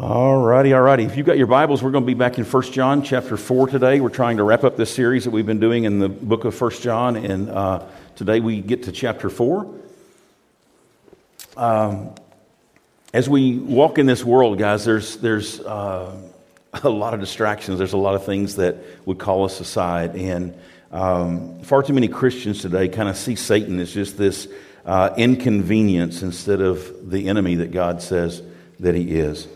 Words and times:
All 0.00 0.40
righty, 0.40 0.72
all 0.74 0.80
righty. 0.80 1.02
If 1.02 1.16
you've 1.16 1.26
got 1.26 1.38
your 1.38 1.48
Bibles, 1.48 1.82
we're 1.82 1.90
going 1.90 2.04
to 2.04 2.06
be 2.06 2.14
back 2.14 2.38
in 2.38 2.44
1 2.44 2.62
John 2.70 3.02
chapter 3.02 3.36
4 3.36 3.66
today. 3.66 3.98
We're 3.98 4.10
trying 4.10 4.36
to 4.36 4.44
wrap 4.44 4.62
up 4.62 4.76
this 4.76 4.94
series 4.94 5.24
that 5.24 5.32
we've 5.32 5.44
been 5.44 5.58
doing 5.58 5.82
in 5.82 5.98
the 5.98 6.08
book 6.08 6.44
of 6.44 6.58
1 6.60 6.70
John, 6.70 7.16
and 7.16 7.50
uh, 7.50 7.84
today 8.14 8.38
we 8.38 8.60
get 8.60 8.84
to 8.84 8.92
chapter 8.92 9.28
4. 9.28 9.66
Um, 11.56 12.14
as 13.12 13.28
we 13.28 13.58
walk 13.58 13.98
in 13.98 14.06
this 14.06 14.24
world, 14.24 14.56
guys, 14.56 14.84
there's, 14.84 15.16
there's 15.16 15.58
uh, 15.58 16.16
a 16.84 16.88
lot 16.88 17.12
of 17.12 17.18
distractions. 17.18 17.78
There's 17.78 17.92
a 17.92 17.98
lot 17.98 18.14
of 18.14 18.24
things 18.24 18.54
that 18.54 18.76
would 19.04 19.18
call 19.18 19.46
us 19.46 19.58
aside. 19.58 20.14
And 20.14 20.56
um, 20.92 21.60
far 21.62 21.82
too 21.82 21.92
many 21.92 22.06
Christians 22.06 22.62
today 22.62 22.86
kind 22.86 23.08
of 23.08 23.16
see 23.16 23.34
Satan 23.34 23.80
as 23.80 23.92
just 23.92 24.16
this 24.16 24.46
uh, 24.86 25.12
inconvenience 25.16 26.22
instead 26.22 26.60
of 26.60 27.10
the 27.10 27.28
enemy 27.28 27.56
that 27.56 27.72
God 27.72 28.00
says 28.00 28.44
that 28.78 28.94
he 28.94 29.18
is. 29.18 29.48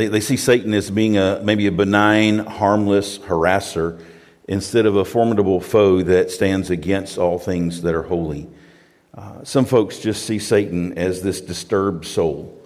They, 0.00 0.08
they 0.08 0.20
see 0.20 0.38
Satan 0.38 0.72
as 0.72 0.90
being 0.90 1.18
a, 1.18 1.42
maybe 1.44 1.66
a 1.66 1.72
benign, 1.72 2.38
harmless 2.38 3.18
harasser 3.18 4.02
instead 4.48 4.86
of 4.86 4.96
a 4.96 5.04
formidable 5.04 5.60
foe 5.60 6.00
that 6.00 6.30
stands 6.30 6.70
against 6.70 7.18
all 7.18 7.38
things 7.38 7.82
that 7.82 7.94
are 7.94 8.04
holy. 8.04 8.48
Uh, 9.12 9.44
some 9.44 9.66
folks 9.66 9.98
just 9.98 10.24
see 10.24 10.38
Satan 10.38 10.96
as 10.96 11.20
this 11.20 11.42
disturbed 11.42 12.06
soul 12.06 12.58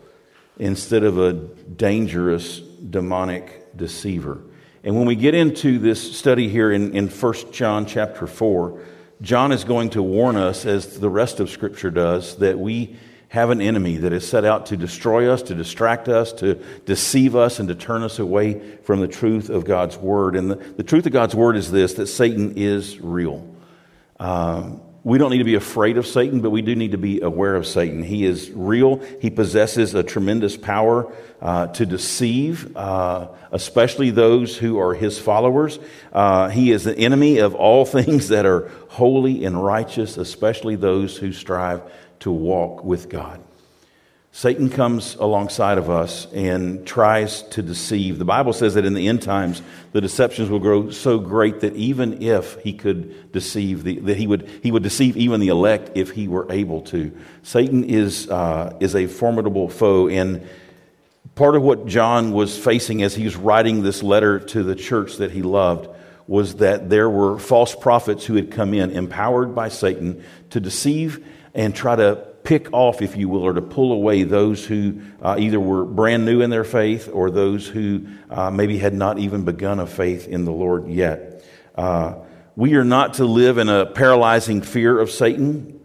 instead 0.61 1.03
of 1.03 1.19
a 1.19 1.33
dangerous, 1.33 2.61
demonic 2.61 3.77
deceiver. 3.77 4.41
And 4.85 4.97
when 4.97 5.07
we 5.09 5.17
get 5.17 5.35
into 5.35 5.81
this 5.81 6.17
study 6.17 6.49
here 6.49 6.71
in, 6.71 6.95
in 6.95 7.09
1 7.09 7.35
John 7.51 7.85
chapter 7.85 8.29
4, 8.29 8.81
John 9.23 9.51
is 9.51 9.65
going 9.65 9.91
to 9.91 10.05
warn 10.05 10.37
us, 10.37 10.65
as 10.67 11.01
the 11.01 11.11
rest 11.11 11.41
of 11.41 11.51
Scripture 11.51 11.91
does, 11.91 12.37
that 12.37 12.61
we 12.61 12.95
have 13.35 13.51
an 13.51 13.61
enemy 13.61 13.97
that 13.97 14.13
is 14.13 14.27
set 14.27 14.45
out 14.45 14.67
to 14.67 14.77
destroy 14.77 15.29
us, 15.29 15.43
to 15.43 15.57
distract 15.57 16.09
us, 16.09 16.33
to 16.35 16.55
deceive 16.87 17.35
us, 17.35 17.59
and 17.59 17.69
to 17.69 17.75
turn 17.75 18.05
us 18.05 18.21
away 18.21 18.77
from 18.85 19.01
the 19.01 19.09
truth 19.09 19.51
of 19.51 19.65
God's 19.65 19.97
Word. 19.97 20.37
And 20.37 20.53
the, 20.53 20.55
the 20.55 20.85
truth 20.85 21.05
of 21.07 21.13
God's 21.13 21.35
Word 21.35 21.57
is 21.57 21.69
this 21.69 21.95
that 21.95 22.07
Satan 22.07 22.55
is 22.57 23.01
real. 23.01 23.45
Um, 24.21 24.81
we 25.03 25.19
don't 25.19 25.33
need 25.33 25.39
to 25.39 25.45
be 25.45 25.57
afraid 25.57 25.99
of 25.99 26.07
Satan, 26.07 26.43
but 26.43 26.51
we 26.51 26.63
do 26.63 26.77
need 26.77 26.93
to 26.93 26.97
be 26.97 27.23
aware 27.23 27.57
of 27.57 27.67
Satan. 27.67 28.05
He 28.05 28.25
is 28.25 28.53
real. 28.53 29.03
He 29.21 29.31
possesses 29.31 29.95
a 29.95 30.05
tremendous 30.05 30.57
power 30.57 31.13
uh, 31.43 31.67
to 31.67 31.85
deceive, 31.85 32.77
uh, 32.77 33.29
especially 33.51 34.11
those 34.11 34.57
who 34.57 34.79
are 34.79 34.95
his 34.95 35.19
followers. 35.19 35.81
Uh, 36.13 36.51
he 36.51 36.71
is 36.71 36.85
the 36.85 36.97
enemy 36.97 37.39
of 37.39 37.57
all 37.57 37.85
things 37.85 38.29
that 38.29 38.47
are 38.47 38.71
holy 38.91 39.45
and 39.45 39.63
righteous, 39.63 40.19
especially 40.19 40.77
those 40.77 41.17
who 41.17 41.33
strive 41.33 41.83
to 42.25 42.33
walk 42.33 42.83
with 42.83 43.11
God. 43.11 43.39
Satan 44.33 44.69
comes 44.69 45.15
alongside 45.15 45.77
of 45.77 45.91
us 45.91 46.27
and 46.33 46.85
tries 46.87 47.43
to 47.43 47.63
deceive. 47.63 48.19
The 48.19 48.25
Bible 48.25 48.55
says 48.55 48.75
that 48.75 48.87
in 48.87 48.95
the 48.95 49.09
end 49.09 49.21
times, 49.23 49.61
the 49.93 50.01
deceptions 50.01 50.49
will 50.49 50.59
grow 50.59 50.91
so 50.91 51.19
great 51.19 51.61
that 51.61 51.77
even 51.77 52.23
if 52.23 52.61
he 52.63 52.73
could 52.73 53.31
deceive, 53.31 53.85
the, 53.85 54.01
that 54.01 54.17
he 54.17 54.27
would, 54.27 54.49
he 54.63 54.73
would 54.73 54.83
deceive 54.83 55.19
even 55.19 55.39
the 55.39 55.49
elect 55.49 55.93
if 55.97 56.11
he 56.11 56.27
were 56.27 56.51
able 56.51 56.81
to. 56.81 57.13
Satan 57.43 57.85
is, 57.85 58.29
uh, 58.29 58.77
is 58.81 58.97
a 58.97 59.07
formidable 59.07 59.69
foe. 59.69 60.09
And 60.09 60.49
part 61.35 61.57
of 61.57 61.63
what 61.63 61.87
John 61.87 62.33
was 62.33 62.59
facing 62.59 63.03
as 63.03 63.15
he 63.15 63.25
was 63.25 63.37
writing 63.37 63.83
this 63.83 64.03
letter 64.03 64.41
to 64.41 64.63
the 64.63 64.75
church 64.75 65.19
that 65.19 65.31
he 65.31 65.43
loved 65.43 65.89
was 66.27 66.57
that 66.57 66.89
there 66.89 67.11
were 67.11 67.39
false 67.39 67.75
prophets 67.75 68.25
who 68.25 68.35
had 68.35 68.51
come 68.51 68.73
in, 68.73 68.91
empowered 68.91 69.55
by 69.55 69.69
Satan, 69.69 70.25
to 70.51 70.59
deceive 70.59 71.25
and 71.55 71.75
try 71.75 71.97
to 71.97 72.17
pick 72.45 72.73
off, 72.73 73.01
if 73.01 73.17
you 73.17 73.29
will, 73.29 73.43
or 73.43 73.53
to 73.55 73.63
pull 73.63 73.93
away 73.93 74.23
those 74.23 74.65
who 74.65 75.01
uh, 75.23 75.37
either 75.39 75.59
were 75.59 75.85
brand 75.85 76.25
new 76.25 76.43
in 76.43 76.51
their 76.51 76.65
faith 76.65 77.09
or 77.13 77.31
those 77.31 77.67
who 77.67 78.07
uh, 78.29 78.51
maybe 78.51 78.79
had 78.79 78.93
not 78.93 79.19
even 79.19 79.45
begun 79.45 79.81
a 79.81 79.87
faith 79.87 80.29
in 80.29 80.45
the 80.45 80.53
Lord 80.53 80.89
yet. 80.89 81.45
Uh, 81.75 82.17
we 82.57 82.75
are 82.75 82.85
not 82.85 83.15
to 83.15 83.25
live 83.25 83.59
in 83.59 83.69
a 83.69 83.87
paralyzing 83.87 84.61
fear 84.61 84.99
of 84.99 85.11
Satan. 85.11 85.81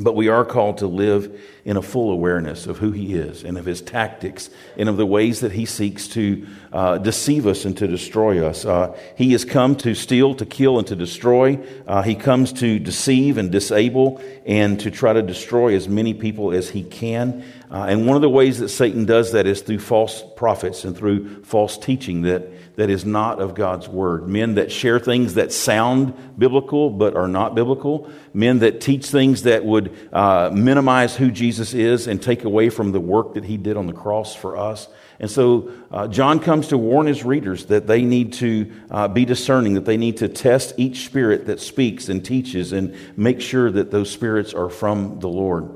But 0.00 0.14
we 0.14 0.28
are 0.28 0.44
called 0.44 0.78
to 0.78 0.86
live 0.86 1.40
in 1.68 1.76
a 1.76 1.82
full 1.82 2.10
awareness 2.10 2.66
of 2.66 2.78
who 2.78 2.92
he 2.92 3.12
is 3.12 3.44
and 3.44 3.58
of 3.58 3.66
his 3.66 3.82
tactics 3.82 4.48
and 4.78 4.88
of 4.88 4.96
the 4.96 5.04
ways 5.04 5.40
that 5.40 5.52
he 5.52 5.66
seeks 5.66 6.08
to 6.08 6.46
uh, 6.72 6.96
deceive 6.96 7.46
us 7.46 7.66
and 7.66 7.76
to 7.76 7.86
destroy 7.86 8.42
us. 8.42 8.64
Uh, 8.64 8.96
he 9.18 9.32
has 9.32 9.44
come 9.44 9.76
to 9.76 9.94
steal, 9.94 10.34
to 10.34 10.46
kill, 10.46 10.78
and 10.78 10.86
to 10.86 10.96
destroy. 10.96 11.62
Uh, 11.86 12.00
he 12.00 12.14
comes 12.14 12.54
to 12.54 12.78
deceive 12.78 13.36
and 13.36 13.52
disable 13.52 14.18
and 14.46 14.80
to 14.80 14.90
try 14.90 15.12
to 15.12 15.20
destroy 15.20 15.74
as 15.74 15.86
many 15.86 16.14
people 16.14 16.52
as 16.52 16.70
he 16.70 16.82
can. 16.82 17.44
Uh, 17.70 17.84
and 17.86 18.06
one 18.06 18.16
of 18.16 18.22
the 18.22 18.30
ways 18.30 18.60
that 18.60 18.70
Satan 18.70 19.04
does 19.04 19.32
that 19.32 19.46
is 19.46 19.60
through 19.60 19.80
false 19.80 20.24
prophets 20.36 20.86
and 20.86 20.96
through 20.96 21.44
false 21.44 21.76
teaching 21.76 22.22
that 22.22 22.50
that 22.78 22.90
is 22.90 23.04
not 23.04 23.40
of 23.40 23.56
God's 23.56 23.88
word. 23.88 24.28
Men 24.28 24.54
that 24.54 24.70
share 24.70 25.00
things 25.00 25.34
that 25.34 25.52
sound 25.52 26.14
biblical 26.38 26.90
but 26.90 27.16
are 27.16 27.26
not 27.26 27.56
biblical. 27.56 28.08
Men 28.32 28.60
that 28.60 28.80
teach 28.80 29.06
things 29.06 29.42
that 29.42 29.64
would 29.64 29.92
uh, 30.12 30.50
minimize 30.54 31.16
who 31.16 31.32
Jesus 31.32 31.57
is 31.60 32.06
and 32.06 32.22
take 32.22 32.44
away 32.44 32.70
from 32.70 32.92
the 32.92 33.00
work 33.00 33.34
that 33.34 33.44
he 33.44 33.56
did 33.56 33.76
on 33.76 33.86
the 33.86 33.92
cross 33.92 34.34
for 34.34 34.56
us. 34.56 34.88
And 35.20 35.30
so 35.30 35.72
uh, 35.90 36.08
John 36.08 36.40
comes 36.40 36.68
to 36.68 36.78
warn 36.78 37.06
his 37.06 37.24
readers 37.24 37.66
that 37.66 37.86
they 37.86 38.02
need 38.02 38.34
to 38.34 38.72
uh, 38.90 39.08
be 39.08 39.24
discerning, 39.24 39.74
that 39.74 39.84
they 39.84 39.96
need 39.96 40.18
to 40.18 40.28
test 40.28 40.74
each 40.76 41.04
spirit 41.04 41.46
that 41.46 41.60
speaks 41.60 42.08
and 42.08 42.24
teaches 42.24 42.72
and 42.72 42.94
make 43.16 43.40
sure 43.40 43.70
that 43.70 43.90
those 43.90 44.10
spirits 44.10 44.54
are 44.54 44.70
from 44.70 45.20
the 45.20 45.28
Lord. 45.28 45.70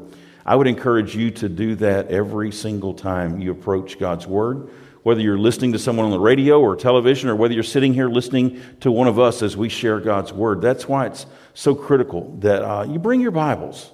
I 0.44 0.56
would 0.56 0.66
encourage 0.66 1.14
you 1.16 1.30
to 1.32 1.48
do 1.48 1.76
that 1.76 2.08
every 2.08 2.52
single 2.52 2.94
time 2.94 3.40
you 3.40 3.50
approach 3.52 3.98
God's 3.98 4.26
Word 4.26 4.70
whether 5.02 5.20
you're 5.20 5.38
listening 5.38 5.72
to 5.72 5.78
someone 5.78 6.06
on 6.06 6.12
the 6.12 6.20
radio 6.20 6.60
or 6.60 6.76
television, 6.76 7.28
or 7.28 7.36
whether 7.36 7.54
you're 7.54 7.62
sitting 7.62 7.92
here 7.92 8.08
listening 8.08 8.62
to 8.80 8.90
one 8.90 9.08
of 9.08 9.18
us 9.18 9.42
as 9.42 9.56
we 9.56 9.68
share 9.68 9.98
God's 10.00 10.32
Word. 10.32 10.60
That's 10.60 10.88
why 10.88 11.06
it's 11.06 11.26
so 11.54 11.74
critical 11.74 12.36
that 12.40 12.62
uh, 12.62 12.84
you 12.84 12.98
bring 12.98 13.20
your 13.20 13.32
Bibles, 13.32 13.90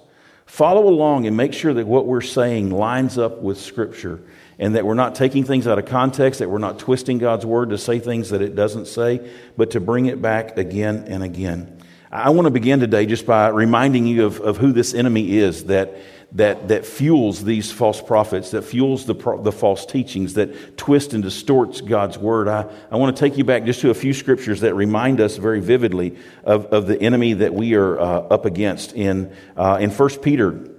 follow 0.49 0.89
along, 0.89 1.27
and 1.27 1.37
make 1.37 1.53
sure 1.53 1.75
that 1.75 1.85
what 1.85 2.07
we're 2.07 2.21
saying 2.21 2.71
lines 2.71 3.19
up 3.19 3.37
with 3.37 3.59
Scripture 3.59 4.19
and 4.57 4.75
that 4.75 4.83
we're 4.83 4.95
not 4.95 5.13
taking 5.13 5.43
things 5.43 5.67
out 5.67 5.77
of 5.77 5.85
context, 5.85 6.39
that 6.39 6.49
we're 6.49 6.57
not 6.57 6.79
twisting 6.79 7.19
God's 7.19 7.45
Word 7.45 7.69
to 7.69 7.77
say 7.77 7.99
things 7.99 8.31
that 8.31 8.41
it 8.41 8.55
doesn't 8.55 8.87
say, 8.87 9.29
but 9.55 9.71
to 9.71 9.79
bring 9.79 10.07
it 10.07 10.21
back 10.21 10.57
again 10.57 11.05
and 11.07 11.23
again. 11.23 11.79
I 12.11 12.31
want 12.31 12.47
to 12.47 12.51
begin 12.51 12.79
today 12.79 13.05
just 13.05 13.27
by 13.27 13.49
reminding 13.49 14.07
you 14.07 14.25
of, 14.25 14.41
of 14.41 14.57
who 14.57 14.71
this 14.71 14.95
enemy 14.95 15.37
is 15.37 15.65
that 15.65 15.95
that, 16.33 16.67
that 16.67 16.85
fuels 16.85 17.43
these 17.43 17.71
false 17.71 18.01
prophets, 18.01 18.51
that 18.51 18.61
fuels 18.61 19.05
the, 19.05 19.15
the 19.41 19.51
false 19.51 19.85
teachings, 19.85 20.35
that 20.35 20.77
twist 20.77 21.13
and 21.13 21.23
distorts 21.23 21.81
God's 21.81 22.17
word. 22.17 22.47
I, 22.47 22.69
I 22.91 22.97
want 22.97 23.15
to 23.15 23.19
take 23.19 23.37
you 23.37 23.43
back 23.43 23.63
just 23.63 23.81
to 23.81 23.89
a 23.89 23.95
few 23.95 24.13
scriptures 24.13 24.61
that 24.61 24.75
remind 24.75 25.21
us 25.21 25.37
very 25.37 25.59
vividly 25.59 26.17
of, 26.43 26.67
of 26.67 26.85
the 26.85 27.01
enemy 27.01 27.33
that 27.33 27.53
we 27.53 27.73
are 27.73 27.99
uh, 27.99 28.03
up 28.03 28.45
against. 28.45 28.93
In, 28.93 29.35
uh, 29.57 29.79
in 29.81 29.89
1 29.89 30.09
Peter, 30.19 30.69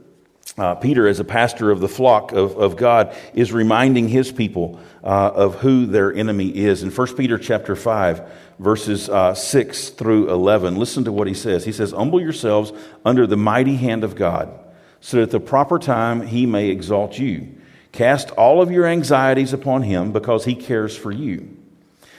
uh, 0.57 0.77
Peter, 0.77 1.09
as 1.09 1.19
a 1.19 1.25
pastor 1.25 1.73
of 1.73 1.81
the 1.81 1.89
flock 1.89 2.31
of, 2.31 2.57
of 2.57 2.77
God, 2.77 3.17
is 3.35 3.53
reminding 3.53 4.09
his 4.09 4.31
people 4.31 4.79
uh, 5.03 5.33
of 5.35 5.57
who 5.57 5.87
their 5.87 6.13
enemy 6.13 6.49
is. 6.49 6.85
In 6.85 6.91
1 6.91 7.17
Peter 7.17 7.39
chapter 7.39 7.75
5, 7.75 8.31
verses 8.61 9.09
uh, 9.09 9.35
6 9.35 9.89
through 9.91 10.31
11, 10.31 10.77
listen 10.77 11.05
to 11.05 11.13
what 11.13 11.27
he 11.27 11.35
says. 11.35 11.65
He 11.65 11.73
says, 11.73 11.91
Humble 11.91 12.21
yourselves 12.21 12.73
under 13.05 13.27
the 13.27 13.37
mighty 13.37 13.75
hand 13.75 14.05
of 14.05 14.15
God 14.15 14.57
so 15.01 15.17
that 15.17 15.25
at 15.25 15.31
the 15.31 15.41
proper 15.41 15.79
time 15.79 16.27
he 16.27 16.47
may 16.47 16.69
exalt 16.69 17.19
you. 17.19 17.49
Cast 17.93 18.31
all 18.33 18.63
of 18.63 18.71
your 18.71 18.87
anxieties 18.87 19.53
upon 19.53 19.83
him 19.83 20.13
because 20.13 20.45
he 20.45 20.55
cares 20.55 20.97
for 20.97 21.11
you. 21.11 21.57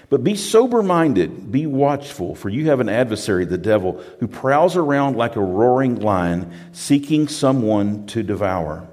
But 0.09 0.25
be 0.25 0.35
sober 0.35 0.83
minded, 0.83 1.53
be 1.53 1.65
watchful, 1.65 2.35
for 2.35 2.49
you 2.49 2.65
have 2.65 2.81
an 2.81 2.89
adversary, 2.89 3.45
the 3.45 3.57
devil, 3.57 4.03
who 4.19 4.27
prowls 4.27 4.75
around 4.75 5.15
like 5.15 5.37
a 5.37 5.41
roaring 5.41 6.01
lion, 6.01 6.51
seeking 6.73 7.29
someone 7.29 8.05
to 8.07 8.21
devour. 8.21 8.89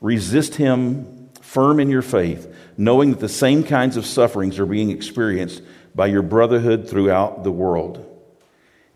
Resist 0.00 0.56
him 0.56 1.28
firm 1.40 1.78
in 1.78 1.88
your 1.88 2.02
faith, 2.02 2.52
knowing 2.76 3.10
that 3.10 3.20
the 3.20 3.28
same 3.28 3.62
kinds 3.62 3.96
of 3.96 4.04
sufferings 4.04 4.58
are 4.58 4.66
being 4.66 4.90
experienced 4.90 5.62
by 5.94 6.06
your 6.06 6.22
brotherhood 6.22 6.88
throughout 6.88 7.44
the 7.44 7.52
world. 7.52 8.04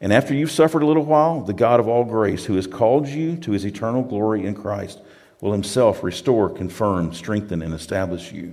And 0.05 0.13
after 0.13 0.35
you've 0.35 0.51
suffered 0.51 0.83
a 0.83 0.87
little 0.87 1.07
while, 1.07 1.41
the 1.41 1.55
God 1.55 1.81
of 1.81 1.89
all 1.89 2.05
grace, 2.05 2.45
who 2.45 2.57
has 2.57 2.67
called 2.67 3.09
you 3.09 3.39
to 3.39 3.53
his 3.53 3.65
eternal 3.65 4.03
glory 4.03 4.45
in 4.45 4.55
Christ, 4.55 5.01
will 5.41 5.53
himself 5.53 6.05
restore, 6.05 6.51
confirm, 6.51 7.15
strengthen, 7.15 7.63
and 7.63 7.73
establish 7.73 8.31
you. 8.31 8.53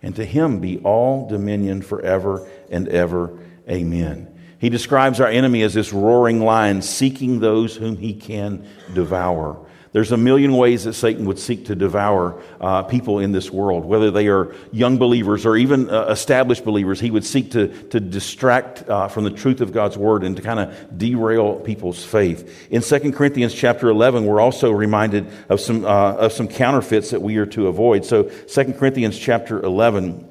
And 0.00 0.14
to 0.14 0.24
him 0.24 0.60
be 0.60 0.78
all 0.78 1.28
dominion 1.28 1.82
forever 1.82 2.48
and 2.70 2.86
ever. 2.86 3.36
Amen. 3.68 4.32
He 4.60 4.68
describes 4.68 5.18
our 5.18 5.26
enemy 5.26 5.62
as 5.62 5.74
this 5.74 5.92
roaring 5.92 6.40
lion 6.40 6.82
seeking 6.82 7.40
those 7.40 7.74
whom 7.74 7.96
he 7.96 8.14
can 8.14 8.64
devour. 8.94 9.61
There's 9.92 10.10
a 10.10 10.16
million 10.16 10.54
ways 10.54 10.84
that 10.84 10.94
Satan 10.94 11.26
would 11.26 11.38
seek 11.38 11.66
to 11.66 11.74
devour 11.74 12.40
uh, 12.60 12.82
people 12.82 13.18
in 13.18 13.32
this 13.32 13.50
world, 13.50 13.84
whether 13.84 14.10
they 14.10 14.28
are 14.28 14.54
young 14.72 14.96
believers 14.96 15.44
or 15.44 15.54
even 15.54 15.90
uh, 15.90 16.06
established 16.06 16.64
believers. 16.64 16.98
He 16.98 17.10
would 17.10 17.26
seek 17.26 17.50
to, 17.50 17.68
to 17.88 18.00
distract 18.00 18.88
uh, 18.88 19.08
from 19.08 19.24
the 19.24 19.30
truth 19.30 19.60
of 19.60 19.72
God's 19.72 19.98
word 19.98 20.24
and 20.24 20.34
to 20.36 20.42
kind 20.42 20.60
of 20.60 20.98
derail 20.98 21.56
people's 21.56 22.02
faith. 22.02 22.70
In 22.70 22.80
2 22.80 23.12
Corinthians 23.12 23.52
chapter 23.52 23.90
11, 23.90 24.24
we're 24.24 24.40
also 24.40 24.70
reminded 24.70 25.28
of 25.50 25.60
some, 25.60 25.84
uh, 25.84 26.14
of 26.14 26.32
some 26.32 26.48
counterfeits 26.48 27.10
that 27.10 27.20
we 27.20 27.36
are 27.36 27.46
to 27.46 27.66
avoid. 27.66 28.06
So 28.06 28.22
2 28.22 28.72
Corinthians 28.72 29.18
chapter 29.18 29.60
11, 29.60 30.26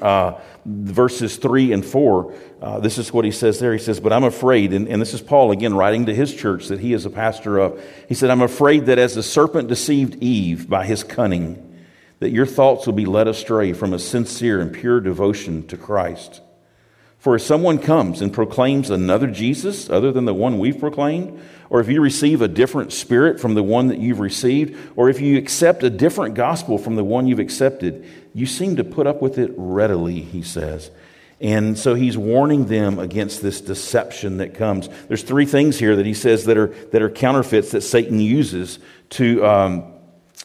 uh, 0.00 0.40
verses 0.64 1.36
3 1.38 1.72
and 1.72 1.84
4, 1.84 2.34
uh, 2.62 2.78
this 2.78 2.96
is 2.96 3.12
what 3.12 3.24
he 3.24 3.32
says 3.32 3.58
there. 3.58 3.72
He 3.72 3.80
says, 3.80 3.98
But 3.98 4.12
I'm 4.12 4.22
afraid, 4.22 4.72
and, 4.72 4.86
and 4.86 5.02
this 5.02 5.14
is 5.14 5.20
Paul 5.20 5.50
again 5.50 5.74
writing 5.74 6.06
to 6.06 6.14
his 6.14 6.32
church 6.32 6.68
that 6.68 6.78
he 6.78 6.92
is 6.92 7.04
a 7.04 7.10
pastor 7.10 7.58
of. 7.58 7.82
He 8.08 8.14
said, 8.14 8.30
I'm 8.30 8.40
afraid 8.40 8.86
that 8.86 9.00
as 9.00 9.16
the 9.16 9.22
serpent 9.22 9.66
deceived 9.66 10.22
Eve 10.22 10.70
by 10.70 10.86
his 10.86 11.02
cunning, 11.02 11.76
that 12.20 12.30
your 12.30 12.46
thoughts 12.46 12.86
will 12.86 12.92
be 12.92 13.04
led 13.04 13.26
astray 13.26 13.72
from 13.72 13.92
a 13.92 13.98
sincere 13.98 14.60
and 14.60 14.72
pure 14.72 15.00
devotion 15.00 15.66
to 15.66 15.76
Christ. 15.76 16.40
For 17.18 17.34
if 17.34 17.42
someone 17.42 17.80
comes 17.80 18.22
and 18.22 18.32
proclaims 18.32 18.90
another 18.90 19.26
Jesus 19.26 19.90
other 19.90 20.12
than 20.12 20.24
the 20.24 20.34
one 20.34 20.60
we've 20.60 20.78
proclaimed, 20.78 21.40
or 21.68 21.80
if 21.80 21.88
you 21.88 22.00
receive 22.00 22.42
a 22.42 22.48
different 22.48 22.92
spirit 22.92 23.40
from 23.40 23.54
the 23.54 23.62
one 23.64 23.88
that 23.88 23.98
you've 23.98 24.20
received, 24.20 24.78
or 24.94 25.08
if 25.08 25.20
you 25.20 25.36
accept 25.36 25.82
a 25.82 25.90
different 25.90 26.36
gospel 26.36 26.78
from 26.78 26.94
the 26.94 27.02
one 27.02 27.26
you've 27.26 27.40
accepted, 27.40 28.06
you 28.34 28.46
seem 28.46 28.76
to 28.76 28.84
put 28.84 29.08
up 29.08 29.20
with 29.20 29.36
it 29.36 29.52
readily, 29.56 30.20
he 30.20 30.42
says. 30.42 30.92
And 31.42 31.76
so 31.76 31.94
he's 31.94 32.16
warning 32.16 32.66
them 32.66 33.00
against 33.00 33.42
this 33.42 33.60
deception 33.60 34.36
that 34.36 34.54
comes. 34.54 34.88
There's 35.08 35.24
three 35.24 35.44
things 35.44 35.76
here 35.76 35.96
that 35.96 36.06
he 36.06 36.14
says 36.14 36.44
that 36.44 36.56
are, 36.56 36.68
that 36.92 37.02
are 37.02 37.10
counterfeits 37.10 37.72
that 37.72 37.80
Satan 37.80 38.20
uses 38.20 38.78
to, 39.10 39.44
um, 39.44 39.92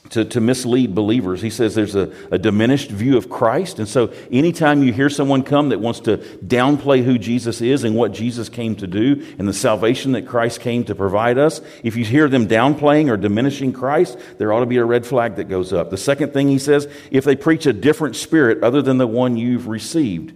to, 0.09 0.25
to 0.25 0.41
mislead 0.41 0.95
believers. 0.95 1.39
He 1.39 1.51
says 1.51 1.75
there's 1.75 1.93
a, 1.93 2.11
a 2.31 2.39
diminished 2.39 2.89
view 2.89 3.15
of 3.15 3.29
Christ. 3.29 3.77
And 3.77 3.87
so 3.87 4.11
anytime 4.31 4.81
you 4.81 4.91
hear 4.91 5.11
someone 5.11 5.43
come 5.43 5.69
that 5.69 5.79
wants 5.79 5.99
to 6.01 6.17
downplay 6.17 7.03
who 7.03 7.19
Jesus 7.19 7.61
is 7.61 7.83
and 7.83 7.95
what 7.95 8.11
Jesus 8.11 8.49
came 8.49 8.75
to 8.77 8.87
do 8.87 9.23
and 9.37 9.47
the 9.47 9.53
salvation 9.53 10.13
that 10.13 10.25
Christ 10.25 10.61
came 10.61 10.83
to 10.85 10.95
provide 10.95 11.37
us, 11.37 11.61
if 11.83 11.95
you 11.95 12.05
hear 12.05 12.27
them 12.27 12.47
downplaying 12.47 13.11
or 13.11 13.17
diminishing 13.17 13.71
Christ, 13.71 14.17
there 14.39 14.51
ought 14.51 14.61
to 14.61 14.65
be 14.65 14.77
a 14.77 14.85
red 14.85 15.05
flag 15.05 15.35
that 15.35 15.47
goes 15.47 15.71
up. 15.73 15.91
The 15.91 15.97
second 15.97 16.33
thing 16.33 16.47
he 16.47 16.57
says, 16.57 16.87
if 17.11 17.23
they 17.23 17.35
preach 17.35 17.67
a 17.67 17.73
different 17.73 18.15
spirit 18.15 18.63
other 18.63 18.81
than 18.81 18.97
the 18.97 19.05
one 19.05 19.37
you've 19.37 19.67
received. 19.67 20.33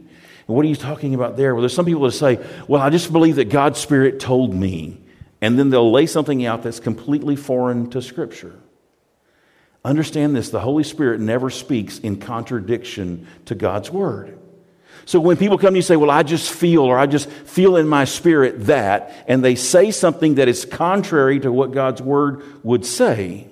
What 0.52 0.66
are 0.66 0.70
you 0.70 0.76
talking 0.76 1.14
about 1.14 1.38
there? 1.38 1.54
Well, 1.54 1.62
there's 1.62 1.74
some 1.74 1.86
people 1.86 2.04
that 2.04 2.12
say, 2.12 2.40
well, 2.68 2.82
I 2.82 2.90
just 2.90 3.12
believe 3.12 3.36
that 3.36 3.50
God's 3.50 3.80
Spirit 3.80 4.20
told 4.20 4.54
me. 4.54 5.02
And 5.42 5.58
then 5.58 5.70
they'll 5.70 5.92
lay 5.92 6.06
something 6.06 6.46
out 6.46 6.64
that's 6.64 6.80
completely 6.80 7.36
foreign 7.36 7.90
to 7.92 8.02
Scripture. 8.02 8.60
Understand 9.84 10.36
this 10.36 10.50
the 10.50 10.60
Holy 10.60 10.84
Spirit 10.84 11.20
never 11.20 11.50
speaks 11.50 11.98
in 11.98 12.18
contradiction 12.18 13.28
to 13.46 13.56
God's 13.56 13.90
Word. 13.90 14.38
So 15.06 15.20
when 15.20 15.38
people 15.38 15.58
come 15.58 15.70
to 15.70 15.78
you 15.78 15.80
and 15.80 15.86
say, 15.86 15.96
Well, 15.96 16.12
I 16.12 16.22
just 16.22 16.52
feel, 16.52 16.84
or 16.84 17.00
I 17.00 17.08
just 17.08 17.28
feel 17.30 17.76
in 17.78 17.88
my 17.88 18.06
spirit 18.06 18.68
that, 18.68 19.26
and 19.28 19.44
they 19.44 19.56
say 19.56 19.90
something 19.90 20.36
that 20.36 20.48
is 20.48 20.66
contrary 20.66 21.40
to 21.40 21.52
what 21.52 21.72
God's 21.72 22.02
Word 22.02 22.44
would 22.64 22.86
say, 22.86 23.48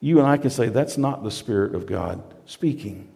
you 0.00 0.18
and 0.18 0.28
I 0.28 0.36
can 0.36 0.50
say, 0.50 0.68
That's 0.68 0.98
not 0.98 1.24
the 1.24 1.30
Spirit 1.30 1.74
of 1.74 1.86
God 1.86 2.22
speaking. 2.44 3.08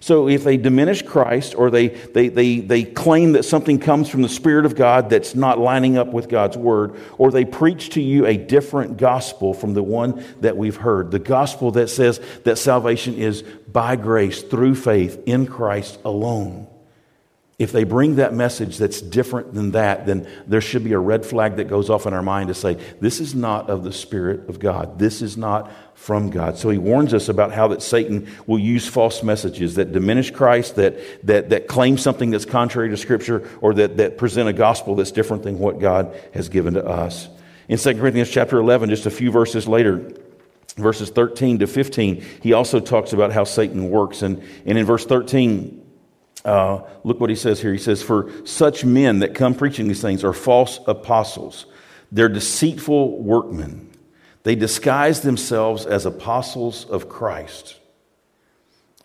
So 0.00 0.28
if 0.28 0.44
they 0.44 0.56
diminish 0.56 1.02
Christ 1.02 1.54
or 1.56 1.70
they, 1.70 1.88
they, 1.88 2.28
they, 2.28 2.60
they 2.60 2.84
claim 2.84 3.32
that 3.32 3.44
something 3.44 3.78
comes 3.78 4.08
from 4.08 4.22
the 4.22 4.28
Spirit 4.28 4.64
of 4.64 4.76
God 4.76 5.10
that's 5.10 5.34
not 5.34 5.58
lining 5.58 5.98
up 5.98 6.08
with 6.08 6.28
God's 6.28 6.56
Word, 6.56 6.94
or 7.18 7.30
they 7.30 7.44
preach 7.44 7.90
to 7.90 8.02
you 8.02 8.26
a 8.26 8.36
different 8.36 8.96
gospel 8.96 9.54
from 9.54 9.74
the 9.74 9.82
one 9.82 10.24
that 10.40 10.56
we've 10.56 10.76
heard, 10.76 11.10
the 11.10 11.18
gospel 11.18 11.72
that 11.72 11.88
says 11.88 12.20
that 12.44 12.56
salvation 12.56 13.14
is 13.14 13.42
by 13.42 13.96
grace 13.96 14.42
through 14.42 14.74
faith 14.74 15.22
in 15.26 15.46
Christ 15.46 15.98
alone. 16.04 16.66
If 17.58 17.72
they 17.72 17.82
bring 17.82 18.16
that 18.16 18.32
message 18.34 18.78
that's 18.78 19.00
different 19.00 19.52
than 19.52 19.72
that, 19.72 20.06
then 20.06 20.28
there 20.46 20.60
should 20.60 20.84
be 20.84 20.92
a 20.92 20.98
red 20.98 21.26
flag 21.26 21.56
that 21.56 21.64
goes 21.64 21.90
off 21.90 22.06
in 22.06 22.14
our 22.14 22.22
mind 22.22 22.48
to 22.48 22.54
say, 22.54 22.74
this 23.00 23.18
is 23.18 23.34
not 23.34 23.68
of 23.68 23.82
the 23.82 23.92
Spirit 23.92 24.48
of 24.48 24.60
God. 24.60 25.00
This 25.00 25.22
is 25.22 25.36
not 25.36 25.72
from 25.96 26.30
God. 26.30 26.56
So 26.56 26.70
he 26.70 26.78
warns 26.78 27.12
us 27.12 27.28
about 27.28 27.50
how 27.50 27.66
that 27.68 27.82
Satan 27.82 28.28
will 28.46 28.60
use 28.60 28.86
false 28.86 29.24
messages 29.24 29.74
that 29.74 29.92
diminish 29.92 30.30
Christ, 30.30 30.76
that, 30.76 31.26
that, 31.26 31.50
that 31.50 31.66
claim 31.66 31.98
something 31.98 32.30
that's 32.30 32.44
contrary 32.44 32.90
to 32.90 32.96
Scripture, 32.96 33.48
or 33.60 33.74
that, 33.74 33.96
that 33.96 34.18
present 34.18 34.48
a 34.48 34.52
gospel 34.52 34.94
that's 34.94 35.10
different 35.10 35.42
than 35.42 35.58
what 35.58 35.80
God 35.80 36.16
has 36.34 36.48
given 36.48 36.74
to 36.74 36.86
us. 36.86 37.28
In 37.66 37.76
2 37.76 37.94
Corinthians 37.96 38.30
chapter 38.30 38.58
11, 38.58 38.88
just 38.88 39.06
a 39.06 39.10
few 39.10 39.32
verses 39.32 39.66
later, 39.66 40.12
verses 40.76 41.10
13 41.10 41.58
to 41.58 41.66
15, 41.66 42.24
he 42.40 42.52
also 42.52 42.78
talks 42.78 43.12
about 43.12 43.32
how 43.32 43.42
Satan 43.42 43.90
works. 43.90 44.22
And, 44.22 44.44
and 44.64 44.78
in 44.78 44.86
verse 44.86 45.04
13, 45.04 45.77
uh, 46.48 46.88
look 47.04 47.20
what 47.20 47.28
he 47.28 47.36
says 47.36 47.60
here. 47.60 47.72
He 47.72 47.78
says, 47.78 48.02
For 48.02 48.30
such 48.46 48.84
men 48.84 49.18
that 49.18 49.34
come 49.34 49.54
preaching 49.54 49.86
these 49.86 50.00
things 50.00 50.24
are 50.24 50.32
false 50.32 50.80
apostles. 50.86 51.66
They're 52.10 52.30
deceitful 52.30 53.22
workmen. 53.22 53.90
They 54.44 54.54
disguise 54.54 55.20
themselves 55.20 55.84
as 55.84 56.06
apostles 56.06 56.86
of 56.86 57.08
Christ. 57.08 57.78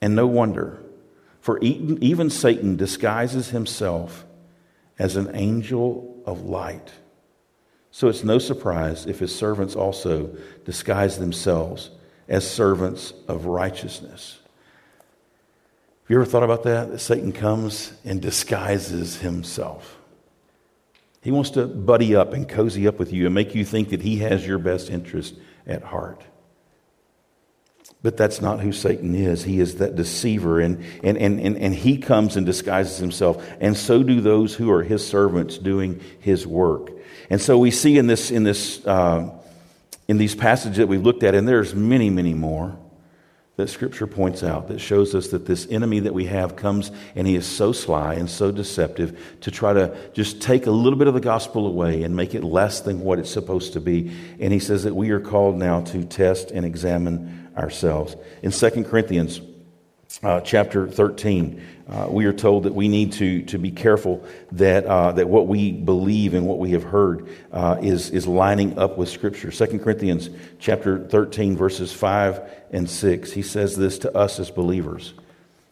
And 0.02 0.16
no 0.16 0.26
wonder, 0.26 0.82
for 1.42 1.60
even 1.60 2.30
Satan 2.30 2.78
disguises 2.78 3.50
himself 3.50 4.26
as 4.98 5.18
an 5.18 5.32
angel 5.34 6.24
of 6.26 6.44
light. 6.44 6.92
So 7.92 8.08
it's 8.08 8.24
no 8.24 8.40
surprise 8.40 9.06
if 9.06 9.20
his 9.20 9.36
servants 9.36 9.76
also 9.76 10.36
disguise 10.64 11.20
themselves 11.20 11.90
as 12.30 12.50
servants 12.50 13.14
of 13.28 13.46
righteousness. 13.46 14.40
You 16.14 16.20
ever 16.20 16.30
thought 16.30 16.44
about 16.44 16.62
that? 16.62 16.92
That 16.92 17.00
Satan 17.00 17.32
comes 17.32 17.92
and 18.06 18.22
disguises 18.22 19.18
himself. 19.18 19.98
He 21.24 21.32
wants 21.32 21.50
to 21.50 21.66
buddy 21.66 22.16
up 22.16 22.34
and 22.34 22.48
cozy 22.48 22.88
up 22.88 23.00
with 23.00 23.12
you 23.12 23.26
and 23.26 23.34
make 23.34 23.56
you 23.56 23.66
think 23.66 23.90
that 23.90 24.04
he 24.04 24.20
has 24.20 24.46
your 24.46 24.60
best 24.60 24.92
interest 24.92 25.34
at 25.66 25.82
heart. 25.82 26.22
But 28.04 28.16
that's 28.16 28.42
not 28.42 28.60
who 28.60 28.72
Satan 28.72 29.16
is. 29.16 29.44
He 29.44 29.60
is 29.60 29.78
that 29.78 29.96
deceiver, 29.96 30.60
and, 30.60 30.86
and, 31.04 31.18
and, 31.18 31.40
and, 31.40 31.58
and 31.58 31.74
he 31.74 31.98
comes 31.98 32.38
and 32.38 32.46
disguises 32.46 33.00
himself. 33.00 33.44
And 33.60 33.76
so 33.76 34.04
do 34.04 34.22
those 34.22 34.54
who 34.54 34.70
are 34.70 34.84
his 34.84 35.04
servants 35.04 35.58
doing 35.58 36.00
his 36.20 36.46
work. 36.46 36.92
And 37.32 37.42
so 37.42 37.58
we 37.58 37.72
see 37.72 37.98
in, 37.98 38.06
this, 38.06 38.30
in, 38.30 38.44
this, 38.44 38.86
uh, 38.86 39.32
in 40.08 40.20
these 40.20 40.36
passages 40.36 40.78
that 40.78 40.88
we've 40.88 41.02
looked 41.02 41.24
at, 41.24 41.34
and 41.34 41.48
there's 41.48 41.74
many, 41.74 42.12
many 42.12 42.36
more, 42.36 42.78
that 43.56 43.70
Scripture 43.70 44.08
points 44.08 44.42
out 44.42 44.68
that 44.70 44.80
shows 44.80 45.14
us 45.14 45.28
that 45.28 45.46
this 45.46 45.68
enemy 45.70 46.00
that 46.00 46.14
we 46.14 46.26
have 46.26 46.56
comes 46.56 46.92
and 47.16 47.28
he 47.28 47.36
is 47.36 47.46
so 47.46 47.72
sly 47.72 48.16
and 48.16 48.28
so 48.28 48.52
deceptive 48.52 49.38
to 49.42 49.52
try 49.52 49.74
to 49.74 49.96
just 50.14 50.42
take 50.42 50.66
a 50.66 50.72
little 50.72 50.98
bit 50.98 51.08
of 51.08 51.14
the 51.14 51.20
gospel 51.20 51.68
away 51.68 52.02
and 52.02 52.16
make 52.16 52.34
it 52.34 52.44
less 52.44 52.82
than 52.82 53.02
what 53.02 53.20
it's 53.20 53.30
supposed 53.30 53.74
to 53.74 53.80
be. 53.80 54.12
And 54.40 54.52
he 54.52 54.60
says 54.60 54.84
that 54.86 54.96
we 54.96 55.12
are 55.12 55.20
called 55.20 55.58
now 55.58 55.82
to 55.82 56.04
test 56.04 56.50
and 56.50 56.66
examine 56.66 57.52
ourselves. 57.56 58.16
In 58.42 58.52
2 58.52 58.86
Corinthians 58.86 59.40
uh, 60.22 60.42
chapter 60.42 60.88
13, 60.88 61.62
uh, 61.88 62.08
we 62.10 62.26
are 62.26 62.34
told 62.34 62.64
that 62.64 62.74
we 62.74 62.88
need 62.88 63.14
to, 63.14 63.42
to 63.44 63.58
be 63.58 63.72
careful 63.72 64.24
that, 64.52 64.86
uh, 64.86 65.12
that 65.14 65.28
what 65.28 65.48
we 65.48 65.72
believe 65.72 66.34
and 66.34 66.46
what 66.46 66.60
we 66.60 66.72
have 66.72 66.84
heard 66.84 67.28
uh, 67.52 67.78
is, 67.82 68.10
is 68.12 68.28
lining 68.28 68.78
up 68.78 68.98
with 68.98 69.10
Scripture. 69.10 69.52
2 69.52 69.80
Corinthians 69.80 70.30
chapter 70.60 71.00
13, 71.08 71.58
verses 71.58 71.92
5 71.92 72.42
and 72.72 72.90
6, 72.90 73.32
he 73.32 73.42
says 73.42 73.76
this 73.76 73.98
to 74.00 74.16
us 74.16 74.40
as 74.40 74.52
believers. 74.52 75.14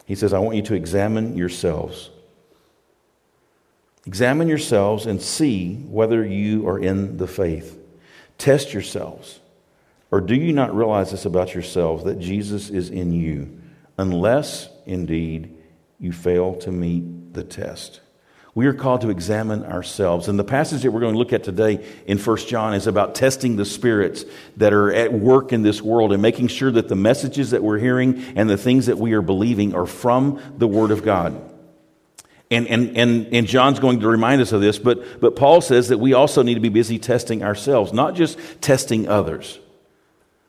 He 0.06 0.14
says, 0.14 0.32
I 0.32 0.38
want 0.40 0.56
you 0.56 0.62
to 0.62 0.74
examine 0.74 1.36
yourselves. 1.36 2.10
Examine 4.06 4.48
yourselves 4.48 5.06
and 5.06 5.22
see 5.22 5.76
whether 5.76 6.26
you 6.26 6.68
are 6.68 6.78
in 6.78 7.16
the 7.16 7.28
faith. 7.28 7.78
Test 8.36 8.72
yourselves. 8.72 9.38
Or 10.10 10.20
do 10.20 10.34
you 10.34 10.52
not 10.52 10.76
realize 10.76 11.12
this 11.12 11.24
about 11.24 11.54
yourselves, 11.54 12.04
that 12.04 12.18
Jesus 12.18 12.68
is 12.68 12.90
in 12.90 13.12
you, 13.12 13.61
unless 14.02 14.68
indeed 14.84 15.56
you 15.98 16.12
fail 16.12 16.56
to 16.56 16.72
meet 16.72 17.32
the 17.32 17.44
test. 17.44 18.00
We 18.54 18.66
are 18.66 18.74
called 18.74 19.00
to 19.00 19.08
examine 19.08 19.64
ourselves. 19.64 20.28
And 20.28 20.38
the 20.38 20.44
passage 20.44 20.82
that 20.82 20.90
we're 20.90 21.00
going 21.00 21.14
to 21.14 21.18
look 21.18 21.32
at 21.32 21.42
today 21.42 21.86
in 22.06 22.18
1 22.18 22.36
John 22.38 22.74
is 22.74 22.86
about 22.86 23.14
testing 23.14 23.56
the 23.56 23.64
spirits 23.64 24.26
that 24.58 24.74
are 24.74 24.92
at 24.92 25.10
work 25.10 25.52
in 25.52 25.62
this 25.62 25.80
world 25.80 26.12
and 26.12 26.20
making 26.20 26.48
sure 26.48 26.70
that 26.70 26.88
the 26.88 26.96
messages 26.96 27.52
that 27.52 27.62
we're 27.62 27.78
hearing 27.78 28.22
and 28.36 28.50
the 28.50 28.58
things 28.58 28.86
that 28.86 28.98
we 28.98 29.14
are 29.14 29.22
believing 29.22 29.74
are 29.74 29.86
from 29.86 30.38
the 30.58 30.68
Word 30.68 30.90
of 30.90 31.02
God. 31.02 31.50
And, 32.50 32.66
and, 32.66 32.98
and, 32.98 33.28
and 33.32 33.46
John's 33.46 33.80
going 33.80 34.00
to 34.00 34.08
remind 34.08 34.42
us 34.42 34.52
of 34.52 34.60
this, 34.60 34.78
but, 34.78 35.22
but 35.22 35.34
Paul 35.36 35.62
says 35.62 35.88
that 35.88 35.96
we 35.96 36.12
also 36.12 36.42
need 36.42 36.54
to 36.54 36.60
be 36.60 36.68
busy 36.68 36.98
testing 36.98 37.42
ourselves, 37.42 37.94
not 37.94 38.14
just 38.14 38.38
testing 38.60 39.08
others. 39.08 39.58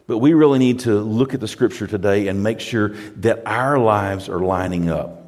But 0.08 0.18
we 0.18 0.34
really 0.34 0.60
need 0.60 0.80
to 0.80 1.00
look 1.00 1.34
at 1.34 1.40
the 1.40 1.48
Scripture 1.48 1.88
today 1.88 2.28
and 2.28 2.44
make 2.44 2.60
sure 2.60 2.90
that 3.18 3.44
our 3.46 3.78
lives 3.80 4.30
are 4.30 4.40
lining 4.40 4.90
up 4.90 5.24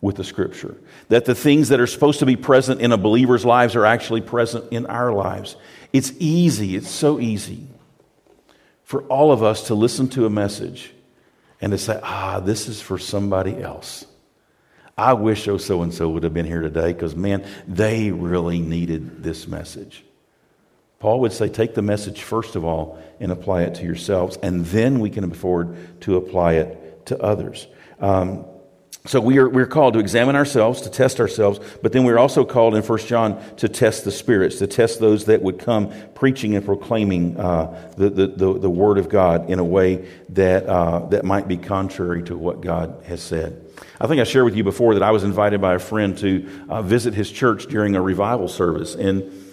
with 0.00 0.16
the 0.16 0.24
scripture. 0.24 0.76
That 1.08 1.24
the 1.24 1.34
things 1.34 1.70
that 1.70 1.80
are 1.80 1.86
supposed 1.86 2.20
to 2.20 2.26
be 2.26 2.36
present 2.36 2.80
in 2.80 2.92
a 2.92 2.96
believer's 2.96 3.44
lives 3.44 3.74
are 3.74 3.84
actually 3.84 4.20
present 4.20 4.72
in 4.72 4.86
our 4.86 5.12
lives. 5.12 5.56
It's 5.92 6.12
easy, 6.18 6.76
it's 6.76 6.90
so 6.90 7.18
easy 7.18 7.66
for 8.84 9.02
all 9.04 9.32
of 9.32 9.42
us 9.42 9.66
to 9.66 9.74
listen 9.74 10.08
to 10.10 10.26
a 10.26 10.30
message 10.30 10.92
and 11.60 11.72
to 11.72 11.78
say, 11.78 11.98
ah, 12.02 12.38
this 12.40 12.68
is 12.68 12.80
for 12.80 12.98
somebody 12.98 13.60
else. 13.60 14.06
I 14.96 15.14
wish 15.14 15.48
oh 15.48 15.58
so 15.58 15.82
and 15.82 15.92
so 15.92 16.08
would 16.10 16.22
have 16.22 16.32
been 16.32 16.46
here 16.46 16.62
today 16.62 16.92
because, 16.92 17.16
man, 17.16 17.44
they 17.66 18.12
really 18.12 18.60
needed 18.60 19.24
this 19.24 19.48
message. 19.48 20.04
Paul 20.98 21.20
would 21.20 21.32
say, 21.32 21.48
take 21.48 21.74
the 21.74 21.82
message 21.82 22.22
first 22.22 22.56
of 22.56 22.64
all 22.64 22.98
and 23.20 23.30
apply 23.30 23.62
it 23.62 23.76
to 23.76 23.84
yourselves, 23.84 24.38
and 24.42 24.64
then 24.66 25.00
we 25.00 25.10
can 25.10 25.24
afford 25.24 26.00
to 26.02 26.16
apply 26.16 26.54
it 26.54 27.06
to 27.06 27.20
others. 27.22 27.66
Um, 28.00 28.44
So 29.06 29.20
we 29.20 29.38
are, 29.38 29.48
we're 29.48 29.66
called 29.66 29.94
to 29.94 30.00
examine 30.00 30.34
ourselves, 30.34 30.82
to 30.82 30.90
test 30.90 31.20
ourselves, 31.20 31.60
but 31.80 31.92
then 31.92 32.02
we're 32.02 32.18
also 32.18 32.44
called 32.44 32.74
in 32.74 32.82
1 32.82 32.98
John 33.00 33.40
to 33.56 33.68
test 33.68 34.04
the 34.04 34.10
spirits, 34.10 34.58
to 34.58 34.66
test 34.66 34.98
those 34.98 35.26
that 35.26 35.42
would 35.42 35.60
come 35.60 35.92
preaching 36.14 36.56
and 36.56 36.64
proclaiming 36.64 37.38
uh, 37.38 37.92
the, 37.96 38.10
the, 38.10 38.26
the, 38.26 38.58
the, 38.58 38.70
Word 38.70 38.98
of 38.98 39.08
God 39.08 39.48
in 39.48 39.60
a 39.60 39.64
way 39.64 40.08
that, 40.30 40.66
uh, 40.66 41.06
that 41.10 41.24
might 41.24 41.46
be 41.46 41.56
contrary 41.56 42.24
to 42.24 42.36
what 42.36 42.60
God 42.60 43.04
has 43.04 43.22
said. 43.22 43.64
I 44.00 44.08
think 44.08 44.20
I 44.20 44.24
shared 44.24 44.44
with 44.44 44.56
you 44.56 44.64
before 44.64 44.94
that 44.94 45.02
I 45.02 45.12
was 45.12 45.22
invited 45.22 45.60
by 45.60 45.74
a 45.74 45.78
friend 45.78 46.18
to 46.18 46.48
uh, 46.68 46.82
visit 46.82 47.14
his 47.14 47.30
church 47.30 47.66
during 47.66 47.94
a 47.94 48.02
revival 48.02 48.48
service, 48.48 48.96
and 48.96 49.45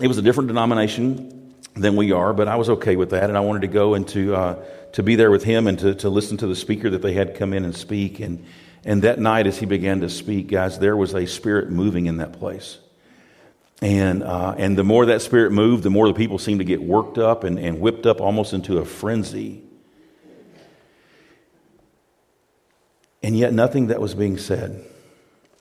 it 0.00 0.08
was 0.08 0.18
a 0.18 0.22
different 0.22 0.48
denomination 0.48 1.54
than 1.74 1.96
we 1.96 2.12
are, 2.12 2.32
but 2.32 2.48
I 2.48 2.56
was 2.56 2.68
okay 2.70 2.96
with 2.96 3.10
that, 3.10 3.24
and 3.24 3.36
I 3.36 3.40
wanted 3.40 3.62
to 3.62 3.68
go 3.68 3.94
and 3.94 4.06
to 4.08 4.34
uh, 4.34 4.64
to 4.94 5.02
be 5.02 5.16
there 5.16 5.30
with 5.32 5.42
him 5.42 5.66
and 5.66 5.76
to, 5.80 5.92
to 5.96 6.08
listen 6.08 6.36
to 6.36 6.46
the 6.46 6.54
speaker 6.54 6.88
that 6.90 7.02
they 7.02 7.14
had 7.14 7.34
come 7.34 7.52
in 7.52 7.64
and 7.64 7.74
speak. 7.74 8.20
And, 8.20 8.44
and 8.84 9.02
that 9.02 9.18
night, 9.18 9.48
as 9.48 9.58
he 9.58 9.66
began 9.66 10.00
to 10.02 10.08
speak, 10.08 10.46
guys, 10.46 10.78
there 10.78 10.96
was 10.96 11.14
a 11.14 11.26
spirit 11.26 11.68
moving 11.68 12.06
in 12.06 12.18
that 12.18 12.34
place. 12.34 12.78
And, 13.82 14.22
uh, 14.22 14.54
and 14.56 14.78
the 14.78 14.84
more 14.84 15.06
that 15.06 15.20
spirit 15.20 15.50
moved, 15.50 15.82
the 15.82 15.90
more 15.90 16.06
the 16.06 16.14
people 16.14 16.38
seemed 16.38 16.60
to 16.60 16.64
get 16.64 16.80
worked 16.80 17.18
up 17.18 17.42
and, 17.42 17.58
and 17.58 17.80
whipped 17.80 18.06
up 18.06 18.20
almost 18.20 18.52
into 18.52 18.78
a 18.78 18.84
frenzy. 18.84 19.62
And 23.20 23.36
yet, 23.36 23.52
nothing 23.52 23.88
that 23.88 24.00
was 24.00 24.14
being 24.14 24.38
said 24.38 24.84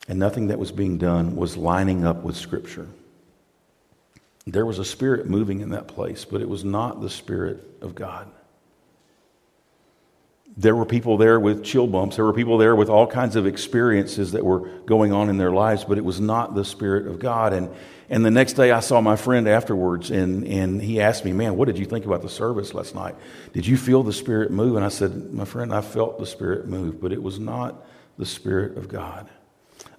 and 0.07 0.19
nothing 0.19 0.47
that 0.47 0.59
was 0.59 0.71
being 0.71 0.99
done 0.99 1.35
was 1.35 1.57
lining 1.57 2.05
up 2.05 2.17
with 2.21 2.35
Scripture. 2.35 2.87
There 4.45 4.65
was 4.65 4.79
a 4.79 4.85
spirit 4.85 5.27
moving 5.27 5.61
in 5.61 5.69
that 5.69 5.87
place, 5.87 6.25
but 6.25 6.41
it 6.41 6.49
was 6.49 6.65
not 6.65 7.01
the 7.01 7.09
Spirit 7.09 7.65
of 7.81 7.95
God. 7.95 8.29
There 10.55 10.75
were 10.75 10.85
people 10.85 11.17
there 11.17 11.39
with 11.39 11.63
chill 11.63 11.87
bumps. 11.87 12.17
There 12.17 12.25
were 12.25 12.33
people 12.33 12.57
there 12.57 12.75
with 12.75 12.89
all 12.89 13.07
kinds 13.07 13.35
of 13.35 13.47
experiences 13.47 14.33
that 14.33 14.45
were 14.45 14.67
going 14.85 15.11
on 15.11 15.29
in 15.29 15.37
their 15.37 15.51
lives, 15.51 15.83
but 15.83 15.97
it 15.97 16.05
was 16.05 16.19
not 16.19 16.53
the 16.53 16.65
Spirit 16.65 17.07
of 17.07 17.17
God. 17.19 17.53
And, 17.53 17.69
and 18.09 18.23
the 18.23 18.29
next 18.29 18.53
day 18.53 18.71
I 18.71 18.81
saw 18.81 19.01
my 19.01 19.15
friend 19.15 19.47
afterwards, 19.47 20.11
and, 20.11 20.45
and 20.45 20.79
he 20.79 21.01
asked 21.01 21.25
me, 21.25 21.31
Man, 21.31 21.55
what 21.55 21.65
did 21.65 21.79
you 21.79 21.85
think 21.85 22.05
about 22.05 22.21
the 22.21 22.29
service 22.29 22.73
last 22.73 22.93
night? 22.93 23.15
Did 23.53 23.65
you 23.65 23.77
feel 23.77 24.03
the 24.03 24.13
Spirit 24.13 24.51
move? 24.51 24.75
And 24.75 24.85
I 24.85 24.89
said, 24.89 25.33
My 25.33 25.45
friend, 25.45 25.73
I 25.73 25.81
felt 25.81 26.19
the 26.19 26.27
Spirit 26.27 26.67
move, 26.67 27.01
but 27.01 27.11
it 27.11 27.23
was 27.23 27.39
not 27.39 27.83
the 28.17 28.25
Spirit 28.25 28.77
of 28.77 28.89
God. 28.89 29.29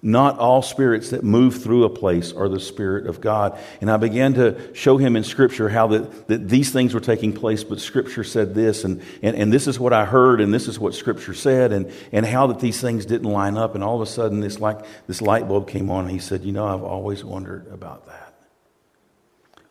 Not 0.01 0.37
all 0.39 0.61
spirits 0.61 1.09
that 1.09 1.23
move 1.23 1.63
through 1.63 1.83
a 1.85 1.89
place 1.89 2.33
are 2.33 2.47
the 2.47 2.59
Spirit 2.59 3.07
of 3.07 3.21
God. 3.21 3.57
And 3.81 3.89
I 3.89 3.97
began 3.97 4.33
to 4.35 4.73
show 4.75 4.97
him 4.97 5.15
in 5.15 5.23
Scripture 5.23 5.69
how 5.69 5.87
that, 5.87 6.27
that 6.27 6.47
these 6.49 6.71
things 6.71 6.93
were 6.93 6.99
taking 6.99 7.33
place, 7.33 7.63
but 7.63 7.79
Scripture 7.79 8.23
said 8.23 8.53
this, 8.53 8.83
and, 8.83 9.01
and, 9.21 9.35
and 9.35 9.51
this 9.51 9.67
is 9.67 9.79
what 9.79 9.93
I 9.93 10.05
heard, 10.05 10.41
and 10.41 10.53
this 10.53 10.67
is 10.67 10.79
what 10.79 10.93
Scripture 10.93 11.33
said, 11.33 11.71
and, 11.71 11.91
and 12.11 12.25
how 12.25 12.47
that 12.47 12.59
these 12.59 12.79
things 12.79 13.05
didn't 13.05 13.31
line 13.31 13.57
up. 13.57 13.75
And 13.75 13.83
all 13.83 13.95
of 13.95 14.01
a 14.01 14.11
sudden, 14.11 14.39
this, 14.39 14.59
like, 14.59 14.79
this 15.07 15.21
light 15.21 15.47
bulb 15.47 15.67
came 15.67 15.89
on, 15.89 16.05
and 16.05 16.11
he 16.11 16.19
said, 16.19 16.43
You 16.43 16.51
know, 16.51 16.67
I've 16.67 16.83
always 16.83 17.23
wondered 17.23 17.67
about 17.71 18.05
that. 18.07 18.24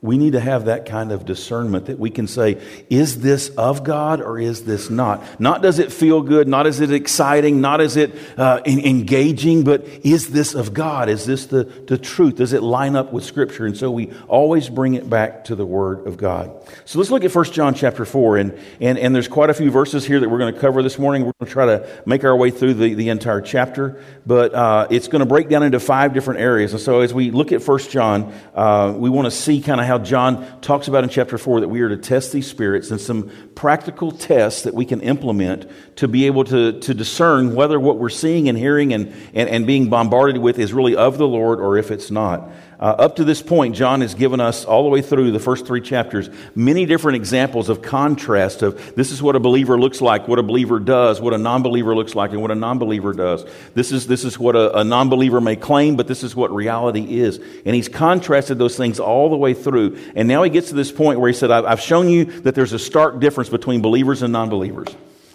We 0.05 0.19
need 0.19 0.35
to 0.35 0.41
have 0.41 0.67
that 0.67 0.85
kind 0.85 1.13
of 1.13 1.25
discernment 1.25 1.87
that 1.87 1.99
we 1.99 2.11
can 2.11 2.27
say, 2.27 2.61
is 2.91 3.23
this 3.23 3.49
of 3.49 3.85
God 3.85 4.21
or 4.21 4.39
is 4.39 4.65
this 4.65 4.91
not? 4.91 5.41
Not 5.41 5.63
does 5.63 5.79
it 5.79 5.91
feel 5.91 6.21
good, 6.21 6.47
not 6.47 6.67
is 6.67 6.81
it 6.81 6.93
exciting, 6.93 7.63
not 7.63 7.81
is 7.81 7.97
it 7.97 8.15
uh, 8.37 8.61
engaging, 8.67 9.65
but 9.65 9.87
is 10.03 10.29
this 10.29 10.53
of 10.55 10.75
God? 10.75 11.09
Is 11.09 11.25
this 11.25 11.47
the, 11.47 11.65
the 11.65 11.97
truth? 11.97 12.37
Does 12.37 12.53
it 12.53 12.63
line 12.63 12.97
up 12.97 13.15
with 13.15 13.25
Scripture? 13.25 13.65
And 13.65 13.79
so 13.79 13.91
we 13.91 14.13
always 14.29 14.69
bring 14.69 14.93
it 14.93 15.09
back 15.09 15.45
to 15.45 15.55
the 15.55 15.65
Word 15.65 16.07
of 16.07 16.19
God. 16.19 16.53
So 16.85 16.99
let's 16.99 17.11
look 17.11 17.25
at 17.25 17.35
1 17.35 17.45
John 17.53 17.73
chapter 17.73 18.05
4. 18.05 18.37
And, 18.37 18.59
and, 18.83 18.99
and 18.99 19.15
there's 19.15 19.27
quite 19.27 19.49
a 19.49 19.55
few 19.55 19.71
verses 19.71 20.05
here 20.05 20.21
that 20.21 20.29
we're 20.29 20.39
going 20.39 20.53
to 20.53 20.61
cover 20.61 20.83
this 20.83 20.99
morning. 20.99 21.23
We're 21.23 21.33
going 21.41 21.47
to 21.47 21.53
try 21.53 21.65
to 21.65 22.03
make 22.05 22.25
our 22.25 22.37
way 22.37 22.51
through 22.51 22.75
the, 22.75 22.93
the 22.93 23.09
entire 23.09 23.41
chapter, 23.41 24.05
but 24.27 24.53
uh, 24.53 24.87
it's 24.91 25.09
going 25.09 25.21
to 25.21 25.27
break 25.27 25.49
down 25.49 25.63
into 25.63 25.81
five 25.81 26.13
different 26.13 26.41
areas. 26.41 26.73
And 26.73 26.81
so 26.83 27.01
as 27.01 27.15
we 27.15 27.31
look 27.31 27.53
at 27.53 27.67
1 27.67 27.79
John, 27.89 28.35
uh, 28.55 28.93
we 28.95 29.09
want 29.09 29.25
to 29.25 29.31
see 29.31 29.63
kind 29.63 29.81
of 29.81 29.87
how 29.87 29.94
how 29.95 30.03
John 30.03 30.61
talks 30.61 30.89
about 30.89 31.05
in 31.05 31.11
chapter 31.11 31.39
4 31.39 31.61
that 31.61 31.69
we 31.69 31.81
are 31.81 31.89
to 31.89 31.97
test 31.97 32.33
these 32.33 32.49
spirits 32.49 32.91
and 32.91 33.01
some 33.01 33.31
practical 33.55 34.11
tests 34.11 34.63
that 34.63 34.75
we 34.75 34.85
can 34.85 35.01
implement 35.01 35.71
to 35.97 36.09
be 36.09 36.27
able 36.27 36.43
to, 36.45 36.81
to 36.81 36.95
discern 36.95 37.55
whether 37.55 37.79
what 37.79 37.99
we're 37.99 38.09
seeing 38.09 38.49
and 38.49 38.59
hearing 38.59 38.93
and, 38.93 39.15
and, 39.35 39.49
and 39.49 39.69
being 39.69 39.89
bombarded 39.89 40.39
with 40.39 40.59
is 40.59 40.73
really 40.73 40.97
of 40.97 41.17
the 41.17 41.29
Lord 41.29 41.61
or 41.61 41.79
if 41.79 41.93
it's 41.93 42.11
not. 42.11 42.51
Uh, 42.81 42.85
up 42.85 43.17
to 43.17 43.25
this 43.25 43.41
point, 43.41 43.75
John 43.75 44.01
has 44.01 44.15
given 44.15 44.41
us 44.41 44.65
all 44.65 44.83
the 44.83 44.89
way 44.89 45.01
through 45.01 45.31
the 45.31 45.39
first 45.39 45.67
three 45.67 45.81
chapters 45.81 46.29
many 46.55 46.87
different 46.87 47.17
examples 47.17 47.69
of 47.69 47.83
contrast 47.83 48.63
of 48.63 48.95
this 48.97 49.11
is 49.11 49.23
what 49.23 49.37
a 49.37 49.41
believer 49.41 49.79
looks 49.79 50.01
like, 50.01 50.27
what 50.29 50.39
a 50.39 50.43
believer 50.43 50.79
does, 50.79 51.21
what 51.21 51.35
a 51.35 51.39
non-believer 51.39 51.95
looks 51.95 52.15
like, 52.15 52.33
and 52.33 52.43
what 52.43 52.51
a 52.51 52.55
non-believer 52.55 53.13
does. 53.13 53.45
This 53.75 53.93
is 53.93 54.07
this 54.07 54.25
is 54.25 54.39
what 54.39 54.57
a, 54.57 54.81
a 54.81 54.85
non-believer 54.85 55.41
may 55.41 55.57
claim, 55.57 55.97
but 55.97 56.09
this 56.09 56.23
is 56.23 56.35
what 56.35 56.55
reality 56.55 57.21
is. 57.21 57.39
And 57.65 57.75
he's 57.75 57.89
contrasted 57.89 58.59
those 58.59 58.77
things 58.77 59.01
all 59.01 59.31
the 59.31 59.37
way 59.37 59.55
through. 59.55 59.99
And 60.17 60.29
now 60.29 60.43
he 60.43 60.51
gets 60.51 60.69
to 60.69 60.75
this 60.75 60.93
point 60.93 61.21
where 61.21 61.29
he 61.29 61.35
said, 61.35 61.51
"I've 61.51 61.81
shown 61.81 62.09
you 62.09 62.25
that 62.43 62.55
there's 62.55 62.73
a 62.73 62.79
stark 62.79 63.21
difference 63.21 63.49
between 63.49 63.83
believers 63.83 64.23
and 64.23 64.33
non-believers." 64.33 64.95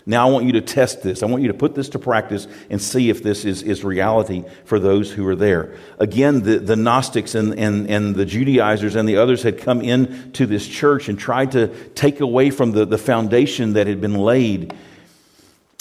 Now 0.09 0.27
I 0.27 0.31
want 0.31 0.47
you 0.47 0.53
to 0.53 0.61
test 0.61 1.03
this. 1.03 1.21
I 1.21 1.27
want 1.27 1.43
you 1.43 1.49
to 1.49 1.53
put 1.53 1.75
this 1.75 1.89
to 1.89 1.99
practice 1.99 2.47
and 2.71 2.81
see 2.81 3.11
if 3.11 3.21
this 3.21 3.45
is, 3.45 3.61
is 3.61 3.83
reality 3.83 4.43
for 4.65 4.79
those 4.79 5.11
who 5.11 5.27
are 5.27 5.35
there. 5.35 5.75
Again, 5.99 6.41
the, 6.41 6.57
the 6.57 6.75
Gnostics 6.75 7.35
and, 7.35 7.53
and, 7.59 7.87
and 7.87 8.15
the 8.15 8.25
Judaizers 8.25 8.95
and 8.95 9.07
the 9.07 9.17
others 9.17 9.43
had 9.43 9.59
come 9.59 9.81
into 9.81 10.47
this 10.47 10.67
church 10.67 11.09
and 11.09 11.19
tried 11.19 11.51
to 11.51 11.67
take 11.89 12.21
away 12.21 12.49
from 12.49 12.71
the, 12.71 12.87
the 12.87 12.97
foundation 12.97 13.73
that 13.73 13.85
had 13.85 14.01
been 14.01 14.15
laid. 14.15 14.73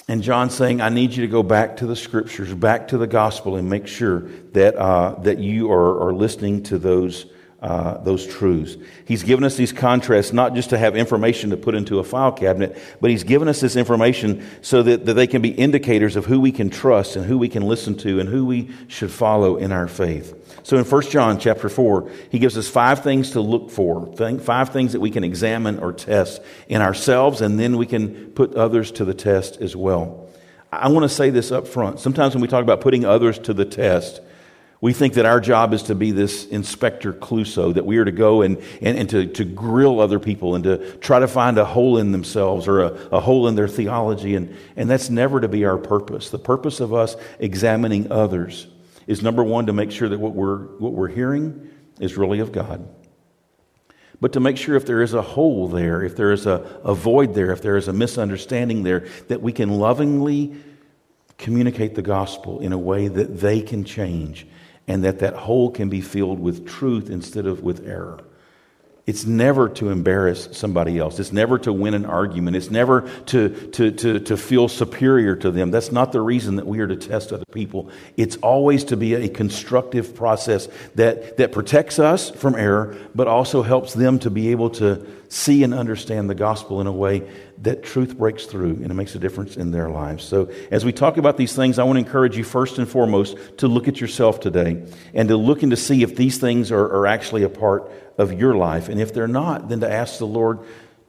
And 0.08 0.23
John 0.23 0.50
saying, 0.50 0.82
I 0.82 0.90
need 0.90 1.14
you 1.14 1.23
to 1.23 1.32
go 1.32 1.42
back 1.42 1.78
to 1.78 1.87
the 1.87 1.97
scriptures, 1.97 2.52
back 2.52 2.88
to 2.88 2.99
the 2.99 3.06
gospel, 3.06 3.56
and 3.56 3.70
make 3.70 3.87
sure 3.87 4.28
that, 4.52 4.76
uh, 4.76 5.14
that 5.20 5.38
you 5.38 5.73
are, 5.73 6.08
are 6.08 6.12
listening 6.12 6.64
to 6.64 6.78
those 6.78 7.25
uh, 7.60 7.98
those 7.98 8.26
truths. 8.26 8.76
He's 9.04 9.24
given 9.24 9.44
us 9.44 9.56
these 9.56 9.72
contrasts 9.72 10.32
not 10.32 10.54
just 10.54 10.70
to 10.70 10.78
have 10.78 10.96
information 10.96 11.50
to 11.50 11.56
put 11.56 11.74
into 11.74 11.98
a 11.98 12.04
file 12.04 12.30
cabinet, 12.30 12.78
but 13.00 13.10
He's 13.10 13.24
given 13.24 13.48
us 13.48 13.60
this 13.60 13.74
information 13.74 14.46
so 14.62 14.82
that, 14.84 15.06
that 15.06 15.14
they 15.14 15.26
can 15.26 15.42
be 15.42 15.50
indicators 15.50 16.14
of 16.14 16.26
who 16.26 16.40
we 16.40 16.52
can 16.52 16.70
trust 16.70 17.16
and 17.16 17.26
who 17.26 17.36
we 17.36 17.48
can 17.48 17.64
listen 17.64 17.96
to 17.98 18.20
and 18.20 18.28
who 18.28 18.46
we 18.46 18.70
should 18.86 19.10
follow 19.10 19.56
in 19.56 19.72
our 19.72 19.88
faith. 19.88 20.34
So 20.62 20.76
in 20.76 20.84
1 20.84 21.02
John 21.04 21.38
chapter 21.40 21.68
4, 21.68 22.10
he 22.30 22.38
gives 22.38 22.56
us 22.56 22.68
five 22.68 23.02
things 23.02 23.32
to 23.32 23.40
look 23.40 23.70
for, 23.70 24.14
five 24.38 24.68
things 24.68 24.92
that 24.92 25.00
we 25.00 25.10
can 25.10 25.24
examine 25.24 25.78
or 25.78 25.92
test 25.92 26.40
in 26.68 26.80
ourselves, 26.80 27.40
and 27.40 27.58
then 27.58 27.76
we 27.76 27.86
can 27.86 28.30
put 28.32 28.54
others 28.54 28.92
to 28.92 29.04
the 29.04 29.14
test 29.14 29.60
as 29.60 29.74
well. 29.74 30.28
I 30.70 30.88
want 30.88 31.04
to 31.04 31.08
say 31.08 31.30
this 31.30 31.50
up 31.50 31.66
front. 31.66 31.98
Sometimes 31.98 32.34
when 32.34 32.42
we 32.42 32.48
talk 32.48 32.62
about 32.62 32.82
putting 32.82 33.04
others 33.04 33.38
to 33.40 33.54
the 33.54 33.64
test, 33.64 34.20
we 34.80 34.92
think 34.92 35.14
that 35.14 35.26
our 35.26 35.40
job 35.40 35.75
is 35.75 35.85
to 35.85 35.94
be 35.97 36.12
this 36.12 36.47
Inspector 36.47 37.12
Clouseau, 37.14 37.75
that 37.75 37.85
we 37.85 37.99
are 37.99 38.04
to 38.04 38.12
go 38.12 38.42
and, 38.42 38.58
and, 38.80 38.97
and 38.97 39.11
to, 39.11 39.26
to 39.26 39.44
grill 39.44 40.00
other 40.00 40.20
people 40.20 40.54
and 40.54 40.62
to 40.64 40.97
try 40.99 41.18
to 41.18 41.26
find 41.26 41.58
a 41.58 41.64
hole 41.64 41.99
in 41.99 42.12
themselves 42.12 42.68
or 42.68 42.82
a, 42.82 42.87
a 43.11 43.20
hole 43.20 43.49
in 43.49 43.56
their 43.56 43.66
theology. 43.66 44.37
And, 44.37 44.56
and 44.76 44.88
that's 44.88 45.11
never 45.11 45.40
to 45.40 45.49
be 45.49 45.64
our 45.64 45.78
purpose. 45.78 46.30
The 46.30 46.38
purpose 46.38 46.78
of 46.78 46.94
us 46.94 47.16
examining 47.40 48.12
others 48.12 48.68
is 49.08 49.20
number 49.20 49.42
one, 49.42 49.66
to 49.66 49.73
make 49.73 49.90
sure 49.90 50.08
that 50.08 50.20
what 50.20 50.35
we're, 50.35 50.58
what 50.78 50.92
we're 50.92 51.08
hearing 51.08 51.70
is 51.99 52.16
really 52.16 52.38
of 52.38 52.52
God. 52.52 52.88
But 54.20 54.35
to 54.35 54.40
make 54.40 54.56
sure 54.56 54.76
if 54.76 54.87
there 54.87 55.02
is 55.02 55.14
a 55.14 55.23
hole 55.23 55.68
there, 55.68 56.04
if 56.04 56.14
there 56.14 56.30
is 56.30 56.47
a, 56.47 56.80
a 56.85 56.94
void 56.94 57.35
there, 57.35 57.50
if 57.50 57.62
there 57.62 57.76
is 57.76 57.88
a 57.88 57.92
misunderstanding 57.92 58.85
there, 58.85 59.06
that 59.26 59.42
we 59.42 59.52
can 59.52 59.70
lovingly 59.70 60.56
communicate 61.37 61.94
the 61.94 62.02
gospel 62.02 62.61
in 62.61 62.73
a 62.73 62.78
way 62.78 63.08
that 63.08 63.40
they 63.40 63.61
can 63.61 63.82
change 63.85 64.47
and 64.88 65.04
that 65.04 65.18
that 65.21 65.35
hole 65.35 65.71
can 65.71 65.88
be 65.88 66.00
filled 66.00 66.40
with 66.40 66.66
truth 66.66 67.11
instead 67.11 67.47
of 67.47 67.62
with 67.62 67.87
error. 67.87 68.25
It's 69.08 69.24
never 69.24 69.70
to 69.70 69.88
embarrass 69.88 70.50
somebody 70.52 70.98
else. 70.98 71.18
It's 71.18 71.32
never 71.32 71.58
to 71.60 71.72
win 71.72 71.94
an 71.94 72.04
argument. 72.04 72.58
It's 72.58 72.70
never 72.70 73.10
to, 73.28 73.48
to, 73.70 73.90
to, 73.90 74.20
to 74.20 74.36
feel 74.36 74.68
superior 74.68 75.34
to 75.36 75.50
them. 75.50 75.70
That's 75.70 75.90
not 75.90 76.12
the 76.12 76.20
reason 76.20 76.56
that 76.56 76.66
we 76.66 76.80
are 76.80 76.86
to 76.86 76.94
test 76.94 77.32
other 77.32 77.46
people. 77.50 77.90
It's 78.18 78.36
always 78.36 78.84
to 78.84 78.98
be 78.98 79.14
a 79.14 79.26
constructive 79.30 80.14
process 80.14 80.68
that, 80.96 81.38
that 81.38 81.52
protects 81.52 81.98
us 81.98 82.28
from 82.28 82.54
error, 82.54 82.98
but 83.14 83.28
also 83.28 83.62
helps 83.62 83.94
them 83.94 84.18
to 84.18 84.30
be 84.30 84.50
able 84.50 84.68
to 84.72 85.06
see 85.30 85.62
and 85.62 85.72
understand 85.72 86.28
the 86.28 86.34
gospel 86.34 86.82
in 86.82 86.86
a 86.86 86.92
way 86.92 87.26
that 87.62 87.82
truth 87.82 88.16
breaks 88.16 88.44
through 88.44 88.74
and 88.74 88.90
it 88.90 88.94
makes 88.94 89.14
a 89.14 89.18
difference 89.18 89.56
in 89.56 89.70
their 89.70 89.88
lives. 89.88 90.24
So, 90.24 90.50
as 90.70 90.84
we 90.84 90.92
talk 90.92 91.16
about 91.16 91.36
these 91.36 91.54
things, 91.54 91.78
I 91.78 91.84
want 91.84 91.96
to 91.96 92.04
encourage 92.04 92.36
you 92.36 92.44
first 92.44 92.78
and 92.78 92.88
foremost 92.88 93.36
to 93.58 93.68
look 93.68 93.88
at 93.88 94.00
yourself 94.00 94.40
today 94.40 94.82
and 95.14 95.28
to 95.28 95.36
look 95.36 95.62
and 95.62 95.70
to 95.70 95.76
see 95.76 96.02
if 96.02 96.16
these 96.16 96.38
things 96.38 96.70
are, 96.70 96.84
are 96.84 97.06
actually 97.06 97.42
a 97.42 97.48
part 97.48 97.90
of 98.18 98.32
your 98.32 98.54
life. 98.54 98.88
And 98.88 99.00
if 99.00 99.14
they're 99.14 99.28
not, 99.28 99.68
then 99.68 99.80
to 99.80 99.90
ask 99.90 100.18
the 100.18 100.26
Lord 100.26 100.58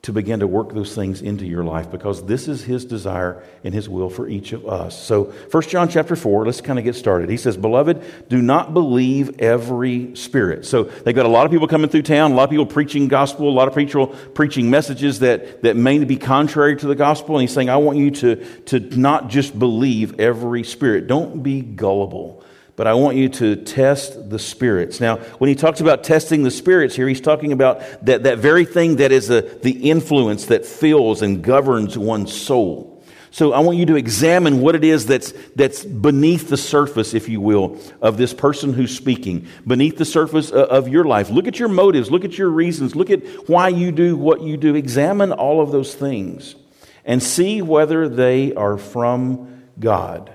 to 0.01 0.13
begin 0.13 0.39
to 0.39 0.47
work 0.47 0.73
those 0.73 0.95
things 0.95 1.21
into 1.21 1.45
your 1.45 1.63
life 1.63 1.91
because 1.91 2.25
this 2.25 2.47
is 2.47 2.63
his 2.63 2.85
desire 2.85 3.43
and 3.65 3.73
his 3.73 3.89
will 3.89 4.09
for 4.09 4.29
each 4.29 4.53
of 4.53 4.65
us. 4.65 4.97
So 4.97 5.25
1 5.51 5.63
John 5.63 5.89
chapter 5.89 6.15
4, 6.15 6.45
let's 6.45 6.61
kind 6.61 6.79
of 6.79 6.85
get 6.85 6.95
started. 6.95 7.29
He 7.29 7.35
says, 7.35 7.57
Beloved, 7.57 8.29
do 8.29 8.41
not 8.41 8.73
believe 8.73 9.41
every 9.41 10.15
spirit. 10.15 10.65
So 10.65 10.83
they've 10.83 11.15
got 11.15 11.25
a 11.25 11.29
lot 11.29 11.45
of 11.45 11.51
people 11.51 11.67
coming 11.67 11.89
through 11.89 12.03
town, 12.03 12.31
a 12.31 12.35
lot 12.35 12.45
of 12.45 12.49
people 12.49 12.65
preaching 12.65 13.09
gospel, 13.09 13.49
a 13.49 13.51
lot 13.51 13.67
of 13.67 13.75
people 13.75 14.07
preaching 14.07 14.69
messages 14.69 15.19
that, 15.19 15.63
that 15.63 15.75
may 15.75 16.01
be 16.05 16.15
contrary 16.15 16.77
to 16.77 16.87
the 16.87 16.95
gospel. 16.95 17.35
And 17.35 17.41
he's 17.41 17.53
saying, 17.53 17.69
I 17.69 17.77
want 17.77 17.97
you 17.97 18.11
to, 18.11 18.37
to 18.67 18.79
not 18.79 19.27
just 19.27 19.57
believe 19.59 20.17
every 20.17 20.63
spirit. 20.63 21.07
Don't 21.07 21.43
be 21.43 21.59
gullible 21.61 22.38
but 22.79 22.87
I 22.87 22.93
want 22.93 23.17
you 23.17 23.27
to 23.27 23.57
test 23.57 24.29
the 24.29 24.39
spirits. 24.39 25.01
Now, 25.01 25.17
when 25.17 25.49
he 25.49 25.55
talks 25.55 25.81
about 25.81 26.01
testing 26.01 26.43
the 26.43 26.49
spirits 26.49 26.95
here, 26.95 27.09
he's 27.09 27.19
talking 27.19 27.51
about 27.51 27.81
that, 28.05 28.23
that 28.23 28.37
very 28.37 28.63
thing 28.63 28.95
that 28.95 29.11
is 29.11 29.29
a, 29.29 29.41
the 29.41 29.89
influence 29.89 30.45
that 30.45 30.65
fills 30.65 31.21
and 31.21 31.43
governs 31.43 31.97
one's 31.97 32.33
soul. 32.33 33.03
So 33.31 33.51
I 33.51 33.59
want 33.59 33.79
you 33.79 33.85
to 33.87 33.97
examine 33.97 34.61
what 34.61 34.75
it 34.75 34.85
is 34.85 35.05
that's, 35.05 35.33
that's 35.57 35.83
beneath 35.83 36.47
the 36.47 36.55
surface, 36.55 37.13
if 37.13 37.27
you 37.27 37.41
will, 37.41 37.77
of 38.01 38.15
this 38.15 38.33
person 38.33 38.71
who's 38.71 38.95
speaking, 38.95 39.45
beneath 39.67 39.97
the 39.97 40.05
surface 40.05 40.49
uh, 40.49 40.67
of 40.67 40.87
your 40.87 41.03
life. 41.03 41.29
Look 41.29 41.49
at 41.49 41.59
your 41.59 41.67
motives, 41.67 42.09
look 42.09 42.23
at 42.23 42.37
your 42.37 42.47
reasons, 42.47 42.95
look 42.95 43.09
at 43.09 43.49
why 43.49 43.67
you 43.67 43.91
do 43.91 44.15
what 44.15 44.39
you 44.39 44.55
do. 44.55 44.75
Examine 44.75 45.33
all 45.33 45.59
of 45.59 45.73
those 45.73 45.93
things 45.93 46.55
and 47.03 47.21
see 47.21 47.61
whether 47.61 48.07
they 48.07 48.53
are 48.53 48.77
from 48.77 49.65
God. 49.81 50.33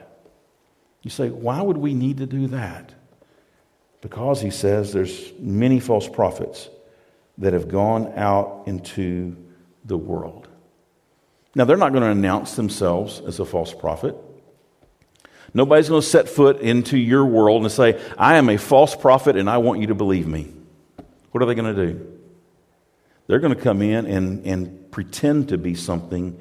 You 1.04 1.10
say, 1.10 1.28
why 1.28 1.60
would 1.60 1.76
we 1.76 1.92
need 1.92 2.16
to 2.18 2.26
do 2.26 2.48
that? 2.48 2.92
Because 4.00 4.40
he 4.40 4.50
says 4.50 4.92
there's 4.92 5.32
many 5.38 5.78
false 5.78 6.08
prophets 6.08 6.68
that 7.38 7.52
have 7.52 7.68
gone 7.68 8.14
out 8.16 8.64
into 8.66 9.36
the 9.84 9.98
world. 9.98 10.48
Now, 11.54 11.66
they're 11.66 11.76
not 11.76 11.92
going 11.92 12.04
to 12.04 12.10
announce 12.10 12.56
themselves 12.56 13.20
as 13.20 13.38
a 13.38 13.44
false 13.44 13.72
prophet. 13.72 14.16
Nobody's 15.52 15.90
going 15.90 16.00
to 16.00 16.06
set 16.06 16.28
foot 16.28 16.60
into 16.60 16.96
your 16.96 17.26
world 17.26 17.62
and 17.62 17.70
say, 17.70 18.00
I 18.16 18.36
am 18.36 18.48
a 18.48 18.56
false 18.56 18.96
prophet 18.96 19.36
and 19.36 19.48
I 19.48 19.58
want 19.58 19.80
you 19.80 19.88
to 19.88 19.94
believe 19.94 20.26
me. 20.26 20.52
What 21.32 21.42
are 21.42 21.46
they 21.46 21.54
going 21.54 21.74
to 21.74 21.86
do? 21.86 22.18
They're 23.26 23.40
going 23.40 23.54
to 23.54 23.60
come 23.60 23.82
in 23.82 24.06
and, 24.06 24.46
and 24.46 24.90
pretend 24.90 25.50
to 25.50 25.58
be 25.58 25.74
something 25.74 26.38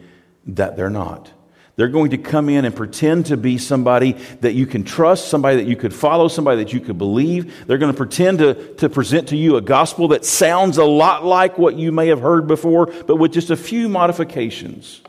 that 0.48 0.78
they're 0.78 0.90
not. 0.90 1.32
They're 1.76 1.90
going 1.90 2.12
to 2.12 2.20
come 2.20 2.50
in 2.50 2.66
and 2.66 2.76
pretend 2.76 3.28
to 3.28 3.38
be 3.38 3.58
somebody 3.58 4.12
that 4.42 4.54
you 4.54 4.68
can 4.68 4.84
trust, 4.84 5.30
somebody 5.30 5.58
that 5.58 5.68
you 5.68 5.76
could 5.76 5.94
follow, 5.94 6.28
somebody 6.28 6.64
that 6.64 6.72
you 6.72 6.80
could 6.80 7.00
believe. 7.00 7.66
They're 7.66 7.80
going 7.80 7.92
to 7.92 7.98
pretend 7.98 8.40
to, 8.40 8.76
to 8.76 8.90
present 8.90 9.30
to 9.30 9.36
you 9.36 9.56
a 9.56 9.62
gospel 9.62 10.10
that 10.10 10.24
sounds 10.24 10.78
a 10.78 10.86
lot 10.86 11.26
like 11.26 11.58
what 11.58 11.76
you 11.76 11.92
may 11.92 12.10
have 12.10 12.22
heard 12.22 12.46
before, 12.46 12.86
but 12.86 13.16
with 13.16 13.34
just 13.34 13.50
a 13.50 13.56
few 13.56 13.90
modifications. 13.90 15.02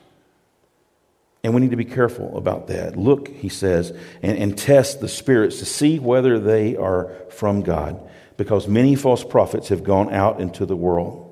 And 1.43 1.55
we 1.55 1.61
need 1.61 1.73
to 1.73 1.77
be 1.77 1.85
careful 1.85 2.39
about 2.39 2.69
that. 2.69 2.97
Look, 2.97 3.29
he 3.29 3.51
says, 3.51 3.95
and, 4.23 4.39
and 4.39 4.57
test 4.57 5.03
the 5.03 5.09
spirits 5.09 5.59
to 5.59 5.67
see 5.67 5.99
whether 5.99 6.39
they 6.39 6.77
are 6.77 7.11
from 7.29 7.61
God, 7.61 8.01
because 8.39 8.67
many 8.67 8.95
false 8.95 9.23
prophets 9.23 9.69
have 9.69 9.85
gone 9.85 10.11
out 10.15 10.41
into 10.41 10.65
the 10.65 10.75
world. 10.75 11.24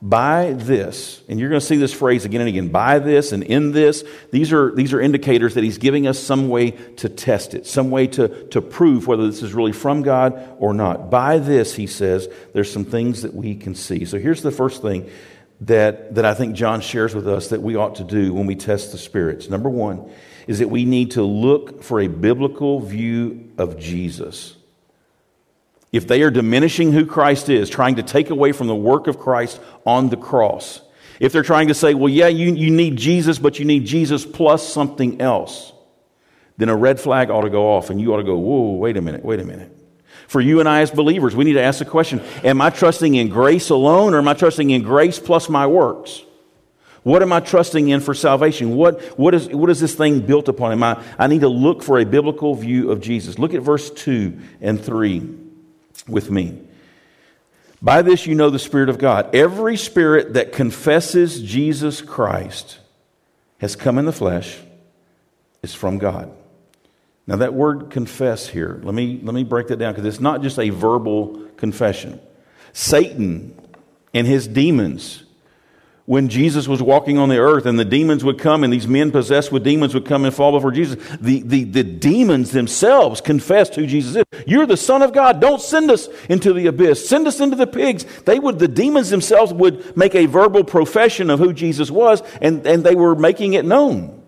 By 0.00 0.52
this, 0.52 1.22
and 1.28 1.38
you're 1.38 1.48
going 1.48 1.60
to 1.60 1.66
see 1.66 1.76
this 1.76 1.92
phrase 1.92 2.24
again 2.24 2.40
and 2.40 2.48
again, 2.48 2.68
by 2.68 2.98
this 2.98 3.32
and 3.32 3.42
in 3.42 3.72
this, 3.72 4.04
these 4.30 4.52
are, 4.52 4.74
these 4.74 4.92
are 4.92 5.00
indicators 5.00 5.54
that 5.54 5.62
he's 5.62 5.78
giving 5.78 6.06
us 6.06 6.18
some 6.18 6.48
way 6.48 6.72
to 6.72 7.08
test 7.08 7.54
it, 7.54 7.66
some 7.66 7.90
way 7.90 8.08
to, 8.08 8.46
to 8.48 8.60
prove 8.60 9.06
whether 9.06 9.26
this 9.26 9.42
is 9.42 9.54
really 9.54 9.72
from 9.72 10.02
God 10.02 10.56
or 10.58 10.74
not. 10.74 11.10
By 11.10 11.38
this, 11.38 11.74
he 11.74 11.86
says, 11.86 12.28
there's 12.52 12.72
some 12.72 12.84
things 12.84 13.22
that 13.22 13.34
we 13.34 13.54
can 13.54 13.74
see. 13.74 14.04
So 14.04 14.18
here's 14.18 14.42
the 14.42 14.50
first 14.50 14.82
thing 14.82 15.08
that, 15.62 16.16
that 16.16 16.24
I 16.24 16.34
think 16.34 16.56
John 16.56 16.80
shares 16.80 17.14
with 17.14 17.28
us 17.28 17.48
that 17.48 17.62
we 17.62 17.76
ought 17.76 17.96
to 17.96 18.04
do 18.04 18.34
when 18.34 18.46
we 18.46 18.56
test 18.56 18.92
the 18.92 18.98
spirits. 18.98 19.48
Number 19.48 19.70
one 19.70 20.10
is 20.46 20.58
that 20.58 20.68
we 20.68 20.84
need 20.84 21.12
to 21.12 21.22
look 21.22 21.82
for 21.82 22.00
a 22.00 22.08
biblical 22.08 22.80
view 22.80 23.52
of 23.58 23.78
Jesus 23.78 24.56
if 25.92 26.08
they 26.08 26.22
are 26.22 26.30
diminishing 26.30 26.92
who 26.92 27.04
Christ 27.04 27.50
is, 27.50 27.68
trying 27.68 27.96
to 27.96 28.02
take 28.02 28.30
away 28.30 28.52
from 28.52 28.66
the 28.66 28.74
work 28.74 29.06
of 29.06 29.18
Christ 29.18 29.60
on 29.86 30.08
the 30.08 30.16
cross, 30.16 30.80
if 31.20 31.32
they're 31.32 31.42
trying 31.42 31.68
to 31.68 31.74
say, 31.74 31.94
well, 31.94 32.08
yeah, 32.08 32.28
you, 32.28 32.54
you 32.54 32.70
need 32.70 32.96
Jesus, 32.96 33.38
but 33.38 33.58
you 33.58 33.66
need 33.66 33.84
Jesus 33.84 34.24
plus 34.24 34.66
something 34.66 35.20
else, 35.20 35.72
then 36.56 36.70
a 36.70 36.76
red 36.76 36.98
flag 36.98 37.30
ought 37.30 37.42
to 37.42 37.50
go 37.50 37.76
off 37.76 37.90
and 37.90 38.00
you 38.00 38.12
ought 38.12 38.16
to 38.16 38.24
go, 38.24 38.36
whoa, 38.36 38.72
wait 38.72 38.96
a 38.96 39.02
minute, 39.02 39.24
wait 39.24 39.38
a 39.38 39.44
minute. 39.44 39.70
For 40.28 40.40
you 40.40 40.60
and 40.60 40.68
I 40.68 40.80
as 40.80 40.90
believers, 40.90 41.36
we 41.36 41.44
need 41.44 41.54
to 41.54 41.62
ask 41.62 41.78
the 41.78 41.84
question 41.84 42.22
Am 42.42 42.60
I 42.62 42.70
trusting 42.70 43.14
in 43.14 43.28
grace 43.28 43.68
alone 43.68 44.14
or 44.14 44.18
am 44.18 44.28
I 44.28 44.34
trusting 44.34 44.70
in 44.70 44.82
grace 44.82 45.18
plus 45.18 45.48
my 45.48 45.66
works? 45.66 46.22
What 47.02 47.20
am 47.20 47.32
I 47.32 47.40
trusting 47.40 47.88
in 47.88 48.00
for 48.00 48.14
salvation? 48.14 48.76
What, 48.76 49.00
what, 49.18 49.34
is, 49.34 49.48
what 49.48 49.68
is 49.68 49.80
this 49.80 49.94
thing 49.94 50.20
built 50.20 50.48
upon? 50.48 50.72
Am 50.72 50.82
I, 50.82 51.02
I 51.18 51.26
need 51.26 51.40
to 51.40 51.48
look 51.48 51.82
for 51.82 51.98
a 51.98 52.04
biblical 52.04 52.54
view 52.54 52.92
of 52.92 53.00
Jesus. 53.00 53.38
Look 53.40 53.54
at 53.54 53.62
verse 53.62 53.90
2 53.90 54.38
and 54.60 54.80
3 54.80 55.41
with 56.08 56.30
me. 56.30 56.58
By 57.80 58.02
this 58.02 58.26
you 58.26 58.34
know 58.34 58.50
the 58.50 58.58
Spirit 58.58 58.88
of 58.88 58.98
God. 58.98 59.34
Every 59.34 59.76
spirit 59.76 60.34
that 60.34 60.52
confesses 60.52 61.42
Jesus 61.42 62.00
Christ 62.00 62.78
has 63.58 63.74
come 63.74 63.98
in 63.98 64.04
the 64.04 64.12
flesh 64.12 64.58
is 65.62 65.74
from 65.74 65.98
God. 65.98 66.30
Now, 67.26 67.36
that 67.36 67.54
word 67.54 67.90
confess 67.90 68.48
here, 68.48 68.80
let 68.82 68.94
me, 68.94 69.20
let 69.22 69.34
me 69.34 69.44
break 69.44 69.68
that 69.68 69.78
down 69.78 69.92
because 69.92 70.06
it's 70.06 70.20
not 70.20 70.42
just 70.42 70.58
a 70.58 70.70
verbal 70.70 71.48
confession. 71.56 72.20
Satan 72.72 73.56
and 74.12 74.26
his 74.26 74.48
demons 74.48 75.22
when 76.04 76.28
Jesus 76.28 76.66
was 76.66 76.82
walking 76.82 77.16
on 77.16 77.28
the 77.28 77.38
earth 77.38 77.64
and 77.64 77.78
the 77.78 77.84
demons 77.84 78.24
would 78.24 78.38
come 78.38 78.64
and 78.64 78.72
these 78.72 78.88
men 78.88 79.12
possessed 79.12 79.52
with 79.52 79.62
demons 79.62 79.94
would 79.94 80.04
come 80.04 80.24
and 80.24 80.34
fall 80.34 80.50
before 80.50 80.72
Jesus, 80.72 80.96
the, 81.20 81.42
the, 81.42 81.62
the 81.64 81.84
demons 81.84 82.50
themselves 82.50 83.20
confessed 83.20 83.76
who 83.76 83.86
Jesus 83.86 84.16
is. 84.16 84.44
You're 84.44 84.66
the 84.66 84.76
Son 84.76 85.02
of 85.02 85.12
God. 85.12 85.40
Don't 85.40 85.60
send 85.60 85.90
us 85.90 86.08
into 86.28 86.52
the 86.52 86.66
abyss. 86.66 87.08
Send 87.08 87.28
us 87.28 87.38
into 87.38 87.56
the 87.56 87.68
pigs. 87.68 88.04
They 88.22 88.40
would, 88.40 88.58
the 88.58 88.66
demons 88.66 89.10
themselves 89.10 89.52
would 89.52 89.96
make 89.96 90.16
a 90.16 90.26
verbal 90.26 90.64
profession 90.64 91.30
of 91.30 91.38
who 91.38 91.52
Jesus 91.52 91.90
was 91.90 92.20
and, 92.40 92.66
and 92.66 92.82
they 92.82 92.96
were 92.96 93.14
making 93.14 93.52
it 93.52 93.64
known. 93.64 94.22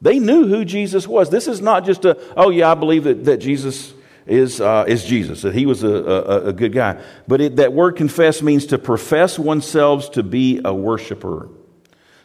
They 0.00 0.18
knew 0.18 0.46
who 0.46 0.64
Jesus 0.64 1.06
was. 1.06 1.28
This 1.28 1.46
is 1.46 1.60
not 1.60 1.84
just 1.84 2.04
a, 2.04 2.16
oh 2.36 2.50
yeah, 2.50 2.70
I 2.70 2.74
believe 2.74 3.04
that, 3.04 3.24
that 3.24 3.38
Jesus 3.38 3.92
is, 4.28 4.60
uh, 4.60 4.84
is 4.86 5.04
Jesus, 5.04 5.42
that 5.42 5.54
he 5.54 5.66
was 5.66 5.82
a, 5.82 5.88
a, 5.88 6.46
a 6.48 6.52
good 6.52 6.72
guy. 6.72 7.02
But 7.26 7.40
it, 7.40 7.56
that 7.56 7.72
word 7.72 7.96
confess 7.96 8.42
means 8.42 8.66
to 8.66 8.78
profess 8.78 9.38
oneself 9.38 10.12
to 10.12 10.22
be 10.22 10.60
a 10.64 10.72
worshiper. 10.72 11.48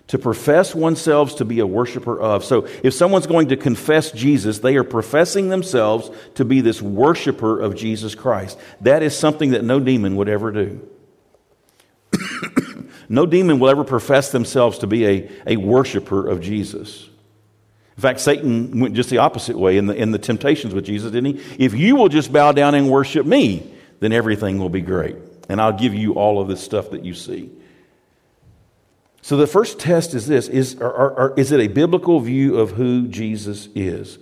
To 0.08 0.20
profess 0.20 0.76
oneself 0.76 1.38
to 1.38 1.46
be 1.46 1.60
a 1.60 1.68
worshiper 1.68 2.20
of. 2.20 2.44
So 2.44 2.68
if 2.84 2.94
someone's 2.94 3.26
going 3.26 3.50
to 3.50 3.58
confess 3.58 4.12
Jesus, 4.12 4.60
they 4.60 4.76
are 4.76 4.84
professing 4.84 5.50
themselves 5.50 6.12
to 6.36 6.44
be 6.44 6.62
this 6.62 6.82
worshiper 6.82 7.60
of 7.60 7.76
Jesus 7.76 8.14
Christ. 8.14 8.60
That 8.82 9.02
is 9.02 9.18
something 9.18 9.52
that 9.52 9.64
no 9.64 9.80
demon 9.80 10.18
would 10.18 10.30
ever 10.30 10.52
do. 10.52 10.88
no 13.10 13.26
demon 13.26 13.60
will 13.60 13.70
ever 13.70 13.84
profess 13.84 14.32
themselves 14.32 14.80
to 14.80 14.88
be 14.88 15.06
a, 15.06 15.32
a 15.48 15.58
worshiper 15.58 16.28
of 16.28 16.42
Jesus. 16.42 17.10
In 17.96 18.02
fact, 18.02 18.20
Satan 18.20 18.80
went 18.80 18.96
just 18.96 19.10
the 19.10 19.20
opposite 19.20 19.58
way 19.58 19.78
in 19.78 19.86
the, 19.86 19.96
in 19.96 20.12
the 20.12 20.18
temptations 20.18 20.74
with 20.74 20.86
Jesus, 20.86 21.12
didn't 21.12 21.38
he? 21.38 21.64
If 21.64 21.74
you 21.74 21.96
will 21.96 22.10
just 22.10 22.34
bow 22.34 22.52
down 22.52 22.74
and 22.74 22.90
worship 22.90 23.26
me, 23.26 23.72
then 24.00 24.12
everything 24.12 24.58
will 24.58 24.70
be 24.70 24.82
great. 24.82 25.16
And 25.48 25.62
I'll 25.62 25.78
give 25.78 25.94
you 25.94 26.14
all 26.14 26.42
of 26.42 26.48
this 26.48 26.62
stuff 26.62 26.90
that 26.92 27.06
you 27.06 27.14
see. 27.14 27.52
So 29.22 29.38
the 29.38 29.48
first 29.48 29.80
test 29.80 30.14
is 30.14 30.28
this 30.28 30.48
is, 30.48 30.82
are, 30.82 31.18
are, 31.18 31.34
is 31.38 31.52
it 31.52 31.60
a 31.60 31.68
biblical 31.68 32.20
view 32.20 32.58
of 32.58 32.72
who 32.72 33.08
Jesus 33.08 33.70
is? 33.74 34.18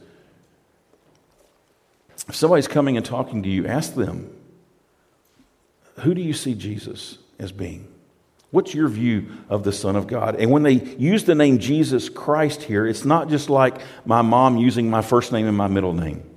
If 2.27 2.35
somebody's 2.35 2.67
coming 2.67 2.97
and 2.97 3.05
talking 3.05 3.41
to 3.43 3.49
you, 3.49 3.65
ask 3.65 3.95
them, 3.95 4.35
who 5.99 6.13
do 6.13 6.21
you 6.21 6.33
see 6.33 6.53
Jesus 6.53 7.17
as 7.39 7.51
being? 7.51 7.90
What's 8.51 8.75
your 8.75 8.89
view 8.89 9.27
of 9.49 9.63
the 9.63 9.71
Son 9.71 9.95
of 9.95 10.07
God? 10.07 10.35
And 10.35 10.51
when 10.51 10.63
they 10.63 10.73
use 10.73 11.23
the 11.23 11.35
name 11.35 11.59
Jesus 11.59 12.09
Christ 12.09 12.63
here, 12.63 12.85
it's 12.85 13.05
not 13.05 13.29
just 13.29 13.49
like 13.49 13.79
my 14.05 14.21
mom 14.21 14.57
using 14.57 14.89
my 14.89 15.01
first 15.01 15.31
name 15.31 15.47
and 15.47 15.55
my 15.55 15.67
middle 15.67 15.93
name. 15.93 16.29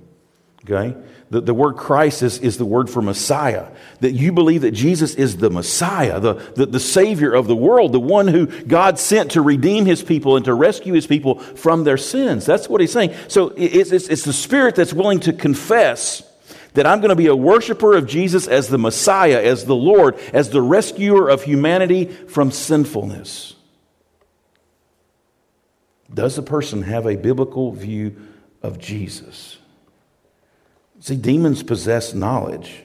Okay? 0.63 0.95
The, 1.29 1.41
the 1.41 1.53
word 1.53 1.75
Christ 1.75 2.23
is, 2.23 2.39
is 2.39 2.57
the 2.57 2.65
word 2.65 2.89
for 2.89 3.01
Messiah. 3.01 3.67
That 3.99 4.11
you 4.11 4.31
believe 4.31 4.61
that 4.61 4.71
Jesus 4.71 5.15
is 5.15 5.37
the 5.37 5.49
Messiah, 5.49 6.21
the, 6.21 6.35
the, 6.55 6.65
the 6.65 6.79
Savior 6.79 7.33
of 7.33 7.47
the 7.47 7.55
world, 7.55 7.91
the 7.91 7.99
one 7.99 8.29
who 8.29 8.45
God 8.63 8.97
sent 8.97 9.31
to 9.31 9.41
redeem 9.41 9.85
his 9.85 10.01
people 10.01 10.37
and 10.37 10.45
to 10.45 10.53
rescue 10.53 10.93
his 10.93 11.07
people 11.07 11.39
from 11.39 11.83
their 11.83 11.97
sins. 11.97 12.45
That's 12.45 12.69
what 12.69 12.79
he's 12.79 12.93
saying. 12.93 13.13
So 13.27 13.49
it's, 13.57 13.91
it's, 13.91 14.07
it's 14.07 14.23
the 14.23 14.33
Spirit 14.33 14.75
that's 14.75 14.93
willing 14.93 15.19
to 15.21 15.33
confess 15.33 16.23
that 16.75 16.85
I'm 16.85 16.99
going 16.99 17.09
to 17.09 17.15
be 17.15 17.27
a 17.27 17.35
worshiper 17.35 17.95
of 17.95 18.05
Jesus 18.05 18.47
as 18.47 18.67
the 18.67 18.77
Messiah, 18.77 19.41
as 19.41 19.65
the 19.65 19.75
Lord, 19.75 20.17
as 20.33 20.49
the 20.49 20.61
rescuer 20.61 21.29
of 21.29 21.43
humanity 21.43 22.05
from 22.05 22.51
sinfulness. 22.51 23.55
Does 26.13 26.35
the 26.35 26.41
person 26.41 26.83
have 26.83 27.05
a 27.05 27.15
biblical 27.15 27.71
view 27.71 28.15
of 28.61 28.77
Jesus? 28.77 29.57
See, 30.99 31.15
demons 31.15 31.63
possess 31.63 32.13
knowledge, 32.13 32.83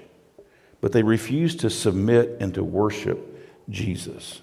but 0.81 0.93
they 0.93 1.03
refuse 1.03 1.57
to 1.57 1.71
submit 1.71 2.39
and 2.41 2.55
to 2.55 2.65
worship 2.65 3.19
Jesus. 3.69 4.41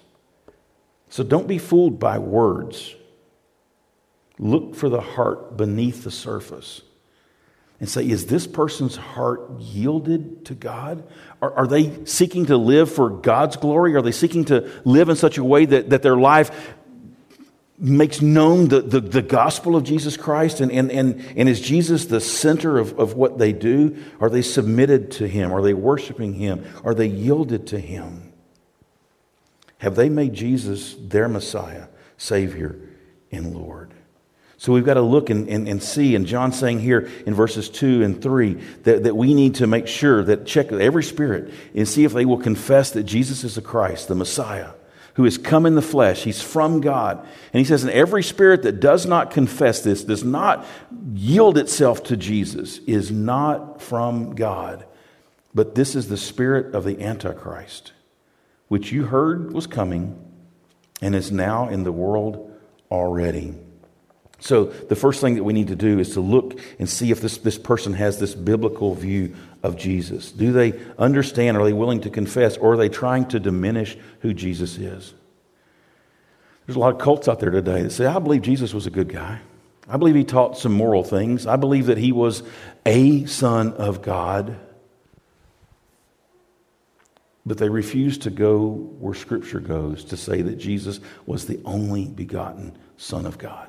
So 1.10 1.24
don't 1.24 1.48
be 1.48 1.58
fooled 1.58 2.00
by 2.00 2.20
words. 2.20 2.96
Look 4.40 4.76
for 4.76 4.90
the 4.90 5.02
heart 5.02 5.58
beneath 5.58 6.04
the 6.04 6.12
surface 6.12 6.82
and 7.80 7.88
say, 7.88 8.08
is 8.08 8.26
this 8.26 8.48
person's 8.48 8.96
heart 8.96 9.60
yielded 9.60 10.46
to 10.46 10.56
God? 10.56 11.08
Are, 11.42 11.54
are, 11.54 11.68
they 11.68 12.06
seeking 12.06 12.48
to 12.48 12.58
live 12.58 12.92
for 12.92 13.10
God's 13.10 13.56
glory? 13.56 13.96
Are 13.96 14.02
they 14.02 14.12
seeking 14.12 14.46
to 14.46 14.72
live 14.84 15.10
in 15.10 15.16
such 15.16 15.38
a 15.38 15.44
way 15.44 15.66
that, 15.66 15.92
that 15.92 16.02
their 16.02 16.16
life 16.16 16.76
makes 17.78 18.20
known 18.20 18.70
the, 18.70 18.82
the, 18.82 19.00
the 19.00 19.22
gospel 19.22 19.76
of 19.76 19.84
Jesus 19.84 20.18
Christ? 20.18 20.60
And, 20.60 20.72
and, 20.72 20.92
and, 20.92 21.24
and 21.36 21.48
is 21.48 21.62
Jesus 21.62 22.06
the 22.06 22.20
center 22.20 22.80
of, 22.80 23.00
of 23.00 23.14
what 23.14 23.38
they 23.38 23.54
do? 23.54 24.04
Are 24.20 24.30
they 24.30 24.42
submitted 24.42 25.12
to 25.12 25.28
Him? 25.28 25.54
Are 25.54 25.62
they 25.62 25.76
worshiping 25.76 26.34
Him? 26.34 26.66
Are 26.84 26.96
they 26.96 27.08
yielded 27.08 27.68
to 27.68 27.80
Him? 27.80 28.34
Have 29.80 29.96
they 29.96 30.10
made 30.10 30.34
Jesus 30.34 30.96
their 31.00 31.28
Messiah, 31.30 31.90
Savior, 32.18 32.80
and 33.32 33.56
Lord? 33.56 33.94
So 34.60 34.74
we've 34.74 34.86
got 34.86 34.96
to 34.96 35.02
look 35.02 35.30
and, 35.30 35.48
and, 35.48 35.68
and, 35.68 35.82
see, 35.82 36.16
and 36.16 36.26
John's 36.26 36.58
saying 36.58 36.80
here 36.80 37.10
in 37.28 37.36
verses 37.36 37.70
2 37.70 38.02
and 38.02 38.20
3 38.20 38.54
that, 38.84 39.04
that 39.04 39.16
we 39.16 39.36
need 39.36 39.56
to 39.56 39.68
make 39.68 39.88
sure 39.88 40.24
that 40.24 40.48
check 40.48 40.72
every 40.72 41.04
spirit 41.04 41.54
and 41.76 41.88
see 41.88 42.06
if 42.06 42.14
they 42.14 42.26
will 42.26 42.40
confess 42.40 42.92
that 42.92 43.04
Jesus 43.04 43.44
is 43.44 43.54
the 43.54 43.62
Christ, 43.62 44.08
the 44.08 44.16
Messiah, 44.16 44.72
who 45.14 45.26
has 45.26 45.38
come 45.38 45.68
in 45.68 45.76
the 45.76 45.82
flesh. 45.84 46.24
He's 46.24 46.42
from 46.42 46.82
God. 46.82 47.20
And 47.20 47.60
he 47.60 47.66
says, 47.66 47.84
and 47.84 47.92
every 47.92 48.24
spirit 48.24 48.64
that 48.64 48.80
does 48.80 49.06
not 49.06 49.30
confess 49.30 49.82
this, 49.82 50.04
does 50.04 50.24
not 50.24 50.66
yield 51.14 51.60
itself 51.60 52.02
to 52.06 52.18
Jesus, 52.18 52.80
is 52.80 53.12
not 53.12 53.80
from 53.80 54.34
God. 54.34 54.88
But 55.54 55.76
this 55.76 55.96
is 55.96 56.08
the 56.08 56.18
spirit 56.18 56.74
of 56.74 56.84
the 56.84 57.00
Antichrist, 57.00 57.94
which 58.70 58.92
you 58.92 59.06
heard 59.06 59.54
was 59.54 59.68
coming 59.68 60.20
and 61.00 61.14
is 61.14 61.32
now 61.32 61.70
in 61.70 61.84
the 61.84 61.92
world 61.92 62.52
already. 62.90 63.54
So, 64.40 64.66
the 64.66 64.96
first 64.96 65.20
thing 65.20 65.36
that 65.36 65.44
we 65.44 65.54
need 65.54 65.70
to 65.70 65.76
do 65.76 65.98
is 65.98 66.12
to 66.12 66.22
look 66.22 66.60
and 66.78 66.88
see 66.88 67.10
if 67.10 67.22
this, 67.22 67.38
this 67.38 67.58
person 67.58 67.94
has 67.94 68.20
this 68.20 68.36
biblical 68.36 68.94
view 68.94 69.36
of 69.64 69.78
Jesus. 69.78 70.32
Do 70.32 70.52
they 70.52 70.80
understand? 71.00 71.58
Are 71.58 71.64
they 71.64 71.74
willing 71.74 72.02
to 72.02 72.12
confess? 72.12 72.56
Or 72.56 72.74
are 72.74 72.78
they 72.78 72.90
trying 72.90 73.28
to 73.30 73.40
diminish 73.40 73.98
who 74.20 74.34
Jesus 74.36 74.78
is? 74.78 75.14
There's 76.66 76.76
a 76.76 76.80
lot 76.80 76.94
of 76.94 77.00
cults 77.00 77.28
out 77.28 77.40
there 77.40 77.50
today 77.50 77.82
that 77.82 77.92
say, 77.92 78.06
I 78.06 78.20
believe 78.20 78.44
Jesus 78.44 78.74
was 78.74 78.86
a 78.86 78.92
good 78.92 79.10
guy. 79.10 79.40
I 79.90 79.98
believe 79.98 80.16
he 80.16 80.24
taught 80.24 80.58
some 80.58 80.74
moral 80.74 81.04
things. 81.04 81.48
I 81.48 81.56
believe 81.56 81.88
that 81.88 81.98
he 81.98 82.12
was 82.12 82.44
a 82.86 83.26
son 83.26 83.74
of 83.74 84.04
God. 84.04 84.60
But 87.46 87.58
they 87.58 87.70
refuse 87.70 88.20
to 88.20 88.30
go 88.30 88.68
where 88.68 89.14
Scripture 89.14 89.62
goes 89.62 90.04
to 90.06 90.18
say 90.18 90.42
that 90.42 90.58
Jesus 90.58 91.00
was 91.26 91.48
the 91.48 91.60
only 91.66 92.06
begotten 92.06 92.78
Son 92.98 93.26
of 93.26 93.38
God 93.38 93.67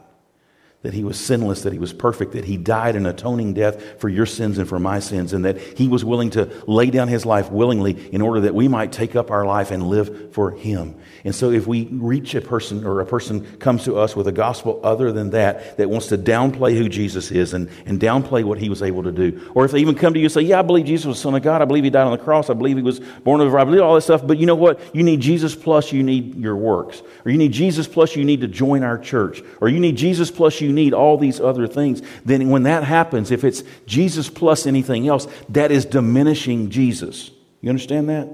that 0.83 0.95
he 0.95 1.03
was 1.03 1.19
sinless, 1.19 1.63
that 1.63 1.73
he 1.73 1.79
was 1.79 1.93
perfect, 1.93 2.33
that 2.33 2.45
he 2.45 2.57
died 2.57 2.95
an 2.95 3.05
atoning 3.05 3.53
death 3.53 4.01
for 4.01 4.09
your 4.09 4.27
sins 4.27 4.59
and 4.59 4.69
for 4.69 4.79
my 4.79 5.01
sins, 5.01 5.33
and 5.33 5.45
that 5.45 5.59
he 5.59 5.89
was 5.89 6.05
willing 6.05 6.31
to 6.31 6.49
lay 6.69 6.89
down 6.89 7.09
his 7.09 7.27
life 7.27 7.51
willingly 7.51 8.13
in 8.13 8.23
order 8.23 8.43
that 8.43 8.55
we 8.55 8.69
might 8.69 8.93
take 8.93 9.17
up 9.17 9.33
our 9.33 9.45
life 9.45 9.73
and 9.73 9.89
live 9.89 10.33
for 10.33 10.53
him. 10.53 10.95
And 11.25 11.35
so 11.35 11.51
if 11.51 11.67
we 11.67 11.87
reach 11.87 12.37
a 12.37 12.41
person 12.41 12.87
or 12.87 13.01
a 13.01 13.07
person 13.07 13.45
comes 13.57 13.85
to 13.85 13.99
us 13.99 14.15
with 14.15 14.29
a 14.29 14.33
gospel 14.33 14.81
other 14.85 15.11
than 15.11 15.31
that, 15.31 15.77
that 15.79 15.91
wants 15.91 16.07
to 16.09 16.19
downplay 16.19 16.77
who 16.77 16.89
Jesus 16.89 17.33
is 17.33 17.55
and, 17.55 17.69
and 17.85 18.01
downplay 18.01 18.45
what 18.45 18.59
he 18.59 18.69
was 18.69 18.81
able 18.81 19.03
to 19.03 19.13
do, 19.13 19.51
or 19.57 19.65
if 19.65 19.73
they 19.73 19.81
even 19.81 19.97
come 19.97 20.15
to 20.15 20.21
you 20.21 20.27
and 20.27 20.33
say, 20.33 20.43
Yeah, 20.43 20.61
I 20.61 20.63
believe 20.63 20.87
Jesus 20.87 21.07
was 21.07 21.17
the 21.17 21.23
Son 21.23 21.35
of 21.35 21.43
God, 21.43 21.61
I 21.61 21.65
believe 21.65 21.83
he 21.83 21.91
died 21.91 22.07
on 22.07 22.13
the 22.13 22.23
cross, 22.23 22.51
I 22.51 22.55
believe 22.55 22.77
he 22.77 22.85
was 22.85 23.01
born 23.01 23.41
of 23.41 23.53
a 23.53 23.59
I 23.59 23.65
believe 23.65 23.83
all 23.83 23.97
that 23.97 24.03
stuff, 24.03 24.25
but 24.25 24.39
you 24.39 24.47
know 24.47 24.55
what? 24.55 24.81
You 24.95 25.03
need 25.03 25.21
Jesus 25.21 25.57
plus 25.57 25.93
you 25.93 26.05
need 26.05 26.37
your 26.37 26.57
works. 26.57 27.03
Or 27.25 27.33
you 27.33 27.39
need 27.39 27.53
Jesus 27.53 27.89
plus 27.89 28.15
you 28.15 28.25
need 28.25 28.43
to 28.43 28.49
join 28.49 28.85
our 28.85 28.97
church. 28.97 29.43
Or 29.61 29.69
you 29.69 29.81
need 29.81 29.97
Jesus 29.97 30.31
plus 30.31 30.61
you 30.61 30.68
need 30.73 30.95
all 30.95 31.19
these 31.19 31.41
other 31.41 31.67
things. 31.67 32.03
Then 32.25 32.49
when 32.51 32.65
that 32.65 32.85
happens, 32.85 33.31
if 33.31 33.45
it's 33.45 33.63
Jesus 33.87 34.29
plus 34.29 34.67
anything 34.67 35.09
else, 35.09 35.27
that 35.51 35.71
is 35.71 35.85
diminishing 35.85 36.71
Jesus. 36.71 37.31
You 37.61 37.71
understand 37.71 38.09
that? 38.09 38.29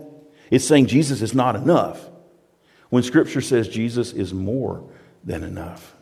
It's 0.50 0.66
saying 0.66 0.86
Jesus 0.86 1.22
is 1.22 1.34
not 1.34 1.56
enough 1.56 2.00
when 2.90 3.02
Scripture 3.02 3.40
says 3.40 3.68
Jesus 3.68 4.12
is 4.12 4.32
more 4.32 4.84
than 5.24 5.42
enough. 5.42 5.94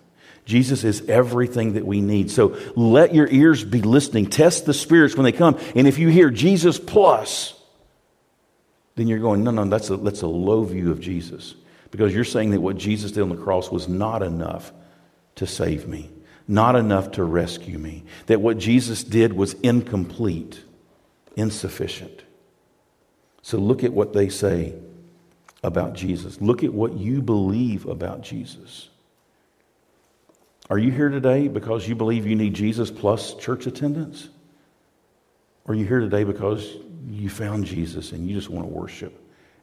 Jesus 0.45 0.83
is 0.83 1.09
everything 1.09 1.75
that 1.75 1.87
we 1.87 2.01
need. 2.01 2.31
So 2.31 2.59
let 2.75 3.15
your 3.15 3.29
ears 3.29 3.65
be 3.65 3.81
listening. 3.81 4.27
Test 4.27 4.67
the 4.67 4.75
spirits 4.75 5.15
when 5.15 5.25
they 5.25 5.33
come. 5.33 5.59
And 5.77 5.87
if 5.87 5.99
you 5.99 6.09
hear 6.09 6.31
Jesus 6.31 6.79
plus, 6.79 7.55
then 8.97 9.07
you're 9.07 9.21
going, 9.21 9.45
no, 9.45 9.53
no, 9.53 9.65
that's 9.65 9.89
a, 9.91 9.97
that's 9.97 10.23
a 10.23 10.27
low 10.27 10.65
view 10.65 10.91
of 10.91 11.01
Jesus. 11.01 11.55
Because 11.91 12.15
you're 12.15 12.25
saying 12.25 12.51
that 12.51 12.61
what 12.61 12.77
Jesus 12.77 13.13
did 13.13 13.23
on 13.23 13.29
the 13.29 13.37
cross 13.37 13.71
was 13.71 13.89
not 13.89 14.23
enough 14.23 14.73
to 15.37 15.47
save 15.47 15.87
me, 15.87 16.11
not 16.53 16.77
enough 16.77 17.13
to 17.13 17.25
rescue 17.25 17.79
me. 17.79 18.05
That 18.27 18.41
what 18.41 18.59
Jesus 18.59 19.03
did 19.03 19.33
was 19.33 19.55
incomplete, 19.55 20.63
insufficient. 21.35 22.23
So 23.41 23.59
look 23.59 23.83
at 23.83 23.93
what 23.93 24.13
they 24.13 24.29
say 24.29 24.75
about 25.63 25.95
Jesus. 25.95 26.41
Look 26.41 26.63
at 26.63 26.73
what 26.73 26.93
you 26.93 27.23
believe 27.23 27.87
about 27.87 28.21
Jesus. 28.21 28.89
Are 30.69 30.79
you 30.79 30.91
here 30.91 31.09
today 31.09 31.49
because 31.49 31.89
you 31.89 31.95
believe 31.95 32.27
you 32.27 32.37
need 32.37 32.55
Jesus 32.55 32.91
plus 32.91 33.35
church 33.35 33.67
attendance? 33.67 34.29
Or 35.65 35.73
are 35.73 35.77
you 35.77 35.87
here 35.87 36.01
today 36.01 36.25
because 36.25 36.77
you 37.09 37.31
found 37.31 37.65
Jesus 37.65 38.13
and 38.13 38.29
you 38.29 38.35
just 38.35 38.51
want 38.51 38.67
to 38.67 38.73
worship 38.73 39.19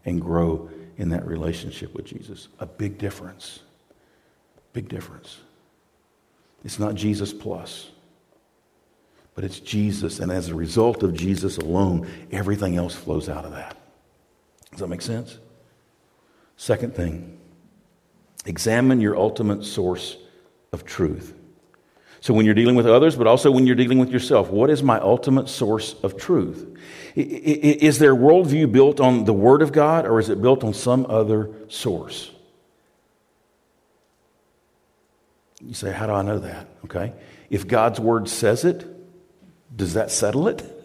and 0.06 0.20
grow 0.20 0.70
in 0.98 1.10
that 1.10 1.26
relationship 1.26 1.94
with 1.94 2.06
Jesus? 2.06 2.48
A 2.60 2.66
big 2.66 2.98
difference. 2.98 3.60
Big 4.74 4.90
difference. 4.90 5.40
It's 6.64 6.80
not 6.80 6.96
Jesus 6.96 7.34
plus, 7.34 7.90
but 9.36 9.44
it's 9.44 9.60
Jesus. 9.60 10.20
And 10.20 10.32
as 10.32 10.50
a 10.50 10.56
result 10.56 11.04
of 11.04 11.14
Jesus 11.14 11.58
alone, 11.58 12.08
everything 12.32 12.76
else 12.76 12.96
flows 12.96 13.30
out 13.30 13.46
of 13.46 13.52
that. 13.52 13.78
Does 14.72 14.82
that 14.82 14.88
make 14.88 15.02
sense? 15.02 15.40
Second 16.58 16.94
thing, 16.94 17.40
examine 18.46 19.00
your 19.00 19.16
ultimate 19.18 19.64
source 19.64 20.18
of 20.74 20.84
truth. 20.84 21.34
So, 22.22 22.34
when 22.34 22.46
you're 22.46 22.56
dealing 22.56 22.76
with 22.76 22.86
others, 22.86 23.16
but 23.16 23.28
also 23.28 23.50
when 23.50 23.66
you're 23.66 23.78
dealing 23.78 23.98
with 23.98 24.10
yourself, 24.10 24.50
what 24.50 24.70
is 24.70 24.84
my 24.84 25.00
ultimate 25.00 25.48
source 25.48 25.96
of 26.04 26.18
truth? 26.18 26.78
Is 27.16 27.98
their 27.98 28.14
worldview 28.14 28.72
built 28.74 29.00
on 29.00 29.24
the 29.24 29.34
Word 29.34 29.62
of 29.62 29.72
God 29.72 30.06
or 30.06 30.20
is 30.20 30.28
it 30.28 30.42
built 30.42 30.66
on 30.66 30.74
some 30.74 31.06
other 31.10 31.50
source? 31.70 32.32
You 35.62 35.74
say, 35.74 35.92
How 35.92 36.08
do 36.08 36.14
I 36.14 36.22
know 36.22 36.40
that? 36.40 36.68
Okay. 36.86 37.14
If 37.50 37.68
God's 37.68 38.00
Word 38.00 38.30
says 38.30 38.66
it, 38.66 38.86
does 39.76 39.94
that 39.94 40.12
settle 40.12 40.48
it? 40.48 40.64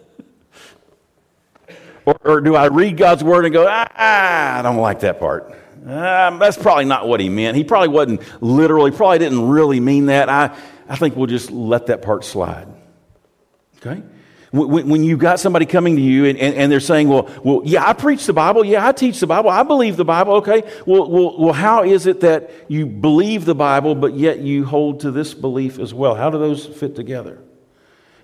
Or, 2.07 2.15
or 2.23 2.39
do 2.39 2.55
I 2.55 2.67
read 2.67 2.97
God's 2.97 3.23
Word 3.23 3.45
and 3.45 3.53
go, 3.53 3.65
ah, 3.67 3.87
ah 3.97 4.59
I 4.59 4.61
don't 4.61 4.77
like 4.77 4.99
that 4.99 5.19
part? 5.19 5.55
Um, 5.83 6.37
that's 6.37 6.55
probably 6.55 6.85
not 6.85 7.07
what 7.07 7.19
he 7.19 7.29
meant. 7.29 7.57
He 7.57 7.63
probably 7.63 7.87
wasn't 7.87 8.21
literally, 8.43 8.91
probably 8.91 9.17
didn't 9.17 9.47
really 9.47 9.79
mean 9.79 10.05
that. 10.05 10.29
I, 10.29 10.55
I 10.87 10.97
think 10.97 11.15
we'll 11.15 11.25
just 11.25 11.49
let 11.49 11.87
that 11.87 12.03
part 12.03 12.23
slide. 12.23 12.67
Okay? 13.77 14.03
When, 14.55 14.87
when 14.87 15.03
you've 15.03 15.19
got 15.19 15.39
somebody 15.39 15.65
coming 15.65 15.97
to 15.97 16.01
you 16.01 16.25
and, 16.25 16.39
and, 16.39 16.55
and, 16.55 16.71
they're 16.71 16.79
saying, 16.79 17.09
well, 17.09 17.29
well, 17.43 17.61
yeah, 17.65 17.87
I 17.87 17.91
preach 17.93 18.25
the 18.25 18.33
Bible. 18.33 18.63
Yeah, 18.63 18.87
I 18.87 18.93
teach 18.93 19.19
the 19.19 19.27
Bible. 19.27 19.49
I 19.49 19.63
believe 19.63 19.97
the 19.97 20.05
Bible. 20.05 20.35
Okay. 20.35 20.63
Well, 20.85 21.09
well, 21.09 21.37
well, 21.37 21.53
how 21.53 21.83
is 21.83 22.05
it 22.05 22.21
that 22.21 22.51
you 22.69 22.85
believe 22.85 23.43
the 23.43 23.55
Bible, 23.55 23.95
but 23.95 24.13
yet 24.13 24.39
you 24.39 24.63
hold 24.63 25.01
to 25.01 25.11
this 25.11 25.33
belief 25.33 25.77
as 25.77 25.93
well? 25.93 26.15
How 26.15 26.29
do 26.29 26.37
those 26.37 26.65
fit 26.65 26.95
together? 26.95 27.41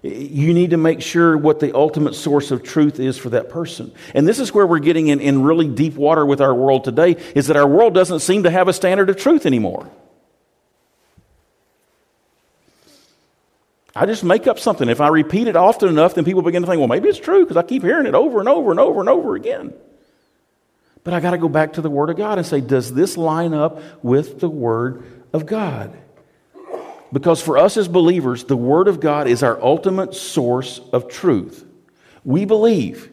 You 0.04 0.54
need 0.54 0.72
to 0.72 0.78
make 0.78 1.02
sure 1.02 1.38
what 1.38 1.60
the 1.60 1.76
ultimate 1.76 2.16
source 2.16 2.50
of 2.50 2.64
truth 2.64 3.00
is 3.00 3.18
for 3.18 3.30
that 3.32 3.50
person. 3.50 3.94
And 4.16 4.28
this 4.28 4.40
is 4.40 4.54
where 4.54 4.66
we're 4.66 4.80
getting 4.80 5.10
in, 5.10 5.20
in 5.20 5.44
really 5.44 5.68
deep 5.68 5.96
water 5.96 6.26
with 6.26 6.42
our 6.42 6.56
world 6.56 6.86
today, 6.86 7.18
is 7.36 7.48
that 7.48 7.58
our 7.58 7.68
world 7.68 7.94
doesn't 7.94 8.22
seem 8.22 8.44
to 8.44 8.50
have 8.50 8.68
a 8.68 8.74
standard 8.74 9.10
of 9.10 9.18
truth 9.18 9.46
anymore. 9.46 9.92
I 13.96 14.06
just 14.06 14.24
make 14.24 14.48
up 14.48 14.58
something. 14.58 14.88
If 14.88 15.02
I 15.02 15.10
repeat 15.10 15.48
it 15.48 15.56
often 15.56 15.90
enough, 15.90 16.16
then 16.16 16.24
people 16.24 16.42
begin 16.42 16.62
to 16.62 16.68
think, 16.68 16.80
well, 16.80 16.88
maybe 16.88 17.10
it's 17.10 17.20
true 17.20 17.44
because 17.44 17.58
I 17.58 17.64
keep 17.64 17.84
hearing 17.84 18.06
it 18.06 18.16
over 18.16 18.40
and 18.40 18.48
over 18.48 18.72
and 18.72 18.80
over 18.80 19.00
and 19.02 19.10
over 19.10 19.36
again. 19.36 19.74
But 21.04 21.14
I 21.14 21.20
got 21.20 21.32
to 21.32 21.38
go 21.38 21.50
back 21.50 21.74
to 21.74 21.82
the 21.82 21.90
Word 21.90 22.10
of 22.10 22.18
God 22.18 22.38
and 22.38 22.48
say, 22.48 22.62
does 22.62 22.94
this 22.94 23.18
line 23.18 23.54
up 23.54 23.82
with 24.04 24.40
the 24.40 24.50
Word 24.50 25.04
of 25.34 25.46
God? 25.46 25.98
Because 27.12 27.42
for 27.42 27.58
us 27.58 27.76
as 27.76 27.88
believers, 27.88 28.46
the 28.46 28.56
Word 28.56 28.88
of 28.88 29.00
God 29.00 29.28
is 29.28 29.44
our 29.44 29.62
ultimate 29.62 30.14
source 30.14 30.80
of 30.94 31.10
truth. 31.10 31.66
We 32.24 32.46
believe, 32.46 33.12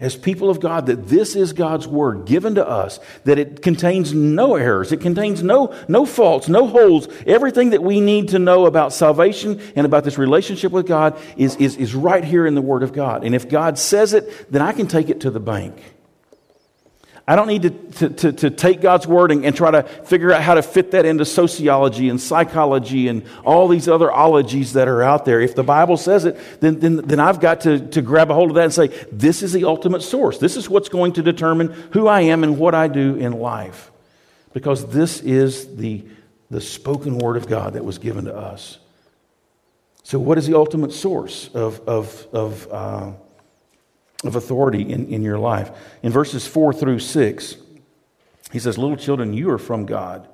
as 0.00 0.16
people 0.16 0.50
of 0.50 0.60
God, 0.60 0.86
that 0.86 1.06
this 1.06 1.36
is 1.36 1.52
God's 1.52 1.86
Word 1.86 2.26
given 2.26 2.56
to 2.56 2.66
us, 2.66 3.00
that 3.24 3.38
it 3.38 3.62
contains 3.62 4.12
no 4.12 4.56
errors, 4.56 4.92
it 4.92 5.00
contains 5.00 5.42
no, 5.42 5.74
no 5.88 6.04
faults, 6.04 6.48
no 6.48 6.66
holes. 6.66 7.08
Everything 7.26 7.70
that 7.70 7.82
we 7.82 8.00
need 8.00 8.30
to 8.30 8.38
know 8.38 8.66
about 8.66 8.92
salvation 8.92 9.60
and 9.76 9.86
about 9.86 10.04
this 10.04 10.18
relationship 10.18 10.72
with 10.72 10.86
God 10.86 11.18
is, 11.36 11.56
is, 11.56 11.76
is 11.76 11.94
right 11.94 12.24
here 12.24 12.46
in 12.46 12.54
the 12.54 12.62
Word 12.62 12.82
of 12.82 12.92
God. 12.92 13.24
And 13.24 13.34
if 13.34 13.48
God 13.48 13.78
says 13.78 14.12
it, 14.12 14.50
then 14.50 14.62
I 14.62 14.72
can 14.72 14.88
take 14.88 15.08
it 15.08 15.20
to 15.20 15.30
the 15.30 15.40
bank. 15.40 15.93
I 17.26 17.36
don't 17.36 17.46
need 17.46 17.62
to, 17.62 17.70
to, 17.70 18.08
to, 18.10 18.32
to 18.32 18.50
take 18.50 18.82
God's 18.82 19.06
word 19.06 19.30
and, 19.30 19.46
and, 19.46 19.56
try 19.56 19.70
to 19.70 19.82
figure 19.82 20.30
out 20.30 20.42
how 20.42 20.54
to 20.54 20.62
fit 20.62 20.90
that 20.90 21.06
into 21.06 21.24
sociology 21.24 22.10
and 22.10 22.20
psychology 22.20 23.08
and 23.08 23.24
all 23.46 23.66
these 23.66 23.88
other 23.88 24.12
ologies 24.12 24.74
that 24.74 24.88
are 24.88 25.02
out 25.02 25.24
there. 25.24 25.40
If 25.40 25.54
the 25.54 25.62
Bible 25.62 25.96
says 25.96 26.26
it, 26.26 26.38
then, 26.60 26.80
then, 26.80 26.96
then 26.96 27.20
I've 27.20 27.40
got 27.40 27.62
to, 27.62 27.78
to 27.88 28.02
grab 28.02 28.30
a 28.30 28.34
hold 28.34 28.50
of 28.50 28.56
that 28.56 28.64
and 28.64 28.74
say, 28.74 28.88
this 29.10 29.42
is 29.42 29.54
the 29.54 29.64
ultimate 29.64 30.02
source. 30.02 30.36
This 30.36 30.58
is 30.58 30.68
what's 30.68 30.90
going 30.90 31.14
to 31.14 31.22
determine 31.22 31.68
who 31.92 32.08
I 32.08 32.22
am 32.22 32.44
and 32.44 32.58
what 32.58 32.74
I 32.74 32.88
do 32.88 33.16
in 33.16 33.32
life. 33.32 33.90
Because 34.52 34.86
this 34.88 35.20
is 35.20 35.76
the, 35.76 36.04
the 36.50 36.60
spoken 36.60 37.16
word 37.16 37.38
of 37.38 37.48
God 37.48 37.72
that 37.72 37.86
was 37.86 37.96
given 37.96 38.26
to 38.26 38.36
us. 38.36 38.78
So, 40.02 40.18
what 40.18 40.36
is 40.36 40.46
the 40.46 40.56
ultimate 40.56 40.92
source 40.92 41.48
of, 41.54 41.80
of, 41.88 42.28
of 42.32 42.68
uh, 42.70 43.12
of 44.24 44.36
authority 44.36 44.82
in, 44.82 45.08
in 45.08 45.22
your 45.22 45.38
life. 45.38 45.70
In 46.02 46.12
verses 46.12 46.46
4 46.46 46.72
through 46.72 46.98
6, 46.98 47.56
he 48.52 48.58
says, 48.58 48.78
Little 48.78 48.96
children, 48.96 49.34
you 49.34 49.50
are 49.50 49.58
from 49.58 49.86
God, 49.86 50.28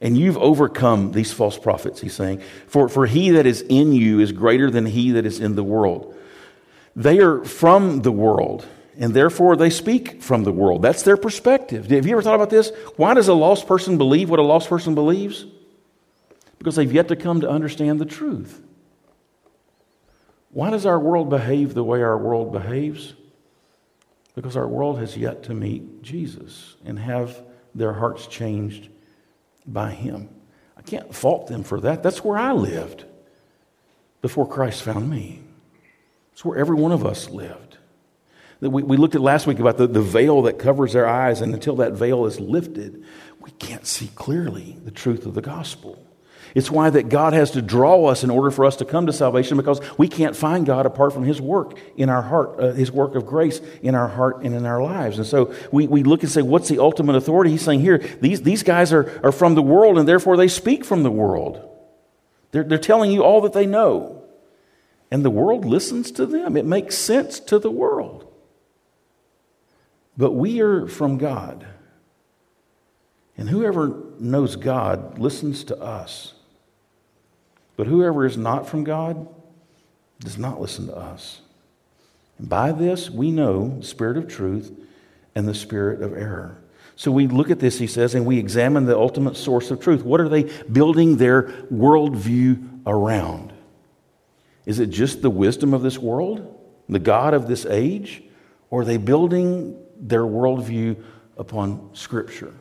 and 0.00 0.16
you've 0.16 0.38
overcome 0.38 1.12
these 1.12 1.32
false 1.32 1.58
prophets, 1.58 2.00
he's 2.00 2.14
saying. 2.14 2.40
For, 2.66 2.88
for 2.88 3.06
he 3.06 3.30
that 3.30 3.46
is 3.46 3.62
in 3.62 3.92
you 3.92 4.20
is 4.20 4.32
greater 4.32 4.70
than 4.70 4.86
he 4.86 5.12
that 5.12 5.26
is 5.26 5.40
in 5.40 5.56
the 5.56 5.64
world. 5.64 6.14
They 6.94 7.18
are 7.18 7.44
from 7.44 8.02
the 8.02 8.12
world, 8.12 8.64
and 8.98 9.12
therefore 9.12 9.56
they 9.56 9.70
speak 9.70 10.22
from 10.22 10.44
the 10.44 10.52
world. 10.52 10.82
That's 10.82 11.02
their 11.02 11.16
perspective. 11.16 11.90
Have 11.90 12.06
you 12.06 12.12
ever 12.12 12.22
thought 12.22 12.34
about 12.34 12.50
this? 12.50 12.70
Why 12.96 13.14
does 13.14 13.28
a 13.28 13.34
lost 13.34 13.66
person 13.66 13.98
believe 13.98 14.30
what 14.30 14.38
a 14.38 14.42
lost 14.42 14.68
person 14.68 14.94
believes? 14.94 15.44
Because 16.58 16.76
they've 16.76 16.92
yet 16.92 17.08
to 17.08 17.16
come 17.16 17.42
to 17.42 17.50
understand 17.50 18.00
the 18.00 18.06
truth. 18.06 18.62
Why 20.50 20.70
does 20.70 20.86
our 20.86 20.98
world 20.98 21.28
behave 21.28 21.74
the 21.74 21.84
way 21.84 22.02
our 22.02 22.16
world 22.16 22.50
behaves? 22.50 23.12
Because 24.36 24.56
our 24.56 24.68
world 24.68 25.00
has 25.00 25.16
yet 25.16 25.42
to 25.44 25.54
meet 25.54 26.02
Jesus 26.02 26.76
and 26.84 26.98
have 26.98 27.42
their 27.74 27.94
hearts 27.94 28.28
changed 28.28 28.88
by 29.66 29.90
Him. 29.90 30.28
I 30.76 30.82
can't 30.82 31.12
fault 31.12 31.48
them 31.48 31.64
for 31.64 31.80
that. 31.80 32.04
That's 32.04 32.22
where 32.22 32.38
I 32.38 32.52
lived 32.52 33.04
before 34.22 34.46
Christ 34.46 34.82
found 34.82 35.10
me. 35.10 35.42
It's 36.32 36.44
where 36.44 36.58
every 36.58 36.76
one 36.76 36.92
of 36.92 37.04
us 37.04 37.30
lived. 37.30 37.78
We, 38.60 38.82
we 38.82 38.96
looked 38.96 39.14
at 39.14 39.20
last 39.20 39.46
week 39.46 39.58
about 39.58 39.78
the, 39.78 39.86
the 39.86 40.02
veil 40.02 40.42
that 40.42 40.58
covers 40.58 40.92
their 40.92 41.06
eyes, 41.06 41.40
and 41.40 41.52
until 41.52 41.76
that 41.76 41.92
veil 41.92 42.26
is 42.26 42.38
lifted, 42.38 43.04
we 43.40 43.50
can't 43.52 43.86
see 43.86 44.10
clearly 44.14 44.76
the 44.84 44.90
truth 44.90 45.24
of 45.24 45.34
the 45.34 45.42
gospel. 45.42 46.02
It's 46.54 46.70
why 46.70 46.90
that 46.90 47.08
God 47.08 47.32
has 47.32 47.50
to 47.52 47.62
draw 47.62 48.06
us 48.06 48.24
in 48.24 48.30
order 48.30 48.50
for 48.50 48.64
us 48.64 48.76
to 48.76 48.84
come 48.84 49.06
to 49.06 49.12
salvation 49.12 49.56
because 49.56 49.80
we 49.98 50.08
can't 50.08 50.36
find 50.36 50.64
God 50.64 50.86
apart 50.86 51.12
from 51.12 51.24
His 51.24 51.40
work 51.40 51.78
in 51.96 52.08
our 52.08 52.22
heart, 52.22 52.60
uh, 52.60 52.72
His 52.72 52.90
work 52.90 53.14
of 53.14 53.26
grace 53.26 53.60
in 53.82 53.94
our 53.94 54.08
heart 54.08 54.42
and 54.42 54.54
in 54.54 54.64
our 54.66 54.82
lives. 54.82 55.18
And 55.18 55.26
so 55.26 55.54
we, 55.72 55.86
we 55.86 56.02
look 56.02 56.22
and 56.22 56.30
say, 56.30 56.42
what's 56.42 56.68
the 56.68 56.78
ultimate 56.78 57.16
authority? 57.16 57.50
He's 57.50 57.62
saying 57.62 57.80
here, 57.80 57.98
these, 58.20 58.42
these 58.42 58.62
guys 58.62 58.92
are, 58.92 59.20
are 59.24 59.32
from 59.32 59.54
the 59.54 59.62
world 59.62 59.98
and 59.98 60.08
therefore 60.08 60.36
they 60.36 60.48
speak 60.48 60.84
from 60.84 61.02
the 61.02 61.10
world. 61.10 61.62
They're, 62.52 62.64
they're 62.64 62.78
telling 62.78 63.10
you 63.10 63.22
all 63.22 63.40
that 63.42 63.52
they 63.52 63.66
know. 63.66 64.22
And 65.10 65.24
the 65.24 65.30
world 65.30 65.64
listens 65.64 66.10
to 66.12 66.26
them, 66.26 66.56
it 66.56 66.64
makes 66.64 66.96
sense 66.96 67.38
to 67.40 67.58
the 67.58 67.70
world. 67.70 68.26
But 70.16 70.32
we 70.32 70.60
are 70.60 70.86
from 70.86 71.18
God. 71.18 71.66
And 73.36 73.50
whoever 73.50 74.02
knows 74.18 74.56
God 74.56 75.18
listens 75.18 75.64
to 75.64 75.78
us. 75.78 76.32
But 77.76 77.86
whoever 77.86 78.24
is 78.24 78.36
not 78.36 78.68
from 78.68 78.84
God 78.84 79.28
does 80.20 80.38
not 80.38 80.60
listen 80.60 80.86
to 80.86 80.96
us. 80.96 81.40
And 82.38 82.48
by 82.48 82.72
this 82.72 83.10
we 83.10 83.30
know 83.30 83.78
the 83.78 83.86
spirit 83.86 84.16
of 84.16 84.28
truth 84.28 84.72
and 85.34 85.46
the 85.46 85.54
spirit 85.54 86.02
of 86.02 86.12
error. 86.14 86.58
So 86.96 87.10
we 87.10 87.26
look 87.26 87.50
at 87.50 87.60
this, 87.60 87.78
he 87.78 87.86
says, 87.86 88.14
and 88.14 88.24
we 88.24 88.38
examine 88.38 88.86
the 88.86 88.96
ultimate 88.96 89.36
source 89.36 89.70
of 89.70 89.80
truth. 89.80 90.02
What 90.02 90.20
are 90.20 90.30
they 90.30 90.44
building 90.64 91.18
their 91.18 91.42
worldview 91.70 92.80
around? 92.86 93.52
Is 94.64 94.80
it 94.80 94.86
just 94.86 95.20
the 95.20 95.28
wisdom 95.28 95.74
of 95.74 95.82
this 95.82 95.98
world, 95.98 96.58
the 96.88 96.98
God 96.98 97.34
of 97.34 97.48
this 97.48 97.66
age? 97.66 98.22
Or 98.70 98.80
are 98.80 98.84
they 98.84 98.96
building 98.96 99.78
their 100.00 100.24
worldview 100.24 101.02
upon 101.36 101.90
Scripture? 101.92 102.54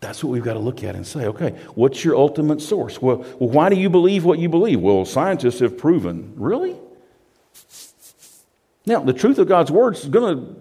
That's 0.00 0.22
what 0.22 0.30
we've 0.30 0.42
got 0.42 0.54
to 0.54 0.60
look 0.60 0.84
at 0.84 0.94
and 0.94 1.06
say, 1.06 1.26
okay, 1.26 1.50
what's 1.74 2.04
your 2.04 2.16
ultimate 2.16 2.60
source? 2.60 3.00
Well, 3.00 3.18
well, 3.38 3.48
why 3.48 3.68
do 3.68 3.76
you 3.76 3.88
believe 3.88 4.24
what 4.24 4.38
you 4.38 4.48
believe? 4.48 4.80
Well, 4.80 5.04
scientists 5.04 5.60
have 5.60 5.78
proven. 5.78 6.34
Really? 6.36 6.76
Now, 8.84 9.00
the 9.00 9.12
truth 9.12 9.38
of 9.38 9.48
God's 9.48 9.70
word 9.70 9.96
is 9.96 10.04
going 10.04 10.36
to 10.36 10.56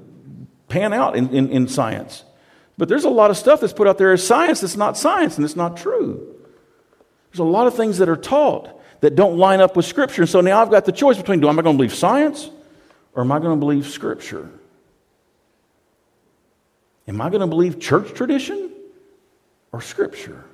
pan 0.67 0.93
out 0.93 1.15
in, 1.15 1.29
in, 1.29 1.49
in, 1.51 1.67
science. 1.67 2.23
But 2.77 2.89
there's 2.89 3.03
a 3.03 3.09
lot 3.09 3.29
of 3.29 3.37
stuff 3.37 3.61
that's 3.61 3.73
put 3.73 3.87
out 3.87 3.97
there 3.97 4.11
as 4.13 4.25
science 4.25 4.61
that's 4.61 4.77
not 4.77 4.97
science 4.97 5.37
and 5.37 5.45
it's 5.45 5.55
not 5.55 5.77
true. 5.77 6.35
There's 7.31 7.39
a 7.39 7.43
lot 7.43 7.67
of 7.67 7.75
things 7.75 7.99
that 7.99 8.09
are 8.09 8.17
taught 8.17 8.81
that 9.01 9.15
don't 9.15 9.37
line 9.37 9.61
up 9.61 9.75
with 9.75 9.85
Scripture. 9.85 10.23
And 10.23 10.29
So 10.29 10.41
now 10.41 10.61
I've 10.61 10.71
got 10.71 10.85
the 10.85 10.91
choice 10.91 11.17
between 11.17 11.39
do 11.39 11.49
am 11.49 11.59
I 11.59 11.61
going 11.61 11.75
to 11.75 11.77
believe 11.77 11.93
science 11.93 12.49
or 13.13 13.21
am 13.21 13.31
I 13.31 13.39
going 13.39 13.51
to 13.51 13.59
believe 13.59 13.87
Scripture? 13.87 14.49
Am 17.07 17.21
I 17.21 17.29
going 17.29 17.41
to 17.41 17.47
believe 17.47 17.79
church 17.79 18.13
tradition 18.13 18.71
or 19.75 19.81
Scripture. 19.81 20.45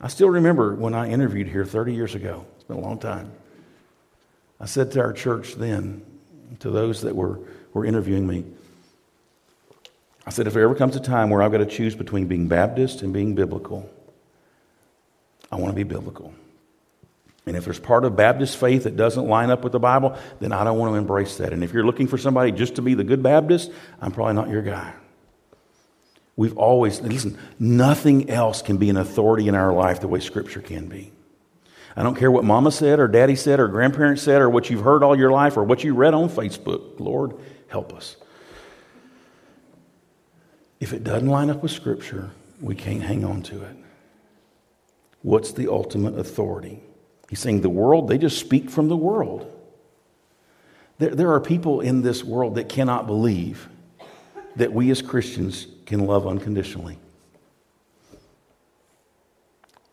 I 0.00 0.08
still 0.08 0.28
remember 0.28 0.74
when 0.74 0.94
I 0.94 1.08
interviewed 1.08 1.46
here 1.46 1.64
30 1.64 1.94
years 1.94 2.16
ago. 2.16 2.44
It's 2.56 2.64
been 2.64 2.76
a 2.76 2.80
long 2.80 2.98
time. 2.98 3.30
I 4.58 4.66
said 4.66 4.90
to 4.92 5.00
our 5.00 5.12
church 5.12 5.54
then, 5.54 6.02
to 6.58 6.68
those 6.68 7.02
that 7.02 7.14
were, 7.14 7.38
were 7.72 7.84
interviewing 7.84 8.26
me, 8.26 8.44
I 10.26 10.30
said, 10.30 10.48
if 10.48 10.54
there 10.54 10.64
ever 10.64 10.74
comes 10.74 10.96
a 10.96 11.00
time 11.00 11.30
where 11.30 11.40
I've 11.40 11.52
got 11.52 11.58
to 11.58 11.66
choose 11.66 11.94
between 11.94 12.26
being 12.26 12.48
Baptist 12.48 13.02
and 13.02 13.12
being 13.12 13.36
biblical, 13.36 13.88
I 15.52 15.54
want 15.54 15.70
to 15.70 15.76
be 15.76 15.84
biblical. 15.84 16.34
And 17.46 17.56
if 17.56 17.64
there's 17.64 17.78
part 17.78 18.04
of 18.04 18.16
Baptist 18.16 18.56
faith 18.56 18.82
that 18.84 18.96
doesn't 18.96 19.28
line 19.28 19.50
up 19.50 19.62
with 19.62 19.70
the 19.70 19.80
Bible, 19.80 20.18
then 20.40 20.50
I 20.50 20.64
don't 20.64 20.78
want 20.78 20.94
to 20.94 20.96
embrace 20.96 21.36
that. 21.36 21.52
And 21.52 21.62
if 21.62 21.72
you're 21.72 21.86
looking 21.86 22.08
for 22.08 22.18
somebody 22.18 22.50
just 22.50 22.74
to 22.74 22.82
be 22.82 22.94
the 22.94 23.04
good 23.04 23.22
Baptist, 23.22 23.70
I'm 24.00 24.10
probably 24.10 24.34
not 24.34 24.48
your 24.48 24.62
guy. 24.62 24.94
We've 26.36 26.56
always, 26.56 27.00
listen, 27.00 27.38
nothing 27.58 28.30
else 28.30 28.62
can 28.62 28.78
be 28.78 28.88
an 28.90 28.96
authority 28.96 29.48
in 29.48 29.54
our 29.54 29.72
life 29.72 30.00
the 30.00 30.08
way 30.08 30.20
Scripture 30.20 30.60
can 30.60 30.86
be. 30.86 31.12
I 31.94 32.02
don't 32.02 32.14
care 32.14 32.30
what 32.30 32.44
mama 32.44 32.72
said 32.72 33.00
or 33.00 33.08
daddy 33.08 33.36
said 33.36 33.60
or 33.60 33.68
grandparents 33.68 34.22
said 34.22 34.40
or 34.40 34.48
what 34.48 34.70
you've 34.70 34.82
heard 34.82 35.02
all 35.02 35.16
your 35.16 35.30
life 35.30 35.58
or 35.58 35.64
what 35.64 35.84
you 35.84 35.94
read 35.94 36.14
on 36.14 36.30
Facebook. 36.30 36.98
Lord, 36.98 37.34
help 37.68 37.92
us. 37.92 38.16
If 40.80 40.94
it 40.94 41.04
doesn't 41.04 41.28
line 41.28 41.50
up 41.50 41.62
with 41.62 41.70
Scripture, 41.70 42.30
we 42.60 42.74
can't 42.74 43.02
hang 43.02 43.24
on 43.24 43.42
to 43.42 43.62
it. 43.62 43.76
What's 45.20 45.52
the 45.52 45.70
ultimate 45.70 46.18
authority? 46.18 46.80
He's 47.28 47.40
saying 47.40 47.60
the 47.60 47.68
world, 47.68 48.08
they 48.08 48.18
just 48.18 48.38
speak 48.38 48.70
from 48.70 48.88
the 48.88 48.96
world. 48.96 49.50
There, 50.98 51.14
there 51.14 51.32
are 51.32 51.40
people 51.40 51.80
in 51.80 52.02
this 52.02 52.24
world 52.24 52.54
that 52.54 52.68
cannot 52.68 53.06
believe 53.06 53.68
that 54.56 54.72
we 54.72 54.90
as 54.90 55.02
Christians 55.02 55.66
can 55.86 56.06
love 56.06 56.26
unconditionally. 56.26 56.98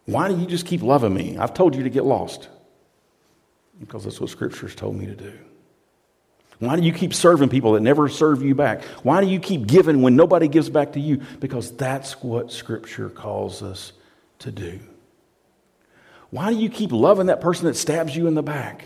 Why 0.06 0.28
do 0.28 0.38
you 0.38 0.48
just 0.48 0.66
keep 0.66 0.82
loving 0.82 1.14
me? 1.14 1.38
I've 1.38 1.54
told 1.54 1.76
you 1.76 1.84
to 1.84 1.90
get 1.90 2.04
lost. 2.04 2.50
Because 3.80 4.04
that's 4.04 4.20
what 4.20 4.30
Scripture's 4.30 4.76
told 4.76 4.96
me 4.96 5.06
to 5.06 5.16
do. 5.16 5.34
Why 6.60 6.76
do 6.76 6.82
you 6.82 6.92
keep 6.92 7.14
serving 7.14 7.50
people 7.50 7.74
that 7.74 7.82
never 7.82 8.10
serve 8.10 8.44
you 8.44 8.54
back? 8.54 8.84
Why 9.04 9.22
do 9.22 9.28
you 9.28 9.40
keep 9.40 9.66
giving 9.66 10.02
when 10.02 10.16
nobody 10.16 10.48
gives 10.50 10.70
back 10.70 10.94
to 10.94 11.00
you? 11.00 11.22
Because 11.40 11.72
that's 11.76 12.22
what 12.22 12.52
Scripture 12.52 13.10
calls 13.10 13.64
us 13.64 13.94
to 14.40 14.52
do. 14.52 14.80
Why 16.32 16.52
do 16.52 16.60
you 16.60 16.70
keep 16.70 16.92
loving 16.92 17.28
that 17.28 17.40
person 17.40 17.66
that 17.68 17.76
stabs 17.76 18.16
you 18.16 18.28
in 18.28 18.34
the 18.34 18.44
back? 18.44 18.86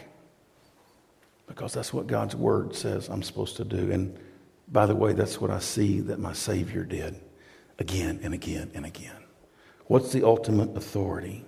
Because 1.48 1.74
that's 1.74 1.92
what 1.92 2.08
God's 2.08 2.36
Word 2.36 2.76
says 2.76 3.10
I'm 3.10 3.24
supposed 3.24 3.58
to 3.58 3.66
do. 3.66 3.92
And 3.92 4.18
by 4.74 4.88
the 4.88 4.96
way, 4.96 5.14
that's 5.14 5.40
what 5.40 5.52
I 5.52 5.60
see 5.60 6.02
that 6.02 6.20
my 6.20 6.34
Savior 6.34 6.84
did 6.84 7.16
again 7.78 8.20
and 8.24 8.34
again 8.34 8.72
and 8.74 8.86
again. 8.86 9.16
What's 9.86 10.12
the 10.12 10.26
ultimate 10.26 10.76
authority? 10.76 11.46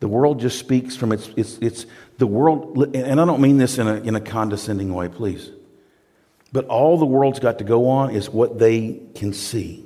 The 0.00 0.08
world 0.08 0.40
just 0.40 0.58
speaks 0.58 0.96
from 0.96 1.12
its, 1.12 1.28
its, 1.36 1.58
its 1.58 1.86
the 2.18 2.26
world, 2.26 2.94
and 2.96 3.20
I 3.20 3.24
don't 3.24 3.40
mean 3.40 3.58
this 3.58 3.78
in 3.78 3.86
a, 3.86 3.96
in 3.96 4.14
a 4.16 4.20
condescending 4.20 4.92
way, 4.92 5.08
please. 5.08 5.50
But 6.52 6.66
all 6.66 6.98
the 6.98 7.06
world's 7.06 7.40
got 7.40 7.58
to 7.58 7.64
go 7.64 7.88
on 7.88 8.10
is 8.10 8.30
what 8.30 8.58
they 8.58 9.00
can 9.14 9.32
see. 9.32 9.84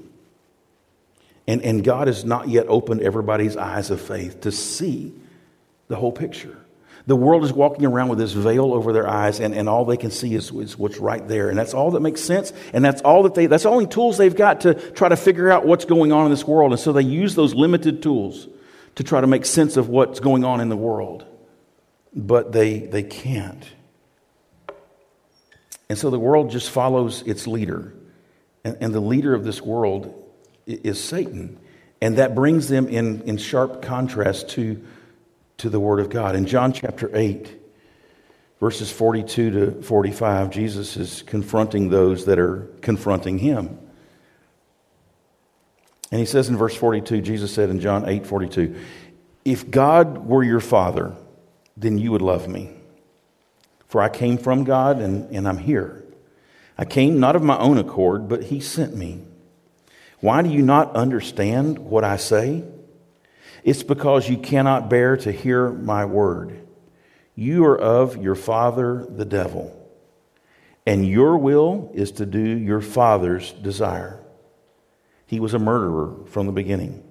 And, 1.46 1.62
and 1.62 1.82
God 1.82 2.06
has 2.06 2.24
not 2.24 2.48
yet 2.48 2.66
opened 2.68 3.02
everybody's 3.02 3.56
eyes 3.56 3.90
of 3.90 4.00
faith 4.00 4.42
to 4.42 4.52
see 4.52 5.14
the 5.88 5.96
whole 5.96 6.12
picture. 6.12 6.56
The 7.08 7.16
world 7.16 7.42
is 7.42 7.54
walking 7.54 7.86
around 7.86 8.10
with 8.10 8.18
this 8.18 8.34
veil 8.34 8.74
over 8.74 8.92
their 8.92 9.08
eyes, 9.08 9.40
and, 9.40 9.54
and 9.54 9.66
all 9.66 9.86
they 9.86 9.96
can 9.96 10.10
see 10.10 10.34
is, 10.34 10.50
is 10.50 10.76
what's 10.76 10.98
right 10.98 11.26
there. 11.26 11.48
And 11.48 11.58
that's 11.58 11.72
all 11.72 11.92
that 11.92 12.00
makes 12.00 12.20
sense. 12.20 12.52
And 12.74 12.84
that's 12.84 13.00
all 13.00 13.22
that 13.22 13.34
they, 13.34 13.46
that's 13.46 13.62
the 13.62 13.70
only 13.70 13.86
tools 13.86 14.18
they've 14.18 14.36
got 14.36 14.60
to 14.60 14.74
try 14.74 15.08
to 15.08 15.16
figure 15.16 15.50
out 15.50 15.64
what's 15.64 15.86
going 15.86 16.12
on 16.12 16.26
in 16.26 16.30
this 16.30 16.46
world. 16.46 16.72
And 16.72 16.78
so 16.78 16.92
they 16.92 17.00
use 17.00 17.34
those 17.34 17.54
limited 17.54 18.02
tools 18.02 18.46
to 18.96 19.04
try 19.04 19.22
to 19.22 19.26
make 19.26 19.46
sense 19.46 19.78
of 19.78 19.88
what's 19.88 20.20
going 20.20 20.44
on 20.44 20.60
in 20.60 20.68
the 20.68 20.76
world. 20.76 21.24
But 22.14 22.52
they, 22.52 22.80
they 22.80 23.04
can't. 23.04 23.64
And 25.88 25.96
so 25.96 26.10
the 26.10 26.18
world 26.18 26.50
just 26.50 26.68
follows 26.68 27.22
its 27.22 27.46
leader. 27.46 27.94
And, 28.64 28.76
and 28.82 28.94
the 28.94 29.00
leader 29.00 29.32
of 29.32 29.44
this 29.44 29.62
world 29.62 30.30
is 30.66 31.02
Satan. 31.02 31.58
And 32.02 32.18
that 32.18 32.34
brings 32.34 32.68
them 32.68 32.86
in, 32.86 33.22
in 33.22 33.38
sharp 33.38 33.80
contrast 33.80 34.50
to, 34.50 34.84
to 35.58 35.68
the 35.68 35.80
Word 35.80 36.00
of 36.00 36.08
God. 36.08 36.34
In 36.34 36.46
John 36.46 36.72
chapter 36.72 37.10
8, 37.12 37.48
verses 38.60 38.90
42 38.90 39.50
to 39.50 39.82
45, 39.82 40.50
Jesus 40.50 40.96
is 40.96 41.22
confronting 41.22 41.90
those 41.90 42.24
that 42.26 42.38
are 42.38 42.68
confronting 42.80 43.38
him. 43.38 43.78
And 46.10 46.20
he 46.20 46.26
says 46.26 46.48
in 46.48 46.56
verse 46.56 46.74
42, 46.74 47.20
Jesus 47.20 47.52
said 47.52 47.70
in 47.70 47.80
John 47.80 48.08
8 48.08 48.26
42, 48.26 48.76
If 49.44 49.70
God 49.70 50.26
were 50.26 50.42
your 50.42 50.60
Father, 50.60 51.14
then 51.76 51.98
you 51.98 52.12
would 52.12 52.22
love 52.22 52.48
me. 52.48 52.70
For 53.86 54.00
I 54.00 54.08
came 54.08 54.38
from 54.38 54.64
God 54.64 55.00
and, 55.00 55.30
and 55.34 55.46
I'm 55.46 55.58
here. 55.58 56.04
I 56.76 56.84
came 56.84 57.18
not 57.18 57.36
of 57.36 57.42
my 57.42 57.58
own 57.58 57.78
accord, 57.78 58.28
but 58.28 58.44
he 58.44 58.60
sent 58.60 58.96
me. 58.96 59.22
Why 60.20 60.42
do 60.42 60.50
you 60.50 60.62
not 60.62 60.94
understand 60.94 61.78
what 61.78 62.04
I 62.04 62.16
say? 62.16 62.64
It's 63.64 63.82
because 63.82 64.28
you 64.28 64.36
cannot 64.36 64.90
bear 64.90 65.16
to 65.18 65.32
hear 65.32 65.70
my 65.70 66.04
word. 66.04 66.66
You 67.34 67.64
are 67.66 67.78
of 67.78 68.16
your 68.16 68.34
father, 68.34 69.06
the 69.08 69.24
devil, 69.24 69.74
and 70.86 71.06
your 71.06 71.38
will 71.38 71.90
is 71.94 72.12
to 72.12 72.26
do 72.26 72.40
your 72.40 72.80
father's 72.80 73.52
desire. 73.52 74.20
He 75.26 75.40
was 75.40 75.54
a 75.54 75.58
murderer 75.58 76.24
from 76.26 76.46
the 76.46 76.52
beginning 76.52 77.04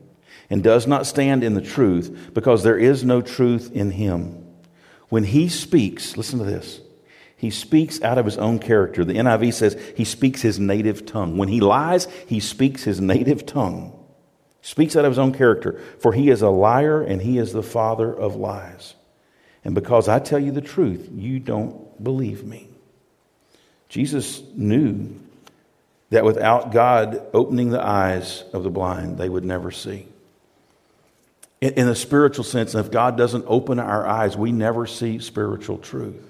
and 0.50 0.64
does 0.64 0.88
not 0.88 1.06
stand 1.06 1.44
in 1.44 1.54
the 1.54 1.62
truth 1.62 2.32
because 2.34 2.64
there 2.64 2.78
is 2.78 3.04
no 3.04 3.22
truth 3.22 3.72
in 3.72 3.92
him. 3.92 4.46
When 5.10 5.24
he 5.24 5.50
speaks, 5.50 6.18
listen 6.18 6.40
to 6.40 6.46
this. 6.46 6.82
He 7.38 7.52
speaks 7.52 8.02
out 8.02 8.18
of 8.18 8.26
his 8.26 8.38
own 8.38 8.58
character. 8.58 9.06
The 9.06 9.14
NIV 9.14 9.54
says 9.54 9.94
he 9.96 10.04
speaks 10.04 10.42
his 10.42 10.60
native 10.60 11.06
tongue. 11.06 11.38
When 11.38 11.50
he 11.50 11.62
lies, 11.62 12.08
he 12.26 12.40
speaks 12.40 12.84
his 12.84 13.00
native 13.00 13.46
tongue. 13.46 13.97
Speaks 14.68 14.98
out 14.98 15.06
of 15.06 15.12
his 15.12 15.18
own 15.18 15.32
character. 15.32 15.80
For 16.00 16.12
he 16.12 16.30
is 16.30 16.42
a 16.42 16.50
liar 16.50 17.02
and 17.02 17.22
he 17.22 17.38
is 17.38 17.54
the 17.54 17.64
father 17.64 18.14
of 18.14 18.36
lies. 18.36 18.96
And 19.64 19.74
because 19.74 20.10
I 20.10 20.20
tell 20.20 20.40
you 20.40 20.52
the 20.52 20.60
truth, 20.60 21.08
you 21.10 21.40
don't 21.40 22.04
believe 22.04 22.44
me. 22.44 22.68
Jesus 23.88 24.42
knew 24.54 25.16
that 26.10 26.26
without 26.26 26.74
God 26.74 27.26
opening 27.34 27.70
the 27.70 27.82
eyes 27.82 28.44
of 28.52 28.64
the 28.64 28.70
blind, 28.70 29.18
they 29.18 29.30
would 29.30 29.46
never 29.46 29.72
see. 29.72 30.06
In, 31.62 31.88
a 31.88 31.96
spiritual 31.96 32.44
sense, 32.44 32.76
if 32.76 32.92
God 32.92 33.16
doesn't 33.16 33.46
open 33.48 33.80
our 33.80 34.06
eyes, 34.06 34.36
we 34.36 34.52
never 34.52 34.86
see 34.86 35.20
spiritual 35.20 35.78
truth. 35.78 36.30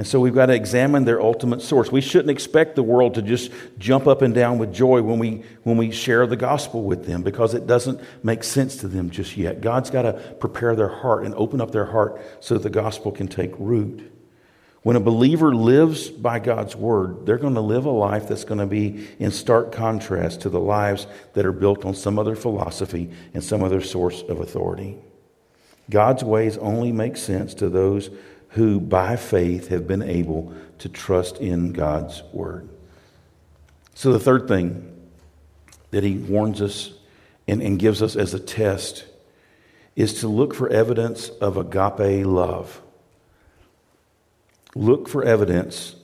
And 0.00 0.06
so 0.06 0.18
we've 0.18 0.34
got 0.34 0.46
to 0.46 0.54
examine 0.54 1.04
their 1.04 1.20
ultimate 1.20 1.60
source. 1.60 1.92
We 1.92 2.00
shouldn't 2.00 2.30
expect 2.30 2.74
the 2.74 2.82
world 2.82 3.16
to 3.16 3.22
just 3.22 3.52
jump 3.78 4.06
up 4.06 4.22
and 4.22 4.34
down 4.34 4.56
with 4.56 4.72
joy 4.72 5.02
when 5.02 5.18
we, 5.18 5.44
when 5.64 5.76
we 5.76 5.90
share 5.90 6.26
the 6.26 6.36
gospel 6.36 6.84
with 6.84 7.04
them 7.04 7.22
because 7.22 7.52
it 7.52 7.66
doesn't 7.66 8.00
make 8.22 8.42
sense 8.42 8.78
to 8.78 8.88
them 8.88 9.10
just 9.10 9.36
yet. 9.36 9.60
God's 9.60 9.90
got 9.90 10.02
to 10.02 10.14
prepare 10.14 10.74
their 10.74 10.88
heart 10.88 11.26
and 11.26 11.34
open 11.34 11.60
up 11.60 11.72
their 11.72 11.84
heart 11.84 12.18
so 12.40 12.54
that 12.54 12.62
the 12.62 12.70
gospel 12.70 13.12
can 13.12 13.28
take 13.28 13.52
root. 13.58 14.10
When 14.84 14.96
a 14.96 15.00
believer 15.00 15.54
lives 15.54 16.08
by 16.08 16.38
God's 16.38 16.74
word, 16.74 17.26
they're 17.26 17.36
going 17.36 17.56
to 17.56 17.60
live 17.60 17.84
a 17.84 17.90
life 17.90 18.26
that's 18.26 18.44
going 18.44 18.60
to 18.60 18.66
be 18.66 19.06
in 19.18 19.30
stark 19.30 19.70
contrast 19.70 20.40
to 20.40 20.48
the 20.48 20.60
lives 20.60 21.06
that 21.34 21.44
are 21.44 21.52
built 21.52 21.84
on 21.84 21.94
some 21.94 22.18
other 22.18 22.36
philosophy 22.36 23.10
and 23.34 23.44
some 23.44 23.62
other 23.62 23.82
source 23.82 24.22
of 24.22 24.40
authority. 24.40 24.96
God's 25.90 26.24
ways 26.24 26.56
only 26.56 26.90
make 26.90 27.18
sense 27.18 27.52
to 27.54 27.68
those 27.68 28.08
who, 28.50 28.80
by 28.80 29.16
faith, 29.16 29.68
have 29.68 29.86
been 29.86 30.02
able 30.02 30.52
to 30.78 30.88
trust 30.88 31.38
in 31.38 31.72
God's 31.72 32.22
word. 32.32 32.68
So, 33.94 34.12
the 34.12 34.18
third 34.18 34.48
thing 34.48 34.86
that 35.90 36.04
he 36.04 36.16
warns 36.16 36.62
us 36.62 36.92
and, 37.46 37.62
and 37.62 37.78
gives 37.78 38.02
us 38.02 38.16
as 38.16 38.34
a 38.34 38.40
test 38.40 39.04
is 39.96 40.20
to 40.20 40.28
look 40.28 40.54
for 40.54 40.68
evidence 40.68 41.28
of 41.28 41.56
agape 41.56 42.24
love. 42.24 42.80
Look 44.74 45.08
for 45.08 45.24
evidence 45.24 45.96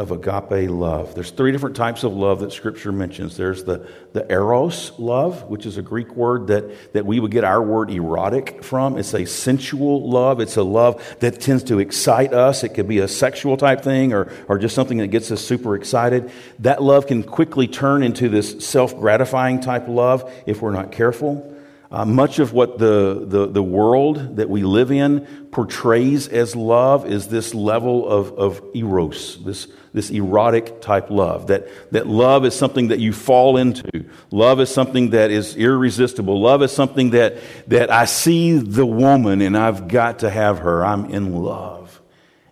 of 0.00 0.12
agape 0.12 0.70
love. 0.70 1.16
There's 1.16 1.32
three 1.32 1.50
different 1.50 1.74
types 1.74 2.04
of 2.04 2.12
love 2.12 2.38
that 2.38 2.52
Scripture 2.52 2.92
mentions. 2.92 3.36
There's 3.36 3.64
the, 3.64 3.84
the 4.12 4.30
eros 4.30 4.92
love, 4.96 5.50
which 5.50 5.66
is 5.66 5.76
a 5.76 5.82
Greek 5.82 6.14
word 6.14 6.46
that, 6.46 6.92
that 6.92 7.04
we 7.04 7.18
would 7.18 7.32
get 7.32 7.42
our 7.42 7.60
word 7.60 7.90
erotic 7.90 8.62
from. 8.62 8.96
It's 8.96 9.12
a 9.12 9.24
sensual 9.24 10.08
love. 10.08 10.38
It's 10.38 10.56
a 10.56 10.62
love 10.62 11.04
that 11.18 11.40
tends 11.40 11.64
to 11.64 11.80
excite 11.80 12.32
us. 12.32 12.62
It 12.62 12.74
could 12.74 12.86
be 12.86 13.00
a 13.00 13.08
sexual 13.08 13.56
type 13.56 13.80
thing 13.80 14.12
or, 14.12 14.32
or 14.46 14.56
just 14.56 14.76
something 14.76 14.98
that 14.98 15.08
gets 15.08 15.32
us 15.32 15.40
super 15.40 15.74
excited. 15.74 16.30
That 16.60 16.80
love 16.80 17.08
can 17.08 17.24
quickly 17.24 17.66
turn 17.66 18.04
into 18.04 18.28
this 18.28 18.64
self 18.64 18.96
gratifying 18.96 19.58
type 19.58 19.88
love 19.88 20.32
if 20.46 20.62
we're 20.62 20.70
not 20.70 20.92
careful. 20.92 21.57
Uh, 21.90 22.04
much 22.04 22.38
of 22.38 22.52
what 22.52 22.78
the, 22.78 23.24
the, 23.26 23.46
the, 23.46 23.62
world 23.62 24.36
that 24.36 24.50
we 24.50 24.62
live 24.62 24.92
in 24.92 25.20
portrays 25.50 26.28
as 26.28 26.54
love 26.54 27.10
is 27.10 27.28
this 27.28 27.54
level 27.54 28.06
of, 28.06 28.30
of 28.38 28.62
eros, 28.74 29.42
this, 29.42 29.68
this 29.94 30.10
erotic 30.10 30.82
type 30.82 31.08
love. 31.08 31.46
That, 31.46 31.66
that 31.92 32.06
love 32.06 32.44
is 32.44 32.54
something 32.54 32.88
that 32.88 32.98
you 32.98 33.14
fall 33.14 33.56
into. 33.56 34.04
Love 34.30 34.60
is 34.60 34.68
something 34.68 35.10
that 35.10 35.30
is 35.30 35.56
irresistible. 35.56 36.38
Love 36.38 36.62
is 36.62 36.72
something 36.72 37.10
that, 37.10 37.38
that 37.68 37.90
I 37.90 38.04
see 38.04 38.58
the 38.58 38.84
woman 38.84 39.40
and 39.40 39.56
I've 39.56 39.88
got 39.88 40.18
to 40.18 40.28
have 40.28 40.58
her. 40.58 40.84
I'm 40.84 41.06
in 41.06 41.36
love. 41.36 42.02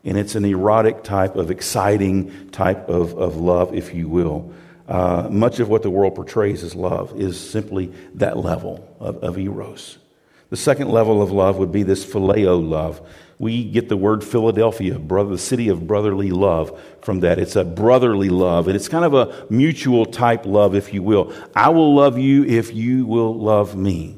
And 0.02 0.16
it's 0.16 0.34
an 0.34 0.46
erotic 0.46 1.04
type 1.04 1.36
of 1.36 1.50
exciting 1.50 2.48
type 2.52 2.88
of, 2.88 3.12
of 3.18 3.36
love, 3.36 3.74
if 3.74 3.92
you 3.92 4.08
will. 4.08 4.54
Uh, 4.88 5.28
much 5.30 5.58
of 5.58 5.68
what 5.68 5.82
the 5.82 5.90
world 5.90 6.14
portrays 6.14 6.62
as 6.62 6.74
love 6.74 7.18
is 7.20 7.38
simply 7.38 7.92
that 8.14 8.36
level 8.36 8.96
of, 9.00 9.16
of 9.24 9.38
eros. 9.38 9.98
The 10.48 10.56
second 10.56 10.90
level 10.90 11.22
of 11.22 11.32
love 11.32 11.56
would 11.56 11.72
be 11.72 11.82
this 11.82 12.04
phileo 12.04 12.56
love. 12.56 13.00
We 13.38 13.64
get 13.64 13.88
the 13.88 13.96
word 13.96 14.22
Philadelphia, 14.22 14.98
brother, 14.98 15.30
the 15.30 15.38
city 15.38 15.68
of 15.68 15.86
brotherly 15.86 16.30
love, 16.30 16.80
from 17.02 17.20
that. 17.20 17.38
It's 17.38 17.56
a 17.56 17.64
brotherly 17.64 18.28
love, 18.28 18.68
and 18.68 18.76
it's 18.76 18.88
kind 18.88 19.04
of 19.04 19.12
a 19.12 19.46
mutual 19.50 20.06
type 20.06 20.46
love, 20.46 20.74
if 20.74 20.94
you 20.94 21.02
will. 21.02 21.32
I 21.54 21.70
will 21.70 21.94
love 21.94 22.16
you 22.16 22.44
if 22.44 22.72
you 22.72 23.06
will 23.06 23.34
love 23.34 23.74
me. 23.76 24.16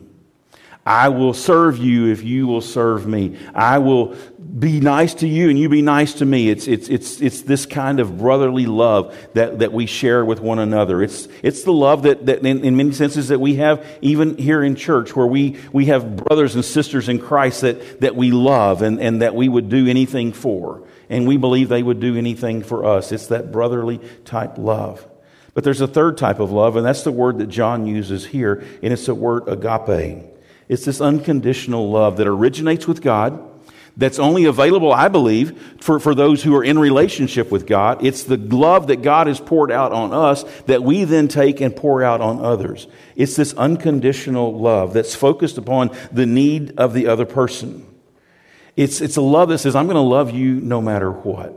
I 0.85 1.09
will 1.09 1.35
serve 1.35 1.78
you 1.78 2.07
if 2.07 2.22
you 2.22 2.46
will 2.46 2.61
serve 2.61 3.07
me. 3.07 3.38
I 3.54 3.78
will 3.78 4.14
be 4.59 4.81
nice 4.81 5.14
to 5.14 5.29
you 5.29 5.51
and 5.51 5.59
you 5.59 5.68
be 5.68 5.83
nice 5.83 6.14
to 6.14 6.25
me. 6.25 6.49
It's, 6.49 6.66
it's, 6.66 6.88
it's, 6.88 7.21
it's 7.21 7.42
this 7.42 7.66
kind 7.66 8.01
of 8.01 8.18
brotherly 8.18 8.66
love 8.66 9.16
that, 9.35 9.59
that 9.59 9.73
we 9.73 9.87
share 9.87 10.25
with 10.25 10.40
one 10.40 10.59
another. 10.59 11.03
It's, 11.03 11.29
it's 11.42 11.62
the 11.62 11.73
love 11.73 12.03
that, 12.05 12.27
that 12.27 12.44
in, 12.44 12.64
in 12.64 12.77
many 12.77 12.92
senses 12.92 13.29
that 13.29 13.40
we 13.40 13.57
have 13.57 13.87
even 14.01 14.37
here 14.38 14.62
in 14.62 14.75
church 14.75 15.14
where 15.14 15.27
we, 15.27 15.59
we 15.73 15.87
have 15.87 16.16
brothers 16.16 16.55
and 16.55 16.64
sisters 16.64 17.09
in 17.09 17.18
Christ 17.18 17.61
that, 17.61 18.01
that 18.01 18.16
we 18.16 18.31
love 18.31 18.83
and, 18.83 19.01
and 19.01 19.23
that 19.23 19.35
we 19.35 19.49
would 19.49 19.68
do 19.68 19.87
anything 19.87 20.33
for. 20.33 20.83
And 21.11 21.27
we 21.27 21.37
believe 21.37 21.68
they 21.68 21.83
would 21.83 22.01
do 22.01 22.16
anything 22.16 22.62
for 22.62 22.85
us. 22.85 23.12
It's 23.12 23.29
that 23.29 23.53
brotherly 23.53 24.01
type 24.25 24.59
love. 24.59 25.07
But 25.55 25.64
there's 25.64 25.81
a 25.81 25.88
third 25.88 26.18
type 26.18 26.38
of 26.38 26.53
love, 26.53 26.77
and 26.77 26.87
that's 26.87 27.03
the 27.03 27.11
word 27.11 27.38
that 27.38 27.49
John 27.49 27.87
uses 27.87 28.27
here, 28.27 28.64
and 28.83 28.92
it's 28.92 29.07
the 29.07 29.14
word 29.14 29.49
agape. 29.49 30.25
It's 30.68 30.85
this 30.85 31.01
unconditional 31.01 31.90
love 31.90 32.18
that 32.18 32.29
originates 32.29 32.87
with 32.87 33.01
God, 33.01 33.42
that's 33.99 34.21
only 34.21 34.45
available, 34.45 34.93
I 34.93 35.09
believe, 35.09 35.77
for, 35.81 35.99
for 35.99 36.15
those 36.15 36.43
who 36.43 36.55
are 36.55 36.63
in 36.63 36.79
relationship 36.79 37.51
with 37.51 37.67
God. 37.67 38.05
It's 38.07 38.23
the 38.23 38.37
love 38.37 38.87
that 38.87 39.03
God 39.03 39.27
has 39.27 39.41
poured 39.41 39.73
out 39.73 39.93
on 39.93 40.15
us 40.15 40.45
that 40.67 40.85
we 40.85 41.03
then 41.03 41.27
take 41.27 41.61
and 41.61 41.75
pour 41.75 42.05
out 42.05 42.21
on 42.21 42.43
others. 42.43 42.87
It's 43.17 43.35
this 43.35 43.53
unconditional 43.55 44.57
love 44.57 44.93
that's 44.93 45.17
focused 45.17 45.59
upon 45.59 45.91
the 46.13 46.27
need 46.27 46.79
of 46.79 46.95
the 46.95 47.09
other 47.09 47.27
person. 47.27 47.85
It's, 48.77 49.01
it's 49.01 49.17
a 49.17 49.21
love 49.21 49.49
that 49.49 49.59
says, 49.59 49.75
I'm 49.75 49.87
going 49.87 49.97
to 49.97 50.01
love 50.01 50.31
you 50.31 50.61
no 50.61 50.81
matter 50.81 51.11
what. 51.11 51.53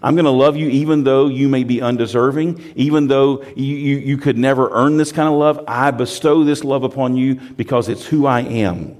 I'm 0.00 0.14
going 0.14 0.26
to 0.26 0.30
love 0.30 0.56
you 0.56 0.68
even 0.68 1.02
though 1.02 1.26
you 1.26 1.48
may 1.48 1.64
be 1.64 1.82
undeserving, 1.82 2.62
even 2.76 3.08
though 3.08 3.42
you, 3.56 3.74
you, 3.74 3.96
you 3.96 4.16
could 4.18 4.38
never 4.38 4.70
earn 4.70 4.98
this 4.98 5.10
kind 5.10 5.28
of 5.28 5.34
love. 5.34 5.64
I 5.66 5.90
bestow 5.90 6.44
this 6.44 6.62
love 6.62 6.84
upon 6.84 7.16
you 7.16 7.34
because 7.34 7.88
it's 7.88 8.06
who 8.06 8.26
I 8.26 8.42
am. 8.42 8.98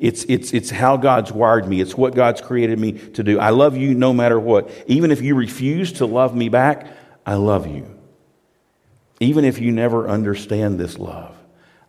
It's, 0.00 0.24
it's, 0.24 0.54
it's 0.54 0.70
how 0.70 0.96
God's 0.96 1.30
wired 1.30 1.68
me. 1.68 1.82
It's 1.82 1.94
what 1.94 2.14
God's 2.14 2.40
created 2.40 2.78
me 2.78 2.92
to 2.92 3.22
do. 3.22 3.38
I 3.38 3.50
love 3.50 3.76
you 3.76 3.94
no 3.94 4.14
matter 4.14 4.40
what. 4.40 4.70
Even 4.86 5.10
if 5.10 5.20
you 5.20 5.34
refuse 5.34 5.92
to 5.94 6.06
love 6.06 6.34
me 6.34 6.48
back, 6.48 6.86
I 7.26 7.34
love 7.34 7.66
you. 7.66 7.86
Even 9.20 9.44
if 9.44 9.58
you 9.58 9.70
never 9.70 10.08
understand 10.08 10.80
this 10.80 10.98
love, 10.98 11.36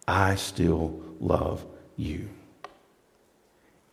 I 0.05 0.35
still 0.35 1.01
love 1.21 1.65
you. 1.95 2.27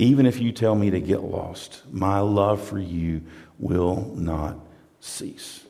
Even 0.00 0.26
if 0.26 0.40
you 0.40 0.50
tell 0.50 0.74
me 0.74 0.90
to 0.90 1.00
get 1.00 1.22
lost, 1.22 1.82
my 1.92 2.18
love 2.18 2.60
for 2.60 2.80
you 2.80 3.22
will 3.60 4.12
not 4.16 4.58
cease. 4.98 5.64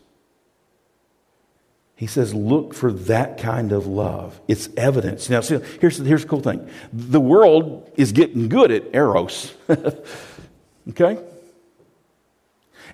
He 1.99 2.07
says, 2.07 2.33
look 2.33 2.75
for 2.75 2.93
that 2.93 3.39
kind 3.39 3.73
of 3.73 3.89
love. 3.89 4.41
It's 4.47 4.69
evidence. 4.77 5.29
Now, 5.29 5.41
see, 5.41 5.59
here's, 5.81 5.99
here's 5.99 6.23
the 6.23 6.29
cool 6.29 6.41
thing 6.41 6.71
the 6.93 7.19
world 7.19 7.91
is 7.97 8.13
getting 8.13 8.49
good 8.49 8.71
at 8.71 8.95
eros. 8.95 9.53
okay? 10.91 11.19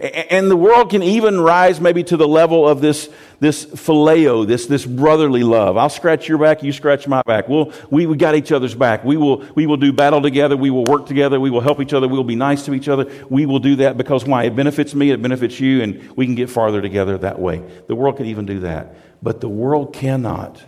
And 0.00 0.50
the 0.50 0.56
world 0.56 0.90
can 0.90 1.04
even 1.04 1.40
rise 1.40 1.80
maybe 1.80 2.02
to 2.04 2.16
the 2.16 2.26
level 2.26 2.68
of 2.68 2.80
this, 2.80 3.08
this 3.38 3.64
phileo, 3.64 4.44
this, 4.44 4.66
this 4.66 4.84
brotherly 4.84 5.44
love. 5.44 5.76
I'll 5.76 5.88
scratch 5.88 6.28
your 6.28 6.38
back, 6.38 6.64
you 6.64 6.72
scratch 6.72 7.06
my 7.06 7.22
back. 7.22 7.48
We'll, 7.48 7.72
we, 7.90 8.06
we 8.06 8.16
got 8.16 8.34
each 8.34 8.50
other's 8.50 8.74
back. 8.74 9.04
We 9.04 9.16
will, 9.16 9.44
we 9.54 9.66
will 9.66 9.76
do 9.76 9.92
battle 9.92 10.20
together. 10.20 10.56
We 10.56 10.70
will 10.70 10.84
work 10.84 11.06
together. 11.06 11.38
We 11.38 11.50
will 11.50 11.60
help 11.60 11.80
each 11.80 11.92
other. 11.92 12.08
We 12.08 12.16
will 12.16 12.24
be 12.24 12.34
nice 12.34 12.64
to 12.64 12.74
each 12.74 12.88
other. 12.88 13.10
We 13.30 13.46
will 13.46 13.60
do 13.60 13.76
that 13.76 13.96
because 13.96 14.24
why? 14.24 14.44
It 14.44 14.56
benefits 14.56 14.94
me, 14.94 15.10
it 15.10 15.22
benefits 15.22 15.60
you, 15.60 15.82
and 15.82 16.16
we 16.16 16.26
can 16.26 16.34
get 16.34 16.50
farther 16.50 16.82
together 16.82 17.16
that 17.18 17.38
way. 17.38 17.62
The 17.86 17.94
world 17.94 18.16
can 18.16 18.26
even 18.26 18.46
do 18.46 18.60
that. 18.60 18.96
But 19.22 19.40
the 19.40 19.48
world 19.48 19.92
cannot, 19.92 20.60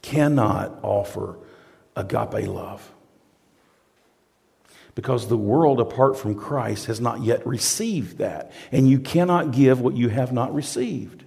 cannot 0.00 0.78
offer 0.82 1.36
agape 1.94 2.48
love 2.48 2.90
because 4.96 5.28
the 5.28 5.36
world 5.36 5.78
apart 5.78 6.18
from 6.18 6.34
Christ 6.34 6.86
has 6.86 7.00
not 7.02 7.22
yet 7.22 7.46
received 7.46 8.18
that. 8.18 8.50
And 8.72 8.88
you 8.88 8.98
cannot 8.98 9.52
give 9.52 9.78
what 9.78 9.94
you 9.94 10.08
have 10.08 10.32
not 10.32 10.52
received. 10.54 11.22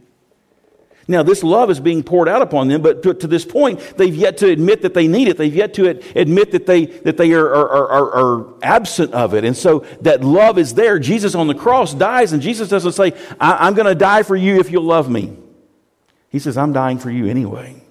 Now, 1.07 1.23
this 1.23 1.43
love 1.43 1.69
is 1.69 1.79
being 1.79 2.03
poured 2.03 2.27
out 2.27 2.41
upon 2.41 2.67
them, 2.67 2.81
but 2.81 3.03
to, 3.03 3.13
to, 3.13 3.27
this 3.27 3.45
point, 3.45 3.79
they've 3.95 4.13
yet 4.13 4.37
to 4.37 4.47
admit 4.47 4.81
that 4.81 4.95
they 4.95 5.07
need 5.07 5.27
it. 5.27 5.37
They've 5.37 5.55
yet 5.55 5.75
to 5.75 5.87
admit 6.15 6.51
that 6.51 6.65
they, 6.65 6.85
that 6.85 7.17
they 7.17 7.31
are, 7.33 7.47
are, 7.47 7.87
are, 7.87 8.11
are 8.11 8.53
absent 8.63 9.13
of 9.13 9.35
it. 9.35 9.43
And 9.43 9.55
so 9.55 9.85
that 10.01 10.23
love 10.23 10.57
is 10.57 10.73
there. 10.73 10.97
Jesus 10.97 11.35
on 11.35 11.47
the 11.47 11.55
cross 11.55 11.93
dies, 11.93 12.33
and 12.33 12.41
Jesus 12.41 12.69
doesn't 12.69 12.93
say, 12.93 13.13
I'm 13.39 13.75
going 13.75 13.87
to 13.87 13.95
die 13.95 14.23
for 14.23 14.35
you 14.35 14.59
if 14.59 14.71
you'll 14.71 14.83
love 14.83 15.09
me. 15.09 15.35
He 16.29 16.39
says, 16.39 16.57
I'm 16.57 16.73
dying 16.73 16.97
for 16.97 17.11
you 17.11 17.27
anyway. 17.27 17.81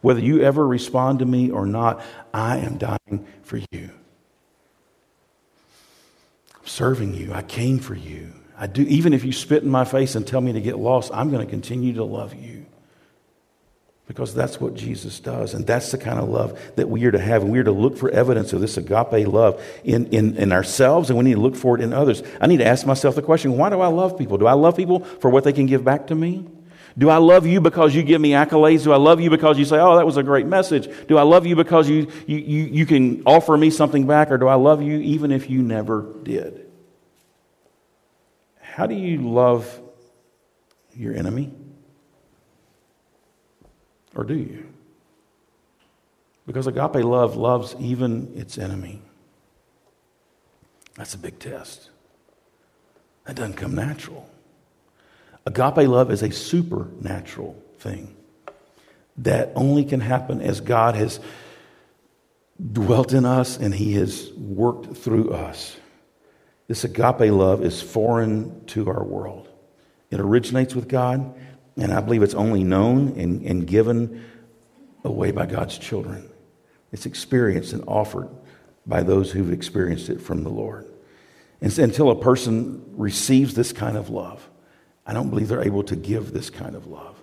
Whether 0.00 0.20
you 0.20 0.42
ever 0.42 0.66
respond 0.66 1.18
to 1.18 1.26
me 1.26 1.50
or 1.50 1.66
not, 1.66 2.02
I 2.32 2.58
am 2.58 2.78
dying 2.78 3.26
for 3.42 3.60
you 3.70 3.90
serving 6.66 7.14
you. 7.14 7.32
I 7.32 7.42
came 7.42 7.78
for 7.78 7.94
you. 7.94 8.32
I 8.58 8.66
do, 8.66 8.82
even 8.82 9.12
if 9.12 9.24
you 9.24 9.32
spit 9.32 9.62
in 9.62 9.68
my 9.68 9.84
face 9.84 10.14
and 10.14 10.26
tell 10.26 10.40
me 10.40 10.52
to 10.52 10.60
get 10.60 10.78
lost, 10.78 11.10
I'm 11.12 11.30
going 11.30 11.44
to 11.44 11.50
continue 11.50 11.94
to 11.94 12.04
love 12.04 12.34
you. 12.34 12.66
Because 14.06 14.32
that's 14.34 14.60
what 14.60 14.74
Jesus 14.74 15.18
does. 15.18 15.52
And 15.52 15.66
that's 15.66 15.90
the 15.90 15.98
kind 15.98 16.20
of 16.20 16.28
love 16.28 16.58
that 16.76 16.88
we 16.88 17.04
are 17.06 17.10
to 17.10 17.18
have. 17.18 17.42
And 17.42 17.50
we 17.50 17.58
are 17.58 17.64
to 17.64 17.72
look 17.72 17.96
for 17.96 18.08
evidence 18.08 18.52
of 18.52 18.60
this 18.60 18.76
agape 18.76 19.26
love 19.26 19.62
in, 19.82 20.06
in, 20.06 20.36
in 20.36 20.52
ourselves, 20.52 21.10
and 21.10 21.18
we 21.18 21.24
need 21.24 21.34
to 21.34 21.40
look 21.40 21.56
for 21.56 21.76
it 21.76 21.82
in 21.82 21.92
others. 21.92 22.22
I 22.40 22.46
need 22.46 22.58
to 22.58 22.66
ask 22.66 22.86
myself 22.86 23.16
the 23.16 23.22
question 23.22 23.56
why 23.56 23.68
do 23.68 23.80
I 23.80 23.88
love 23.88 24.16
people? 24.16 24.38
Do 24.38 24.46
I 24.46 24.52
love 24.52 24.76
people 24.76 25.00
for 25.00 25.28
what 25.28 25.44
they 25.44 25.52
can 25.52 25.66
give 25.66 25.84
back 25.84 26.06
to 26.06 26.14
me? 26.14 26.46
Do 26.98 27.10
I 27.10 27.18
love 27.18 27.46
you 27.46 27.60
because 27.60 27.94
you 27.94 28.02
give 28.02 28.20
me 28.20 28.30
accolades? 28.30 28.84
Do 28.84 28.92
I 28.92 28.96
love 28.96 29.20
you 29.20 29.28
because 29.28 29.58
you 29.58 29.66
say, 29.66 29.78
oh, 29.78 29.96
that 29.96 30.06
was 30.06 30.16
a 30.16 30.22
great 30.22 30.46
message? 30.46 30.88
Do 31.08 31.18
I 31.18 31.22
love 31.22 31.46
you 31.46 31.54
because 31.54 31.90
you, 31.90 32.10
you, 32.26 32.38
you, 32.38 32.62
you 32.64 32.86
can 32.86 33.22
offer 33.26 33.56
me 33.56 33.68
something 33.68 34.06
back? 34.06 34.30
Or 34.30 34.38
do 34.38 34.48
I 34.48 34.54
love 34.54 34.80
you 34.82 34.98
even 34.98 35.30
if 35.30 35.50
you 35.50 35.62
never 35.62 36.14
did? 36.22 36.66
How 38.60 38.86
do 38.86 38.94
you 38.94 39.18
love 39.18 39.80
your 40.94 41.14
enemy? 41.14 41.52
Or 44.14 44.24
do 44.24 44.34
you? 44.34 44.66
Because 46.46 46.66
agape 46.66 47.04
love 47.04 47.36
loves 47.36 47.76
even 47.78 48.32
its 48.36 48.56
enemy. 48.56 49.02
That's 50.94 51.12
a 51.12 51.18
big 51.18 51.38
test. 51.38 51.90
That 53.24 53.36
doesn't 53.36 53.54
come 53.54 53.74
natural. 53.74 54.30
Agape 55.46 55.88
love 55.88 56.10
is 56.10 56.22
a 56.22 56.32
supernatural 56.32 57.62
thing 57.78 58.16
that 59.18 59.52
only 59.54 59.84
can 59.84 60.00
happen 60.00 60.40
as 60.40 60.60
God 60.60 60.96
has 60.96 61.20
dwelt 62.72 63.12
in 63.12 63.24
us 63.24 63.56
and 63.56 63.72
He 63.72 63.94
has 63.94 64.32
worked 64.32 64.96
through 64.96 65.30
us. 65.30 65.76
This 66.66 66.82
agape 66.82 67.30
love 67.32 67.62
is 67.62 67.80
foreign 67.80 68.64
to 68.66 68.88
our 68.88 69.04
world. 69.04 69.48
It 70.10 70.18
originates 70.18 70.74
with 70.74 70.88
God, 70.88 71.34
and 71.76 71.92
I 71.92 72.00
believe 72.00 72.22
it's 72.22 72.34
only 72.34 72.64
known 72.64 73.18
and, 73.18 73.42
and 73.42 73.66
given 73.66 74.24
away 75.04 75.30
by 75.30 75.46
God's 75.46 75.78
children. 75.78 76.28
It's 76.90 77.06
experienced 77.06 77.72
and 77.72 77.84
offered 77.86 78.28
by 78.84 79.02
those 79.02 79.30
who've 79.30 79.52
experienced 79.52 80.08
it 80.08 80.20
from 80.20 80.42
the 80.42 80.50
Lord. 80.50 80.86
And 81.60 81.76
until 81.78 82.10
a 82.10 82.20
person 82.20 82.84
receives 82.96 83.54
this 83.54 83.72
kind 83.72 83.96
of 83.96 84.10
love, 84.10 84.48
I 85.06 85.12
don't 85.12 85.30
believe 85.30 85.48
they're 85.48 85.62
able 85.62 85.84
to 85.84 85.96
give 85.96 86.32
this 86.32 86.50
kind 86.50 86.74
of 86.74 86.86
love. 86.86 87.16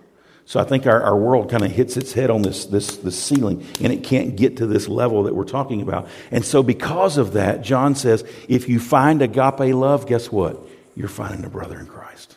So 0.46 0.60
I 0.60 0.64
think 0.64 0.86
our, 0.86 1.02
our 1.02 1.16
world 1.16 1.50
kind 1.50 1.64
of 1.64 1.70
hits 1.70 1.96
its 1.96 2.12
head 2.12 2.30
on 2.30 2.42
this, 2.42 2.66
this, 2.66 2.96
this 2.98 3.20
ceiling 3.20 3.66
and 3.80 3.92
it 3.92 4.04
can't 4.04 4.36
get 4.36 4.58
to 4.58 4.66
this 4.66 4.88
level 4.88 5.22
that 5.24 5.34
we're 5.34 5.44
talking 5.44 5.80
about. 5.80 6.08
And 6.30 6.44
so 6.44 6.62
because 6.62 7.16
of 7.16 7.32
that, 7.32 7.62
John 7.62 7.94
says, 7.94 8.24
if 8.48 8.68
you 8.68 8.78
find 8.78 9.22
agape 9.22 9.74
love, 9.74 10.06
guess 10.06 10.30
what? 10.30 10.60
You're 10.94 11.08
finding 11.08 11.44
a 11.44 11.48
brother 11.48 11.78
in 11.78 11.86
Christ. 11.86 12.36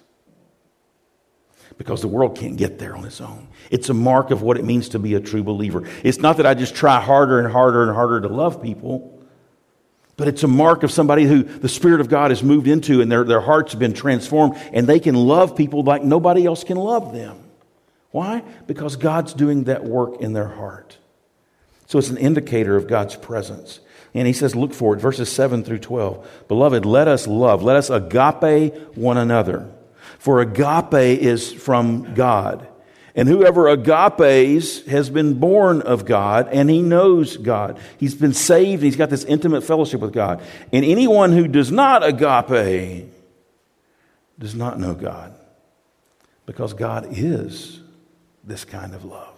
Because 1.78 2.02
the 2.02 2.08
world 2.08 2.38
can't 2.38 2.58
get 2.58 2.80
there 2.80 2.96
on 2.96 3.06
its 3.06 3.22
own. 3.22 3.50
It's 3.70 3.90
a 3.90 3.94
mark 3.94 4.32
of 4.32 4.42
what 4.42 4.58
it 4.58 4.66
means 4.66 4.90
to 4.90 5.00
be 5.00 5.14
a 5.14 5.20
true 5.20 5.44
believer. 5.44 5.84
It's 6.04 6.18
not 6.18 6.38
that 6.38 6.46
I 6.46 6.54
just 6.54 6.76
try 6.76 7.00
harder 7.00 7.40
and 7.40 7.52
harder 7.52 7.84
and 7.84 7.94
harder 7.94 8.22
to 8.22 8.30
love 8.30 8.64
people. 8.64 9.17
But 10.18 10.28
it's 10.28 10.44
a 10.44 10.48
mark 10.48 10.82
of 10.82 10.92
somebody 10.92 11.26
who 11.26 11.44
the 11.44 11.70
Spirit 11.70 12.02
of 12.02 12.10
God 12.10 12.32
has 12.32 12.42
moved 12.42 12.68
into 12.68 13.02
and 13.02 13.12
their, 13.12 13.24
their 13.24 13.40
hearts 13.40 13.74
have 13.74 13.80
been 13.80 13.94
transformed 13.94 14.58
and 14.74 14.88
they 14.88 15.00
can 15.00 15.16
love 15.16 15.56
people 15.56 15.84
like 15.84 16.04
nobody 16.04 16.46
else 16.46 16.64
can 16.64 16.78
love 16.78 17.14
them. 17.14 17.38
Why? 18.10 18.44
Because 18.66 18.96
God's 18.96 19.34
doing 19.34 19.66
that 19.66 19.84
work 19.84 20.20
in 20.20 20.34
their 20.34 20.48
heart. 20.48 20.98
So 21.86 22.00
it's 22.00 22.10
an 22.10 22.18
indicator 22.18 22.76
of 22.76 22.88
God's 22.88 23.16
presence. 23.16 23.80
And 24.14 24.26
he 24.26 24.34
says, 24.34 24.56
look 24.56 24.74
for 24.74 24.96
it, 24.96 25.00
verses 25.00 25.32
7 25.32 25.64
through 25.64 25.80
12. 25.80 26.46
Beloved, 26.48 26.86
let 26.86 27.08
us 27.08 27.28
love, 27.28 27.62
let 27.62 27.76
us 27.76 27.92
agape 27.92 28.74
one 28.98 29.18
another. 29.18 29.70
For 30.18 30.42
agape 30.42 31.22
is 31.22 31.54
from 31.54 32.16
God. 32.16 32.68
And 33.18 33.28
whoever 33.28 33.68
agapes 33.68 34.86
has 34.86 35.10
been 35.10 35.40
born 35.40 35.82
of 35.82 36.06
God 36.06 36.50
and 36.50 36.70
he 36.70 36.84
knows 36.84 37.36
God. 37.36 37.80
He's 37.98 38.14
been 38.14 38.34
saved. 38.34 38.84
and 38.84 38.84
He's 38.84 38.96
got 38.96 39.10
this 39.10 39.24
intimate 39.24 39.64
fellowship 39.64 40.02
with 40.02 40.14
God. 40.14 40.44
And 40.72 40.86
anyone 40.86 41.32
who 41.32 41.48
does 41.48 41.72
not 41.72 42.04
agape 42.06 43.12
does 44.38 44.54
not 44.54 44.80
know 44.80 44.94
God 44.94 45.34
because 46.46 46.74
God 46.74 47.08
is 47.10 47.82
this 48.44 48.64
kind 48.64 48.94
of 48.94 49.04
love. 49.04 49.34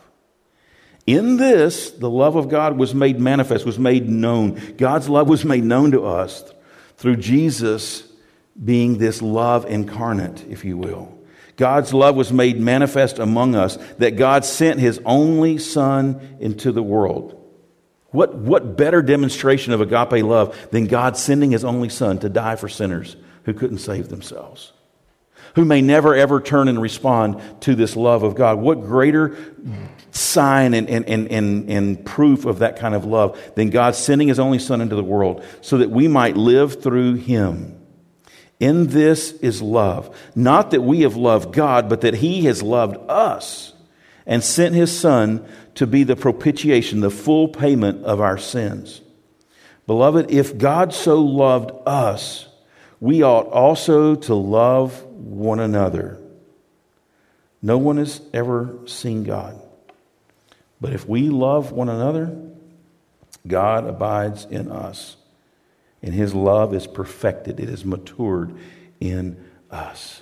In 1.07 1.37
this, 1.37 1.89
the 1.91 2.09
love 2.09 2.35
of 2.35 2.49
God 2.49 2.77
was 2.77 2.93
made 2.93 3.17
manifest, 3.17 3.65
was 3.65 3.79
made 3.79 4.09
known. 4.09 4.75
God's 4.77 5.07
love 5.07 5.29
was 5.29 5.45
made 5.45 5.63
known 5.63 5.91
to 5.91 6.05
us 6.05 6.43
through 6.97 7.15
Jesus 7.15 8.03
being 8.61 8.97
this 8.97 9.21
love 9.21 9.65
incarnate, 9.65 10.45
if 10.49 10.65
you 10.65 10.77
will. 10.77 11.17
God's 11.59 11.93
love 11.93 12.15
was 12.15 12.31
made 12.31 12.57
manifest 12.57 13.19
among 13.19 13.53
us, 13.53 13.77
that 13.97 14.15
God 14.15 14.45
sent 14.45 14.79
his 14.79 15.01
only 15.03 15.57
Son 15.57 16.37
into 16.39 16.71
the 16.71 16.81
world. 16.81 17.35
What, 18.11 18.33
what 18.33 18.77
better 18.77 19.01
demonstration 19.01 19.73
of 19.73 19.81
agape 19.81 20.23
love 20.23 20.57
than 20.71 20.85
God 20.85 21.17
sending 21.17 21.51
his 21.51 21.65
only 21.65 21.89
Son 21.89 22.17
to 22.19 22.29
die 22.29 22.55
for 22.55 22.69
sinners 22.69 23.17
who 23.43 23.53
couldn't 23.53 23.79
save 23.79 24.07
themselves? 24.07 24.71
Who 25.55 25.65
may 25.65 25.81
never 25.81 26.15
ever 26.15 26.39
turn 26.39 26.69
and 26.69 26.81
respond 26.81 27.41
to 27.63 27.75
this 27.75 27.97
love 27.97 28.23
of 28.23 28.35
God. 28.35 28.59
What 28.59 28.81
greater 28.83 29.35
sign 30.11 30.73
and, 30.73 30.89
and, 30.89 31.09
and, 31.09 31.27
and, 31.27 31.69
and 31.69 32.05
proof 32.05 32.45
of 32.45 32.59
that 32.59 32.77
kind 32.77 32.95
of 32.95 33.03
love 33.03 33.37
than 33.55 33.69
God 33.69 33.95
sending 33.95 34.29
his 34.29 34.39
only 34.39 34.59
Son 34.59 34.79
into 34.79 34.95
the 34.95 35.03
world 35.03 35.43
so 35.59 35.79
that 35.79 35.89
we 35.89 36.07
might 36.07 36.37
live 36.37 36.81
through 36.81 37.15
him? 37.15 37.78
In 38.59 38.87
this 38.87 39.31
is 39.31 39.61
love. 39.61 40.15
Not 40.35 40.71
that 40.71 40.81
we 40.81 41.01
have 41.01 41.15
loved 41.15 41.53
God, 41.53 41.87
but 41.87 42.01
that 42.01 42.15
He 42.15 42.45
has 42.45 42.61
loved 42.61 42.97
us 43.09 43.73
and 44.25 44.43
sent 44.43 44.75
His 44.75 44.97
Son 44.97 45.47
to 45.75 45.87
be 45.87 46.03
the 46.03 46.17
propitiation, 46.17 46.99
the 46.99 47.09
full 47.09 47.47
payment 47.47 48.03
of 48.03 48.19
our 48.19 48.37
sins. 48.37 49.01
Beloved, 49.87 50.29
if 50.29 50.57
God 50.57 50.93
so 50.93 51.21
loved 51.21 51.71
us, 51.87 52.47
we 52.99 53.23
ought 53.23 53.47
also 53.47 54.15
to 54.15 54.35
love 54.35 55.03
one 55.05 55.59
another. 55.59 56.19
No 57.61 57.77
one 57.77 57.97
has 57.97 58.21
ever 58.33 58.77
seen 58.85 59.23
God. 59.23 59.59
But 60.81 60.93
if 60.93 61.07
we 61.07 61.29
love 61.29 61.71
one 61.71 61.89
another, 61.89 62.37
God 63.47 63.85
abides 63.85 64.45
in 64.45 64.69
us 64.69 65.15
and 66.01 66.13
his 66.13 66.33
love 66.33 66.73
is 66.73 66.87
perfected, 66.87 67.59
it 67.59 67.69
is 67.69 67.83
matured 67.83 68.55
in 68.99 69.43
us. 69.69 70.21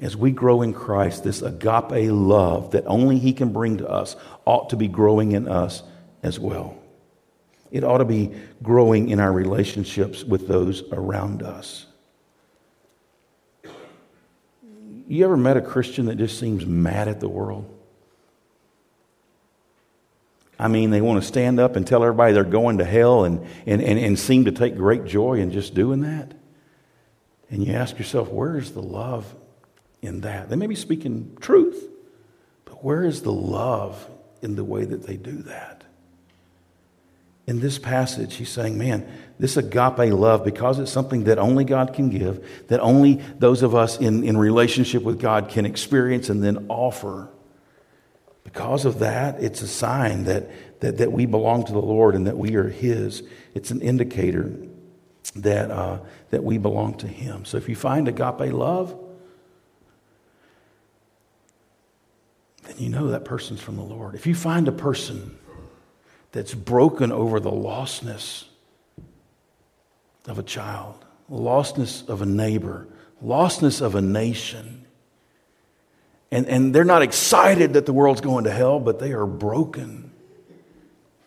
As 0.00 0.16
we 0.16 0.30
grow 0.30 0.62
in 0.62 0.72
Christ, 0.72 1.24
this 1.24 1.42
agape 1.42 2.10
love 2.10 2.70
that 2.70 2.86
only 2.86 3.18
he 3.18 3.32
can 3.32 3.52
bring 3.52 3.78
to 3.78 3.88
us 3.88 4.16
ought 4.46 4.70
to 4.70 4.76
be 4.76 4.88
growing 4.88 5.32
in 5.32 5.46
us 5.46 5.82
as 6.22 6.38
well. 6.38 6.76
It 7.70 7.84
ought 7.84 7.98
to 7.98 8.04
be 8.04 8.34
growing 8.62 9.10
in 9.10 9.20
our 9.20 9.32
relationships 9.32 10.24
with 10.24 10.48
those 10.48 10.82
around 10.90 11.42
us. 11.42 11.86
You 15.06 15.24
ever 15.24 15.36
met 15.36 15.56
a 15.56 15.60
Christian 15.60 16.06
that 16.06 16.16
just 16.16 16.38
seems 16.38 16.64
mad 16.64 17.08
at 17.08 17.20
the 17.20 17.28
world? 17.28 17.79
I 20.60 20.68
mean, 20.68 20.90
they 20.90 21.00
want 21.00 21.22
to 21.22 21.26
stand 21.26 21.58
up 21.58 21.74
and 21.74 21.86
tell 21.86 22.02
everybody 22.02 22.34
they're 22.34 22.44
going 22.44 22.78
to 22.78 22.84
hell 22.84 23.24
and, 23.24 23.46
and, 23.64 23.80
and, 23.80 23.98
and 23.98 24.18
seem 24.18 24.44
to 24.44 24.52
take 24.52 24.76
great 24.76 25.06
joy 25.06 25.38
in 25.38 25.52
just 25.52 25.72
doing 25.72 26.02
that. 26.02 26.34
and 27.50 27.66
you 27.66 27.72
ask 27.72 27.98
yourself, 27.98 28.28
where 28.28 28.58
is 28.58 28.72
the 28.72 28.82
love 28.82 29.34
in 30.02 30.20
that? 30.20 30.50
They 30.50 30.56
may 30.56 30.66
be 30.66 30.74
speaking 30.74 31.34
truth, 31.40 31.88
but 32.66 32.84
where 32.84 33.02
is 33.04 33.22
the 33.22 33.32
love 33.32 34.06
in 34.42 34.54
the 34.54 34.62
way 34.62 34.84
that 34.84 35.06
they 35.06 35.16
do 35.16 35.38
that? 35.44 35.82
In 37.46 37.60
this 37.60 37.78
passage, 37.78 38.36
he's 38.36 38.50
saying, 38.50 38.76
man, 38.76 39.10
this 39.38 39.56
agape 39.56 40.12
love, 40.12 40.44
because 40.44 40.78
it's 40.78 40.92
something 40.92 41.24
that 41.24 41.38
only 41.38 41.64
God 41.64 41.94
can 41.94 42.10
give, 42.10 42.66
that 42.68 42.80
only 42.80 43.14
those 43.38 43.62
of 43.62 43.74
us 43.74 43.98
in, 43.98 44.24
in 44.24 44.36
relationship 44.36 45.02
with 45.02 45.18
God 45.18 45.48
can 45.48 45.64
experience 45.64 46.28
and 46.28 46.44
then 46.44 46.66
offer. 46.68 47.30
Because 48.52 48.84
of 48.84 48.98
that, 48.98 49.42
it's 49.42 49.62
a 49.62 49.68
sign 49.68 50.24
that, 50.24 50.50
that, 50.80 50.98
that 50.98 51.12
we 51.12 51.26
belong 51.26 51.64
to 51.66 51.72
the 51.72 51.80
Lord 51.80 52.14
and 52.14 52.26
that 52.26 52.36
we 52.36 52.56
are 52.56 52.68
His. 52.68 53.22
It's 53.54 53.70
an 53.70 53.80
indicator 53.80 54.52
that, 55.36 55.70
uh, 55.70 56.00
that 56.30 56.42
we 56.42 56.58
belong 56.58 56.94
to 56.98 57.06
Him. 57.06 57.44
So 57.44 57.56
if 57.58 57.68
you 57.68 57.76
find 57.76 58.08
agape 58.08 58.52
love, 58.52 58.98
then 62.64 62.76
you 62.78 62.88
know 62.88 63.08
that 63.08 63.24
person's 63.24 63.60
from 63.60 63.76
the 63.76 63.82
Lord. 63.82 64.14
If 64.14 64.26
you 64.26 64.34
find 64.34 64.66
a 64.66 64.72
person 64.72 65.38
that's 66.32 66.54
broken 66.54 67.12
over 67.12 67.38
the 67.38 67.50
lostness 67.50 68.44
of 70.26 70.38
a 70.38 70.42
child, 70.42 71.04
the 71.28 71.36
lostness 71.36 72.08
of 72.08 72.20
a 72.20 72.26
neighbor, 72.26 72.88
lostness 73.24 73.80
of 73.80 73.94
a 73.94 74.02
nation, 74.02 74.79
and, 76.30 76.46
and 76.46 76.74
they're 76.74 76.84
not 76.84 77.02
excited 77.02 77.74
that 77.74 77.86
the 77.86 77.92
world's 77.92 78.20
going 78.20 78.44
to 78.44 78.50
hell, 78.50 78.78
but 78.78 78.98
they 78.98 79.12
are 79.12 79.26
broken 79.26 80.10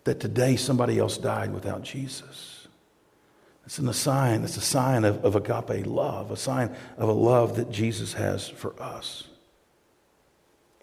that 0.04 0.20
today 0.20 0.56
somebody 0.56 1.00
else 1.00 1.18
died 1.18 1.54
without 1.54 1.84
Jesus. 1.84 2.68
It's 3.66 3.80
a 3.80 3.94
sign, 3.94 4.44
it's 4.44 4.58
a 4.58 4.62
sign 4.62 5.06
of, 5.06 5.24
of 5.24 5.36
agape 5.36 5.86
love, 5.86 6.32
a 6.32 6.38
sign 6.38 6.76
of 6.98 7.08
a 7.08 7.14
love 7.14 7.56
that 7.56 7.72
Jesus 7.72 8.14
has 8.14 8.48
for 8.48 8.80
us. 8.82 9.28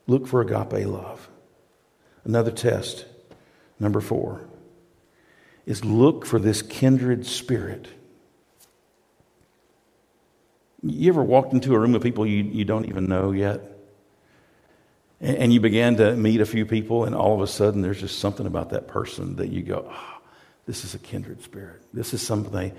Look 0.06 0.26
for 0.26 0.40
agape 0.40 0.86
love. 0.86 1.28
Another 2.24 2.50
test, 2.50 3.04
number 3.78 4.00
four, 4.00 4.46
is 5.66 5.84
look 5.84 6.24
for 6.24 6.38
this 6.38 6.62
kindred 6.62 7.26
spirit. 7.26 7.88
You 10.82 11.12
ever 11.12 11.22
walked 11.22 11.52
into 11.52 11.74
a 11.74 11.78
room 11.78 11.94
of 11.94 12.02
people 12.02 12.26
you, 12.26 12.42
you 12.42 12.64
don't 12.64 12.86
even 12.86 13.06
know 13.06 13.32
yet? 13.32 13.79
And, 15.20 15.36
and 15.36 15.52
you 15.52 15.60
began 15.60 15.96
to 15.96 16.16
meet 16.16 16.40
a 16.40 16.46
few 16.46 16.66
people, 16.66 17.04
and 17.04 17.14
all 17.14 17.34
of 17.34 17.40
a 17.40 17.46
sudden 17.46 17.82
there's 17.82 18.00
just 18.00 18.18
something 18.18 18.46
about 18.46 18.70
that 18.70 18.88
person 18.88 19.36
that 19.36 19.48
you 19.48 19.62
go, 19.62 19.86
oh, 19.90 20.18
this 20.66 20.84
is 20.84 20.94
a 20.94 20.98
kindred 20.98 21.42
spirit. 21.42 21.82
This 21.92 22.14
is 22.14 22.22
something. 22.22 22.72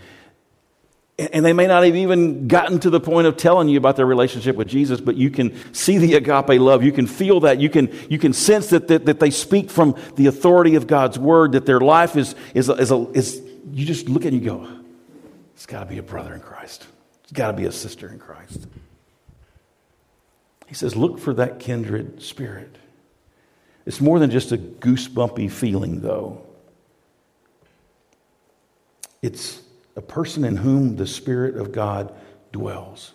And 1.18 1.46
they 1.46 1.54
may 1.54 1.68
not 1.68 1.84
have 1.84 1.96
even 1.96 2.48
gotten 2.48 2.80
to 2.80 2.90
the 2.90 3.00
point 3.00 3.28
of 3.28 3.38
telling 3.38 3.68
you 3.68 3.78
about 3.78 3.96
their 3.96 4.06
relationship 4.06 4.56
with 4.56 4.68
Jesus, 4.68 5.00
but 5.00 5.18
you 5.18 5.30
can 5.30 5.56
see 5.74 5.98
the 5.98 6.16
agape 6.16 6.60
love. 6.60 6.84
You 6.84 6.92
can 6.92 7.06
feel 7.06 7.42
that. 7.42 7.60
You 7.60 7.70
can, 7.70 7.94
you 8.10 8.18
can 8.18 8.34
sense 8.34 8.70
that, 8.70 8.88
that, 8.88 9.06
that 9.06 9.20
they 9.20 9.30
speak 9.30 9.70
from 9.70 9.96
the 10.16 10.28
authority 10.28 10.76
of 10.76 10.88
God's 10.88 11.20
word, 11.20 11.52
that 11.52 11.66
their 11.66 11.80
life 11.80 12.16
is, 12.16 12.34
is, 12.56 12.70
is, 12.70 12.92
a, 12.92 13.08
is 13.14 13.42
you 13.72 13.86
just 13.86 14.10
look 14.10 14.24
at 14.24 14.28
it 14.28 14.34
and 14.34 14.44
you 14.44 14.50
go, 14.50 14.68
it's 15.54 15.68
got 15.68 15.82
to 15.82 15.86
be 15.86 16.00
a 16.00 16.04
brother 16.04 16.34
in 16.34 16.40
Christ. 16.40 16.88
It's 17.24 17.34
got 17.34 17.52
to 17.52 17.58
be 17.58 17.66
a 17.66 17.72
sister 17.72 18.10
in 18.10 18.18
Christ. 18.18 18.66
He 20.72 20.76
says, 20.76 20.96
look 20.96 21.20
for 21.20 21.34
that 21.34 21.60
kindred 21.60 22.22
spirit. 22.22 22.78
It's 23.86 24.00
more 24.00 24.20
than 24.20 24.32
just 24.32 24.54
a 24.54 24.58
goosebumpy 24.58 25.52
feeling, 25.52 26.00
though. 26.00 26.44
It's 29.22 29.62
a 29.98 30.02
person 30.02 30.46
in 30.46 30.56
whom 30.56 30.96
the 30.96 31.06
Spirit 31.06 31.58
of 31.58 31.74
God 31.74 32.14
dwells. 32.54 33.12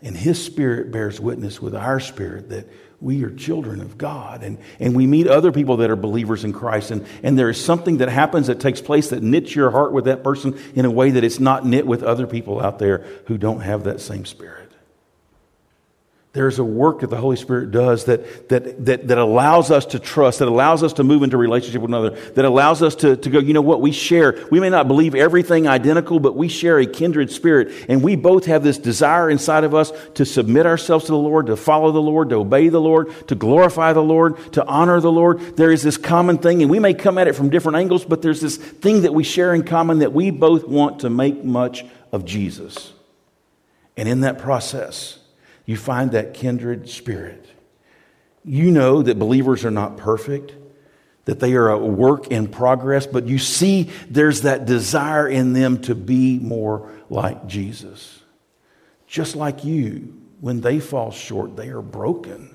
And 0.00 0.16
His 0.16 0.40
Spirit 0.40 0.92
bears 0.92 1.18
witness 1.18 1.60
with 1.60 1.74
our 1.74 1.98
spirit 1.98 2.50
that 2.50 2.68
we 3.00 3.24
are 3.24 3.30
children 3.30 3.80
of 3.80 3.98
God. 3.98 4.44
And, 4.44 4.58
and 4.78 4.94
we 4.94 5.08
meet 5.08 5.26
other 5.26 5.50
people 5.50 5.78
that 5.78 5.90
are 5.90 5.96
believers 5.96 6.44
in 6.44 6.52
Christ. 6.52 6.92
And, 6.92 7.04
and 7.24 7.36
there 7.36 7.50
is 7.50 7.60
something 7.60 7.96
that 7.96 8.10
happens 8.10 8.46
that 8.46 8.60
takes 8.60 8.80
place 8.80 9.10
that 9.10 9.24
knits 9.24 9.56
your 9.56 9.72
heart 9.72 9.90
with 9.90 10.04
that 10.04 10.22
person 10.22 10.56
in 10.76 10.84
a 10.84 10.90
way 10.90 11.10
that 11.10 11.24
it's 11.24 11.40
not 11.40 11.66
knit 11.66 11.84
with 11.84 12.04
other 12.04 12.28
people 12.28 12.62
out 12.62 12.78
there 12.78 12.98
who 13.24 13.36
don't 13.36 13.62
have 13.62 13.82
that 13.82 14.00
same 14.00 14.24
spirit. 14.24 14.65
There's 16.36 16.58
a 16.58 16.64
work 16.64 17.00
that 17.00 17.08
the 17.08 17.16
Holy 17.16 17.36
Spirit 17.36 17.70
does 17.70 18.04
that, 18.04 18.50
that, 18.50 18.84
that, 18.84 19.08
that 19.08 19.16
allows 19.16 19.70
us 19.70 19.86
to 19.86 19.98
trust, 19.98 20.40
that 20.40 20.48
allows 20.48 20.82
us 20.82 20.92
to 20.92 21.02
move 21.02 21.22
into 21.22 21.38
relationship 21.38 21.80
with 21.80 21.88
another, 21.88 22.10
that 22.10 22.44
allows 22.44 22.82
us 22.82 22.94
to, 22.96 23.16
to 23.16 23.30
go, 23.30 23.38
you 23.38 23.54
know 23.54 23.62
what, 23.62 23.80
we 23.80 23.90
share. 23.90 24.46
We 24.50 24.60
may 24.60 24.68
not 24.68 24.86
believe 24.86 25.14
everything 25.14 25.66
identical, 25.66 26.20
but 26.20 26.36
we 26.36 26.48
share 26.48 26.78
a 26.78 26.84
kindred 26.84 27.30
spirit. 27.30 27.72
And 27.88 28.02
we 28.02 28.16
both 28.16 28.44
have 28.44 28.62
this 28.62 28.76
desire 28.76 29.30
inside 29.30 29.64
of 29.64 29.74
us 29.74 29.94
to 30.16 30.26
submit 30.26 30.66
ourselves 30.66 31.06
to 31.06 31.12
the 31.12 31.16
Lord, 31.16 31.46
to 31.46 31.56
follow 31.56 31.90
the 31.90 32.02
Lord, 32.02 32.28
to 32.28 32.36
obey 32.36 32.68
the 32.68 32.82
Lord, 32.82 33.08
to 33.28 33.34
glorify 33.34 33.94
the 33.94 34.02
Lord, 34.02 34.52
to 34.52 34.66
honor 34.66 35.00
the 35.00 35.10
Lord. 35.10 35.56
There 35.56 35.72
is 35.72 35.82
this 35.82 35.96
common 35.96 36.36
thing, 36.36 36.60
and 36.60 36.70
we 36.70 36.80
may 36.80 36.92
come 36.92 37.16
at 37.16 37.28
it 37.28 37.34
from 37.34 37.48
different 37.48 37.78
angles, 37.78 38.04
but 38.04 38.20
there's 38.20 38.42
this 38.42 38.58
thing 38.58 39.02
that 39.02 39.14
we 39.14 39.24
share 39.24 39.54
in 39.54 39.62
common 39.64 40.00
that 40.00 40.12
we 40.12 40.30
both 40.30 40.68
want 40.68 40.98
to 41.00 41.08
make 41.08 41.42
much 41.42 41.86
of 42.12 42.26
Jesus. 42.26 42.92
And 43.96 44.06
in 44.06 44.20
that 44.20 44.38
process, 44.38 45.18
you 45.66 45.76
find 45.76 46.12
that 46.12 46.32
kindred 46.32 46.88
spirit. 46.88 47.44
You 48.44 48.70
know 48.70 49.02
that 49.02 49.18
believers 49.18 49.64
are 49.64 49.72
not 49.72 49.96
perfect, 49.96 50.54
that 51.24 51.40
they 51.40 51.54
are 51.54 51.68
a 51.68 51.78
work 51.78 52.28
in 52.28 52.46
progress, 52.46 53.06
but 53.06 53.26
you 53.26 53.38
see 53.38 53.90
there's 54.08 54.42
that 54.42 54.64
desire 54.64 55.28
in 55.28 55.52
them 55.52 55.82
to 55.82 55.96
be 55.96 56.38
more 56.38 56.92
like 57.10 57.48
Jesus. 57.48 58.22
Just 59.08 59.34
like 59.34 59.64
you, 59.64 60.16
when 60.40 60.60
they 60.60 60.78
fall 60.78 61.10
short, 61.10 61.56
they 61.56 61.68
are 61.68 61.82
broken 61.82 62.54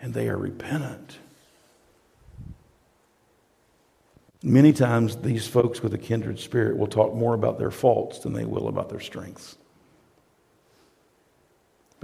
and 0.00 0.14
they 0.14 0.28
are 0.28 0.38
repentant. 0.38 1.18
Many 4.42 4.72
times, 4.72 5.16
these 5.16 5.46
folks 5.46 5.82
with 5.82 5.94
a 5.94 5.98
kindred 5.98 6.38
spirit 6.38 6.76
will 6.76 6.86
talk 6.86 7.14
more 7.14 7.34
about 7.34 7.58
their 7.58 7.70
faults 7.70 8.20
than 8.20 8.32
they 8.32 8.44
will 8.44 8.68
about 8.68 8.88
their 8.88 9.00
strengths 9.00 9.56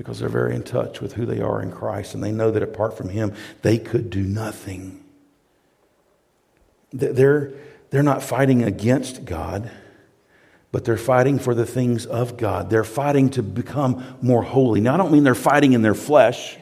because 0.01 0.19
they're 0.19 0.31
very 0.31 0.55
in 0.55 0.63
touch 0.63 1.03
with 1.03 1.13
who 1.13 1.27
they 1.27 1.43
are 1.43 1.61
in 1.61 1.71
Christ 1.71 2.15
and 2.15 2.25
they 2.25 2.33
know 2.33 2.51
that 2.51 2.63
apart 2.63 2.97
from 2.97 3.11
Him, 3.11 3.35
they 3.61 3.77
could 3.77 4.09
do 4.09 4.23
nothing. 4.23 5.05
They're, 6.91 7.53
they're 7.91 8.03
not 8.03 8.23
fighting 8.23 8.63
against 8.63 9.27
God, 9.27 9.71
but 10.73 10.87
they're 10.87 10.97
fighting 10.97 11.39
for 11.39 11.55
the 11.55 11.67
things 11.67 12.07
of 12.07 12.39
God. 12.39 12.71
They're 12.71 12.83
fighting 12.83 13.29
to 13.33 13.43
become 13.43 14.17
more 14.23 14.43
holy. 14.43 14.81
Now, 14.81 14.95
I 14.95 14.97
don't 14.97 15.13
mean 15.13 15.23
they're 15.23 15.35
fighting 15.35 15.75
in 15.75 15.83
their 15.83 15.93
flesh. 15.93 16.57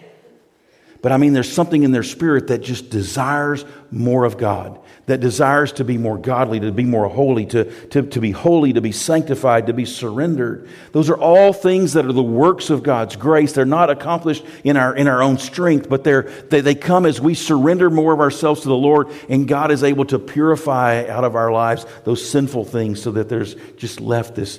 But 1.01 1.13
I 1.13 1.17
mean, 1.17 1.33
there's 1.33 1.51
something 1.51 1.85
in 1.85 1.93
their 1.93 2.03
spirit 2.03 2.49
that 2.49 2.59
just 2.59 2.91
desires 2.91 3.65
more 3.93 4.25
of 4.25 4.37
God, 4.37 4.81
that 5.07 5.21
desires 5.21 5.71
to 5.75 5.85
be 5.85 5.97
more 5.97 6.19
godly, 6.19 6.59
to 6.59 6.73
be 6.73 6.85
more 6.85 7.09
holy, 7.09 7.47
to, 7.47 7.71
to, 7.89 8.03
to 8.03 8.21
be 8.21 8.33
holy, 8.33 8.73
to 8.73 8.81
be 8.81 8.91
sanctified, 8.91 9.69
to 9.69 9.73
be 9.73 9.85
surrendered. 9.85 10.69
Those 10.91 11.09
are 11.09 11.17
all 11.17 11.53
things 11.53 11.93
that 11.93 12.05
are 12.05 12.13
the 12.13 12.21
works 12.21 12.69
of 12.69 12.83
God's 12.83 13.15
grace. 13.15 13.53
They're 13.53 13.65
not 13.65 13.91
accomplished 13.91 14.45
in 14.65 14.77
our, 14.77 14.95
in 14.97 15.07
our 15.07 15.23
own 15.23 15.39
strength, 15.39 15.89
but 15.89 16.03
they're, 16.03 16.23
they, 16.23 16.63
they 16.63 16.75
come 16.75 17.07
as 17.07 17.21
we 17.21 17.35
surrender 17.35 17.91
more 17.91 18.13
of 18.13 18.19
ourselves 18.19 18.63
to 18.63 18.69
the 18.69 18.75
Lord, 18.75 19.09
and 19.29 19.47
God 19.47 19.71
is 19.71 19.85
able 19.85 20.05
to 20.07 20.19
purify 20.19 21.07
out 21.07 21.23
of 21.23 21.37
our 21.37 21.53
lives 21.53 21.87
those 22.05 22.29
sinful 22.29 22.65
things 22.65 23.01
so 23.01 23.13
that 23.13 23.29
there's 23.29 23.55
just 23.77 24.01
left 24.01 24.35
this 24.35 24.59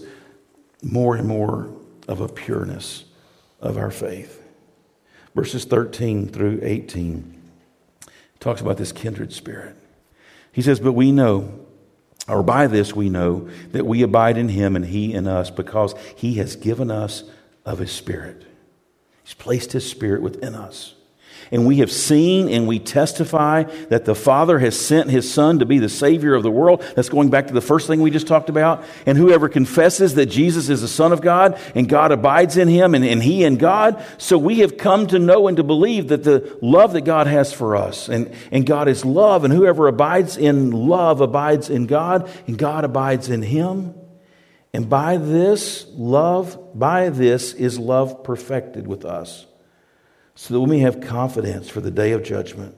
more 0.82 1.18
and 1.18 1.28
more 1.28 1.70
of 2.08 2.22
a 2.22 2.30
pureness 2.30 3.04
of 3.60 3.78
our 3.78 3.92
faith 3.92 4.39
verses 5.36 5.66
13 5.66 6.28
through 6.28 6.60
18 6.62 7.36
talks 8.40 8.62
about 8.62 8.78
this 8.78 8.92
kindred 8.92 9.34
spirit. 9.34 9.76
He 10.52 10.62
says, 10.62 10.80
But 10.80 10.94
we 10.94 11.12
know, 11.12 11.66
or 12.28 12.44
by 12.44 12.68
this 12.68 12.96
we 12.96 13.10
know, 13.10 13.50
that 13.72 13.86
we 13.86 14.02
abide 14.02 14.38
in 14.38 14.50
him 14.50 14.76
and 14.76 14.86
he 14.86 15.14
in 15.14 15.28
us, 15.28 15.50
because 15.50 15.94
he 16.16 16.36
has 16.36 16.56
given 16.56 16.90
us 16.90 17.24
of 17.66 17.80
his 17.80 17.92
spirit. 17.92 18.44
He's 19.24 19.34
placed 19.34 19.74
his 19.74 19.90
spirit 19.90 20.22
within 20.22 20.56
us. 20.56 20.96
And 21.52 21.66
we 21.66 21.78
have 21.78 21.92
seen 21.92 22.48
and 22.48 22.68
we 22.68 22.78
testify 22.78 23.64
that 23.90 24.06
the 24.06 24.14
Father 24.14 24.60
has 24.60 24.80
sent 24.80 25.10
his 25.10 25.32
Son 25.32 25.60
to 25.60 25.66
be 25.66 25.80
the 25.80 25.90
Savior 25.90 26.36
of 26.36 26.44
the 26.44 26.52
world. 26.52 26.84
That's 26.96 27.10
going 27.10 27.30
back 27.30 27.48
to 27.48 27.54
the 27.54 27.62
first 27.62 27.88
thing 27.88 28.02
we 28.02 28.12
just 28.12 28.28
talked 28.28 28.50
about. 28.50 28.84
And 29.08 29.18
whoever 29.18 29.50
confesses 29.50 30.14
that 30.16 30.28
Jesus 30.28 30.70
is 30.70 30.82
the 30.82 30.88
Son 30.88 31.12
of 31.12 31.22
God 31.22 31.60
and 31.74 31.90
God 31.90 32.12
abides 32.12 32.56
in 32.56 32.68
him 32.68 32.94
and, 32.94 33.04
and 33.04 33.24
he 33.24 33.44
in 33.44 33.58
God. 33.58 34.04
So 34.20 34.38
we 34.38 34.60
have 34.60 34.78
come 34.78 35.08
to 35.08 35.18
know 35.18 35.48
and 35.48 35.58
to 35.58 35.64
believe 35.64 36.10
that 36.10 36.24
the 36.24 36.58
love 36.62 36.94
that 36.94 37.02
God 37.02 37.26
has 37.26 37.52
for 37.52 37.76
us 37.76 38.10
and, 38.10 38.32
and 38.52 38.66
God 38.66 38.88
is 38.88 39.04
love. 39.04 39.44
And 39.44 39.52
whoever 39.52 39.88
abides 39.88 40.38
in 40.38 40.70
love 40.70 41.20
abides 41.20 41.72
in 41.72 41.88
God 41.88 42.30
and 42.46 42.60
God 42.60 42.84
abides 42.84 43.30
in 43.30 43.42
him. 43.42 43.96
And 44.72 44.88
by 44.88 45.18
this 45.18 45.88
love, 45.94 46.78
by 46.78 47.10
this 47.10 47.54
is 47.54 47.80
love 47.80 48.24
perfected 48.24 48.86
with 48.86 49.04
us 49.04 49.48
so 50.40 50.54
that 50.54 50.62
we 50.62 50.70
may 50.70 50.80
have 50.80 51.02
confidence 51.02 51.68
for 51.68 51.82
the 51.82 51.92
day 51.92 52.14
of 52.14 52.24
judgment. 52.24 52.74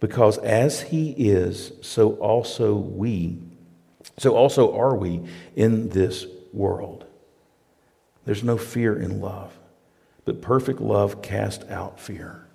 Because 0.00 0.36
as 0.38 0.80
he 0.80 1.12
is, 1.12 1.70
so 1.80 2.14
also 2.14 2.74
we, 2.74 3.38
so 4.18 4.34
also 4.34 4.76
are 4.76 4.96
we 4.96 5.22
in 5.54 5.90
this 5.90 6.26
world. 6.52 7.04
There's 8.24 8.42
no 8.42 8.58
fear 8.58 8.98
in 8.98 9.20
love, 9.20 9.56
but 10.24 10.42
perfect 10.42 10.80
love 10.80 11.22
casts 11.22 11.64
out 11.70 12.00
fear. 12.00 12.48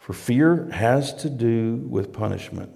For 0.00 0.14
fear 0.14 0.68
has 0.72 1.14
to 1.22 1.30
do 1.30 1.76
with 1.76 2.12
punishment, 2.12 2.72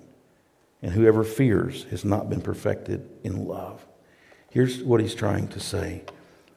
and 0.81 0.93
whoever 0.93 1.25
fears 1.25 1.87
has 1.91 2.05
not 2.05 2.31
been 2.31 2.41
perfected 2.41 3.05
in 3.25 3.47
love. 3.47 3.85
Here's 4.53 4.81
what 4.85 5.01
he's 5.01 5.17
trying 5.17 5.49
to 5.49 5.59
say. 5.59 6.05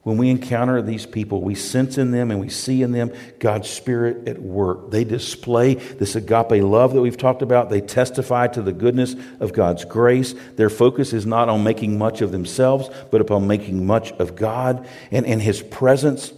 When 0.04 0.18
we 0.18 0.30
encounter 0.30 0.82
these 0.82 1.06
people, 1.06 1.42
we 1.42 1.54
sense 1.54 2.00
in 2.00 2.10
them 2.10 2.32
and 2.32 2.40
we 2.40 2.50
see 2.50 2.82
in 2.82 2.92
them 2.92 3.14
God's 3.38 3.70
Spirit 3.70 4.28
at 4.28 4.42
work. 4.42 4.90
They 4.90 5.04
display 5.04 5.76
this 5.76 6.16
agape 6.16 6.64
love 6.64 6.94
that 6.94 7.02
we've 7.02 7.18
talked 7.18 7.44
about. 7.44 7.70
They 7.70 7.82
testify 7.82 8.48
to 8.48 8.64
the 8.64 8.74
goodness 8.74 9.16
of 9.40 9.54
God's 9.54 9.86
grace. 9.86 10.34
Their 10.56 10.72
focus 10.72 11.14
is 11.14 11.28
not 11.28 11.50
on 11.50 11.64
making 11.64 12.00
much 12.00 12.22
of 12.22 12.32
themselves, 12.32 12.90
but 13.12 13.22
upon 13.22 13.46
making 13.46 13.86
much 13.86 14.12
of 14.14 14.36
God. 14.36 14.88
And, 15.12 15.28
and 15.28 15.40
His 15.40 15.62
presence 15.62 16.34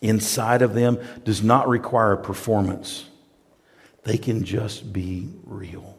inside 0.00 0.62
of 0.62 0.72
them 0.72 0.98
does 1.24 1.42
not 1.42 1.68
require 1.68 2.12
a 2.12 2.22
performance, 2.22 3.04
they 4.04 4.16
can 4.16 4.44
just 4.44 4.90
be 4.90 5.28
real. 5.44 5.98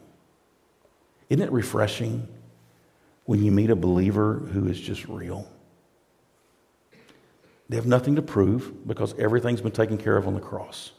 Isn't 1.28 1.44
it 1.44 1.52
refreshing 1.52 2.26
when 3.24 3.44
you 3.44 3.52
meet 3.52 3.70
a 3.70 3.76
believer 3.76 4.34
who 4.34 4.66
is 4.66 4.80
just 4.80 5.06
real? 5.06 5.48
They 7.68 7.76
have 7.76 7.86
nothing 7.86 8.16
to 8.16 8.22
prove 8.22 8.86
because 8.86 9.14
everything's 9.18 9.60
been 9.60 9.72
taken 9.72 9.98
care 9.98 10.16
of 10.16 10.26
on 10.26 10.34
the 10.34 10.40
cross. 10.40 10.92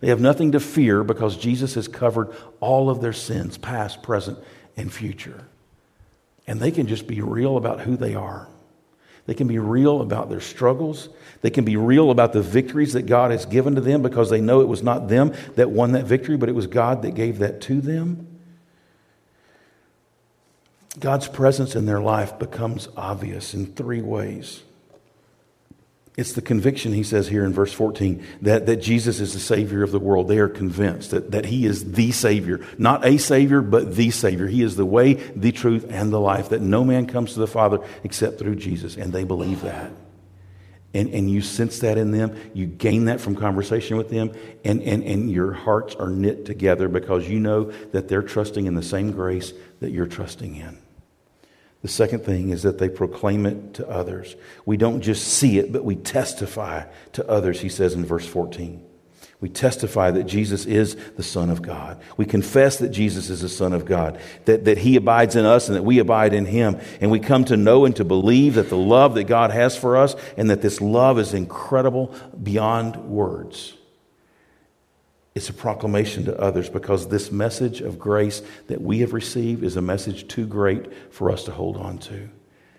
They 0.00 0.08
have 0.08 0.20
nothing 0.20 0.52
to 0.52 0.60
fear 0.60 1.02
because 1.02 1.36
Jesus 1.36 1.74
has 1.74 1.88
covered 1.88 2.34
all 2.60 2.88
of 2.88 3.00
their 3.00 3.12
sins, 3.12 3.58
past, 3.58 4.02
present, 4.02 4.38
and 4.76 4.92
future. 4.92 5.44
And 6.46 6.60
they 6.60 6.70
can 6.70 6.86
just 6.86 7.06
be 7.06 7.20
real 7.20 7.56
about 7.56 7.80
who 7.80 7.96
they 7.96 8.14
are. 8.14 8.48
They 9.26 9.34
can 9.34 9.46
be 9.46 9.58
real 9.58 10.00
about 10.00 10.30
their 10.30 10.40
struggles. 10.40 11.10
They 11.42 11.50
can 11.50 11.64
be 11.64 11.76
real 11.76 12.10
about 12.10 12.32
the 12.32 12.40
victories 12.40 12.94
that 12.94 13.02
God 13.02 13.30
has 13.30 13.44
given 13.44 13.74
to 13.74 13.80
them 13.82 14.00
because 14.00 14.30
they 14.30 14.40
know 14.40 14.62
it 14.62 14.68
was 14.68 14.82
not 14.82 15.08
them 15.08 15.34
that 15.56 15.70
won 15.70 15.92
that 15.92 16.06
victory, 16.06 16.38
but 16.38 16.48
it 16.48 16.54
was 16.54 16.66
God 16.66 17.02
that 17.02 17.10
gave 17.10 17.38
that 17.38 17.60
to 17.62 17.82
them. 17.82 18.38
God's 20.98 21.28
presence 21.28 21.76
in 21.76 21.84
their 21.84 22.00
life 22.00 22.38
becomes 22.38 22.88
obvious 22.96 23.52
in 23.52 23.66
three 23.66 24.00
ways. 24.00 24.62
It's 26.18 26.32
the 26.32 26.42
conviction, 26.42 26.92
he 26.92 27.04
says 27.04 27.28
here 27.28 27.44
in 27.44 27.52
verse 27.52 27.72
14, 27.72 28.26
that, 28.42 28.66
that 28.66 28.78
Jesus 28.78 29.20
is 29.20 29.34
the 29.34 29.38
Savior 29.38 29.84
of 29.84 29.92
the 29.92 30.00
world. 30.00 30.26
They 30.26 30.40
are 30.40 30.48
convinced 30.48 31.12
that, 31.12 31.30
that 31.30 31.44
He 31.44 31.64
is 31.64 31.92
the 31.92 32.10
Savior. 32.10 32.66
Not 32.76 33.06
a 33.06 33.18
Savior, 33.18 33.62
but 33.62 33.94
the 33.94 34.10
Savior. 34.10 34.48
He 34.48 34.62
is 34.62 34.74
the 34.74 34.84
way, 34.84 35.14
the 35.14 35.52
truth, 35.52 35.86
and 35.88 36.12
the 36.12 36.18
life, 36.18 36.48
that 36.48 36.60
no 36.60 36.82
man 36.82 37.06
comes 37.06 37.34
to 37.34 37.38
the 37.38 37.46
Father 37.46 37.78
except 38.02 38.40
through 38.40 38.56
Jesus. 38.56 38.96
And 38.96 39.12
they 39.12 39.22
believe 39.22 39.62
that. 39.62 39.92
And, 40.92 41.08
and 41.10 41.30
you 41.30 41.40
sense 41.40 41.78
that 41.78 41.96
in 41.96 42.10
them. 42.10 42.36
You 42.52 42.66
gain 42.66 43.04
that 43.04 43.20
from 43.20 43.36
conversation 43.36 43.96
with 43.96 44.08
them. 44.08 44.32
And, 44.64 44.82
and, 44.82 45.04
and 45.04 45.30
your 45.30 45.52
hearts 45.52 45.94
are 45.94 46.10
knit 46.10 46.46
together 46.46 46.88
because 46.88 47.28
you 47.28 47.38
know 47.38 47.70
that 47.92 48.08
they're 48.08 48.22
trusting 48.22 48.66
in 48.66 48.74
the 48.74 48.82
same 48.82 49.12
grace 49.12 49.52
that 49.78 49.92
you're 49.92 50.06
trusting 50.06 50.56
in. 50.56 50.78
The 51.82 51.88
second 51.88 52.24
thing 52.24 52.50
is 52.50 52.62
that 52.62 52.78
they 52.78 52.88
proclaim 52.88 53.46
it 53.46 53.74
to 53.74 53.88
others. 53.88 54.34
We 54.66 54.76
don't 54.76 55.00
just 55.00 55.26
see 55.26 55.58
it, 55.58 55.72
but 55.72 55.84
we 55.84 55.94
testify 55.94 56.84
to 57.12 57.28
others, 57.28 57.60
he 57.60 57.68
says 57.68 57.94
in 57.94 58.04
verse 58.04 58.26
14. 58.26 58.84
We 59.40 59.48
testify 59.48 60.10
that 60.10 60.24
Jesus 60.24 60.66
is 60.66 60.96
the 61.16 61.22
Son 61.22 61.48
of 61.48 61.62
God. 61.62 62.00
We 62.16 62.26
confess 62.26 62.78
that 62.78 62.88
Jesus 62.88 63.30
is 63.30 63.42
the 63.42 63.48
Son 63.48 63.72
of 63.72 63.84
God, 63.84 64.18
that, 64.46 64.64
that 64.64 64.78
He 64.78 64.96
abides 64.96 65.36
in 65.36 65.44
us 65.44 65.68
and 65.68 65.76
that 65.76 65.84
we 65.84 66.00
abide 66.00 66.34
in 66.34 66.44
Him. 66.44 66.80
And 67.00 67.12
we 67.12 67.20
come 67.20 67.44
to 67.44 67.56
know 67.56 67.84
and 67.84 67.94
to 67.96 68.04
believe 68.04 68.54
that 68.54 68.68
the 68.68 68.76
love 68.76 69.14
that 69.14 69.24
God 69.24 69.52
has 69.52 69.76
for 69.76 69.96
us 69.96 70.16
and 70.36 70.50
that 70.50 70.60
this 70.60 70.80
love 70.80 71.20
is 71.20 71.34
incredible 71.34 72.12
beyond 72.42 72.96
words. 72.96 73.77
It's 75.34 75.48
a 75.48 75.52
proclamation 75.52 76.24
to 76.24 76.36
others 76.38 76.68
because 76.68 77.08
this 77.08 77.30
message 77.30 77.80
of 77.80 77.98
grace 77.98 78.42
that 78.66 78.80
we 78.80 79.00
have 79.00 79.12
received 79.12 79.62
is 79.62 79.76
a 79.76 79.82
message 79.82 80.26
too 80.28 80.46
great 80.46 81.12
for 81.12 81.30
us 81.30 81.44
to 81.44 81.52
hold 81.52 81.76
on 81.76 81.98
to. 81.98 82.28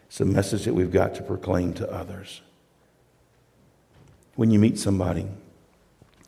It's 0.08 0.20
a 0.20 0.26
message 0.26 0.66
that 0.66 0.74
we've 0.74 0.92
got 0.92 1.16
to 1.16 1.24
proclaim 1.24 1.74
to 1.76 1.90
others. 1.92 2.42
When 4.36 4.52
you 4.52 4.60
meet 4.60 4.80
somebody, 4.80 5.28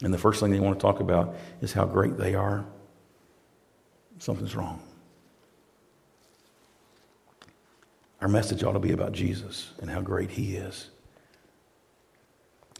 and 0.03 0.13
the 0.13 0.17
first 0.17 0.39
thing 0.39 0.51
they 0.51 0.59
want 0.59 0.79
to 0.79 0.81
talk 0.81 0.99
about 0.99 1.35
is 1.61 1.73
how 1.73 1.85
great 1.85 2.17
they 2.17 2.35
are, 2.35 2.65
something's 4.19 4.55
wrong. 4.55 4.81
Our 8.21 8.27
message 8.27 8.63
ought 8.63 8.73
to 8.73 8.79
be 8.79 8.91
about 8.91 9.13
Jesus 9.13 9.71
and 9.81 9.89
how 9.89 10.01
great 10.01 10.29
He 10.29 10.55
is. 10.55 10.89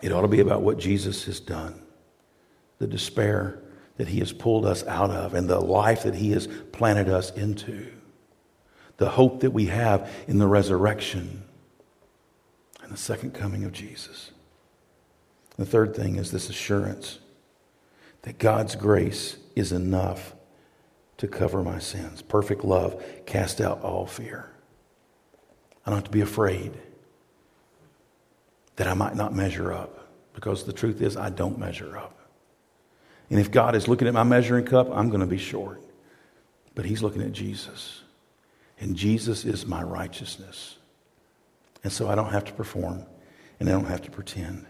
It 0.01 0.11
ought 0.11 0.21
to 0.21 0.27
be 0.27 0.39
about 0.39 0.61
what 0.61 0.77
Jesus 0.77 1.25
has 1.25 1.39
done 1.39 1.81
the 2.82 2.88
despair 2.88 3.59
that 3.97 4.07
He 4.07 4.19
has 4.19 4.34
pulled 4.34 4.65
us 4.65 4.84
out 4.88 5.11
of 5.11 5.36
and 5.36 5.47
the 5.47 5.59
life 5.59 6.03
that 6.03 6.15
He 6.15 6.32
has 6.32 6.47
planted 6.71 7.07
us 7.07 7.32
into, 7.32 7.91
the 8.97 9.11
hope 9.11 9.41
that 9.41 9.51
we 9.51 9.67
have 9.67 10.11
in 10.27 10.39
the 10.39 10.47
resurrection 10.47 11.43
and 12.82 12.91
the 12.91 12.97
second 12.97 13.36
coming 13.36 13.63
of 13.63 13.71
Jesus. 13.71 14.32
The 15.57 15.65
third 15.65 15.95
thing 15.95 16.15
is 16.15 16.32
this 16.32 16.49
assurance 16.49 17.19
that 18.23 18.39
God's 18.39 18.75
grace 18.75 19.38
is 19.55 19.71
enough 19.71 20.34
to 21.17 21.27
cover 21.27 21.61
my 21.61 21.77
sins. 21.77 22.23
Perfect 22.23 22.65
love 22.65 23.03
cast 23.27 23.61
out 23.61 23.84
all 23.84 24.07
fear. 24.07 24.49
I 25.86 25.91
don't 25.91 25.97
have 25.97 26.05
to 26.05 26.11
be 26.11 26.21
afraid 26.21 26.73
that 28.77 28.88
I 28.88 28.95
might 28.95 29.15
not 29.15 29.36
measure 29.36 29.71
up 29.71 30.07
because 30.34 30.63
the 30.63 30.73
truth 30.73 31.01
is, 31.01 31.15
I 31.15 31.29
don't 31.29 31.59
measure 31.59 31.95
up. 31.97 32.20
And 33.32 33.39
if 33.39 33.49
God 33.49 33.75
is 33.75 33.88
looking 33.88 34.09
at 34.09 34.13
my 34.13 34.23
measuring 34.23 34.65
cup, 34.65 34.89
I'm 34.91 35.07
going 35.07 35.21
to 35.21 35.25
be 35.25 35.38
short. 35.38 35.82
But 36.75 36.84
He's 36.84 37.01
looking 37.01 37.21
at 37.21 37.32
Jesus. 37.32 38.01
And 38.77 38.93
Jesus 38.93 39.45
is 39.45 39.65
my 39.65 39.82
righteousness. 39.82 40.77
And 41.82 41.93
so 41.93 42.09
I 42.09 42.15
don't 42.15 42.32
have 42.32 42.43
to 42.45 42.53
perform 42.53 43.05
and 43.59 43.69
I 43.69 43.71
don't 43.71 43.86
have 43.86 44.01
to 44.01 44.11
pretend. 44.11 44.65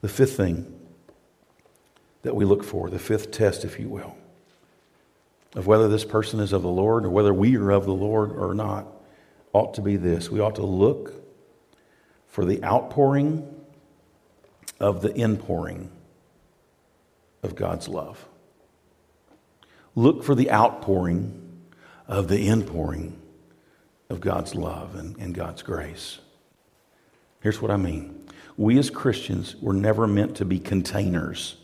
The 0.00 0.08
fifth 0.08 0.36
thing 0.36 0.80
that 2.22 2.34
we 2.34 2.44
look 2.44 2.64
for, 2.64 2.90
the 2.90 2.98
fifth 2.98 3.30
test, 3.30 3.64
if 3.64 3.78
you 3.78 3.88
will, 3.88 4.16
of 5.54 5.68
whether 5.68 5.86
this 5.86 6.04
person 6.04 6.40
is 6.40 6.52
of 6.52 6.62
the 6.62 6.68
Lord 6.68 7.04
or 7.04 7.10
whether 7.10 7.32
we 7.32 7.56
are 7.56 7.70
of 7.70 7.84
the 7.84 7.94
Lord 7.94 8.32
or 8.32 8.52
not, 8.52 8.88
ought 9.52 9.74
to 9.74 9.80
be 9.80 9.96
this. 9.96 10.28
We 10.28 10.40
ought 10.40 10.56
to 10.56 10.66
look 10.66 11.12
for 12.26 12.44
the 12.44 12.64
outpouring 12.64 13.46
of 14.80 15.02
the 15.02 15.14
inpouring 15.14 15.92
of 17.42 17.54
God's 17.54 17.88
love. 17.88 18.26
Look 19.94 20.22
for 20.22 20.34
the 20.34 20.50
outpouring 20.50 21.62
of 22.06 22.28
the 22.28 22.46
inpouring 22.46 23.20
of 24.08 24.20
God's 24.20 24.54
love 24.54 24.94
and, 24.96 25.16
and 25.18 25.34
God's 25.34 25.62
grace. 25.62 26.18
Here's 27.40 27.60
what 27.60 27.70
I 27.70 27.76
mean 27.76 28.26
we 28.56 28.78
as 28.78 28.90
Christians 28.90 29.56
were 29.56 29.72
never 29.72 30.06
meant 30.06 30.36
to 30.36 30.44
be 30.44 30.58
containers 30.58 31.56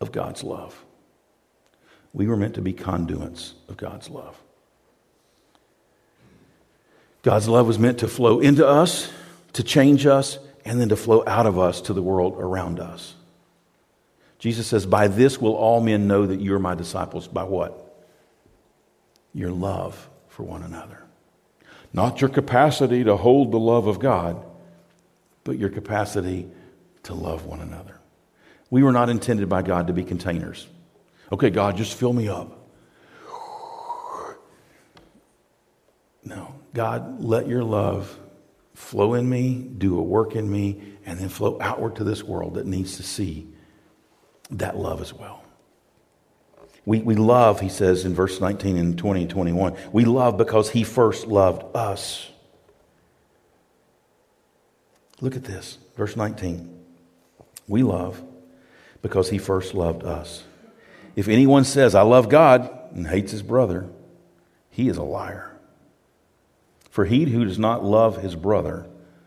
of 0.00 0.12
God's 0.12 0.44
love, 0.44 0.84
we 2.12 2.26
were 2.26 2.36
meant 2.36 2.54
to 2.54 2.62
be 2.62 2.72
conduits 2.72 3.54
of 3.68 3.76
God's 3.76 4.10
love. 4.10 4.36
God's 7.22 7.48
love 7.48 7.66
was 7.66 7.78
meant 7.78 7.98
to 7.98 8.08
flow 8.08 8.40
into 8.40 8.66
us, 8.66 9.10
to 9.54 9.62
change 9.62 10.06
us, 10.06 10.38
and 10.64 10.80
then 10.80 10.88
to 10.90 10.96
flow 10.96 11.24
out 11.26 11.46
of 11.46 11.58
us 11.58 11.80
to 11.82 11.92
the 11.92 12.02
world 12.02 12.36
around 12.38 12.78
us. 12.78 13.14
Jesus 14.38 14.66
says, 14.66 14.86
By 14.86 15.08
this 15.08 15.40
will 15.40 15.54
all 15.54 15.80
men 15.80 16.06
know 16.06 16.26
that 16.26 16.40
you 16.40 16.54
are 16.54 16.60
my 16.60 16.74
disciples. 16.74 17.26
By 17.26 17.42
what? 17.42 17.84
Your 19.34 19.50
love 19.50 20.08
for 20.28 20.44
one 20.44 20.62
another. 20.62 21.02
Not 21.92 22.20
your 22.20 22.30
capacity 22.30 23.04
to 23.04 23.16
hold 23.16 23.50
the 23.50 23.58
love 23.58 23.86
of 23.86 23.98
God, 23.98 24.44
but 25.44 25.58
your 25.58 25.70
capacity 25.70 26.48
to 27.04 27.14
love 27.14 27.46
one 27.46 27.60
another. 27.60 27.98
We 28.70 28.82
were 28.82 28.92
not 28.92 29.08
intended 29.08 29.48
by 29.48 29.62
God 29.62 29.86
to 29.86 29.92
be 29.92 30.04
containers. 30.04 30.66
Okay, 31.32 31.50
God, 31.50 31.76
just 31.76 31.94
fill 31.94 32.12
me 32.12 32.28
up. 32.28 32.54
No, 36.24 36.54
God, 36.74 37.24
let 37.24 37.48
your 37.48 37.64
love 37.64 38.18
flow 38.74 39.14
in 39.14 39.28
me, 39.28 39.54
do 39.54 39.98
a 39.98 40.02
work 40.02 40.36
in 40.36 40.50
me, 40.50 40.96
and 41.06 41.18
then 41.18 41.30
flow 41.30 41.56
outward 41.60 41.96
to 41.96 42.04
this 42.04 42.22
world 42.22 42.54
that 42.54 42.66
needs 42.66 42.98
to 42.98 43.02
see 43.02 43.48
that 44.50 44.76
love 44.76 45.00
as 45.00 45.12
well. 45.12 45.42
We, 46.84 47.00
we 47.00 47.16
love, 47.16 47.60
he 47.60 47.68
says 47.68 48.04
in 48.04 48.14
verse 48.14 48.40
19 48.40 48.78
and 48.78 48.96
20 48.96 49.22
and 49.22 49.30
21, 49.30 49.76
we 49.92 50.06
love 50.06 50.38
because 50.38 50.70
he 50.70 50.84
first 50.84 51.26
loved 51.26 51.76
us. 51.76 52.30
Look 55.20 55.36
at 55.36 55.44
this, 55.44 55.76
verse 55.96 56.16
19. 56.16 56.82
We 57.66 57.82
love 57.82 58.22
because 59.02 59.28
he 59.28 59.38
first 59.38 59.74
loved 59.74 60.02
us. 60.02 60.44
If 61.14 61.28
anyone 61.28 61.64
says, 61.64 61.94
I 61.94 62.02
love 62.02 62.28
God 62.28 62.70
and 62.94 63.06
hates 63.06 63.32
his 63.32 63.42
brother, 63.42 63.90
he 64.70 64.88
is 64.88 64.96
a 64.96 65.02
liar. 65.02 65.58
For 66.90 67.04
he 67.04 67.24
who 67.24 67.44
does 67.44 67.58
not 67.58 67.84
love 67.84 68.22
his 68.22 68.34
brother, 68.34 68.86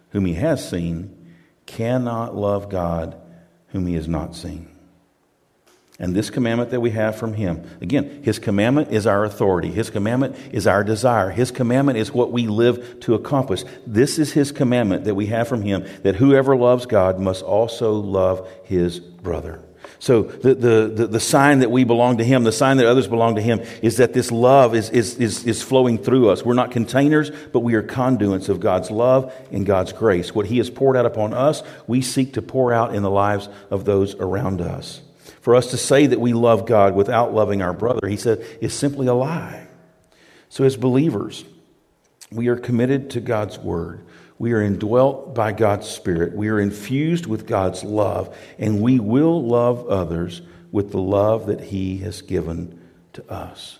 whom 0.09 0.25
he 0.25 0.33
has 0.33 0.67
seen, 0.67 1.35
cannot 1.65 2.35
love 2.35 2.69
God 2.69 3.21
whom 3.67 3.85
he 3.85 3.93
has 3.93 4.07
not 4.07 4.35
seen. 4.35 4.70
And 6.01 6.15
this 6.15 6.31
commandment 6.31 6.71
that 6.71 6.81
we 6.81 6.89
have 6.89 7.15
from 7.15 7.33
him, 7.33 7.63
again, 7.79 8.23
his 8.23 8.39
commandment 8.39 8.91
is 8.91 9.05
our 9.05 9.23
authority. 9.23 9.69
His 9.69 9.91
commandment 9.91 10.35
is 10.51 10.65
our 10.65 10.83
desire. 10.83 11.29
His 11.29 11.51
commandment 11.51 11.99
is 11.99 12.11
what 12.11 12.31
we 12.31 12.47
live 12.47 12.99
to 13.01 13.13
accomplish. 13.13 13.63
This 13.85 14.17
is 14.17 14.33
his 14.33 14.51
commandment 14.51 15.03
that 15.05 15.13
we 15.13 15.27
have 15.27 15.47
from 15.47 15.61
him 15.61 15.85
that 16.01 16.15
whoever 16.15 16.57
loves 16.57 16.87
God 16.87 17.19
must 17.19 17.43
also 17.43 17.93
love 17.93 18.49
his 18.63 18.99
brother. 18.99 19.61
So 19.99 20.23
the, 20.23 20.55
the, 20.55 20.91
the, 20.93 21.07
the, 21.07 21.19
sign 21.19 21.59
that 21.59 21.69
we 21.69 21.83
belong 21.83 22.17
to 22.17 22.23
Him, 22.23 22.43
the 22.43 22.51
sign 22.51 22.77
that 22.77 22.87
others 22.87 23.07
belong 23.07 23.35
to 23.35 23.41
Him, 23.41 23.61
is 23.83 23.97
that 23.97 24.13
this 24.13 24.31
love 24.31 24.73
is, 24.73 24.89
is, 24.89 25.17
is, 25.17 25.45
is 25.45 25.61
flowing 25.61 25.99
through 25.99 26.29
us. 26.29 26.43
We're 26.43 26.55
not 26.55 26.71
containers, 26.71 27.29
but 27.51 27.59
we 27.59 27.75
are 27.75 27.83
conduits 27.83 28.49
of 28.49 28.59
God's 28.59 28.89
love 28.89 29.31
and 29.51 29.63
God's 29.63 29.93
grace. 29.93 30.33
What 30.33 30.47
He 30.47 30.57
has 30.57 30.71
poured 30.71 30.97
out 30.97 31.05
upon 31.05 31.35
us, 31.35 31.61
we 31.85 32.01
seek 32.01 32.33
to 32.33 32.41
pour 32.41 32.73
out 32.73 32.95
in 32.95 33.03
the 33.03 33.11
lives 33.11 33.47
of 33.69 33.85
those 33.85 34.15
around 34.15 34.61
us. 34.61 35.01
For 35.41 35.55
us 35.55 35.71
to 35.71 35.77
say 35.77 36.05
that 36.05 36.21
we 36.21 36.33
love 36.33 36.65
God 36.65 36.95
without 36.95 37.33
loving 37.33 37.61
our 37.61 37.73
brother, 37.73 38.07
He 38.07 38.17
said, 38.17 38.45
is 38.61 38.73
simply 38.73 39.07
a 39.07 39.13
lie. 39.13 39.67
So 40.49 40.63
as 40.63 40.77
believers, 40.77 41.43
we 42.31 42.47
are 42.47 42.55
committed 42.55 43.09
to 43.11 43.21
God's 43.21 43.57
Word. 43.57 44.05
We 44.37 44.53
are 44.53 44.61
indwelt 44.61 45.35
by 45.35 45.51
God's 45.51 45.87
Spirit. 45.87 46.33
We 46.33 46.49
are 46.49 46.59
infused 46.59 47.25
with 47.25 47.47
God's 47.47 47.83
love, 47.83 48.35
and 48.57 48.81
we 48.81 48.99
will 48.99 49.45
love 49.45 49.87
others 49.87 50.41
with 50.71 50.91
the 50.91 51.01
love 51.01 51.47
that 51.47 51.61
He 51.61 51.97
has 51.99 52.21
given 52.21 52.79
to 53.13 53.29
us. 53.31 53.79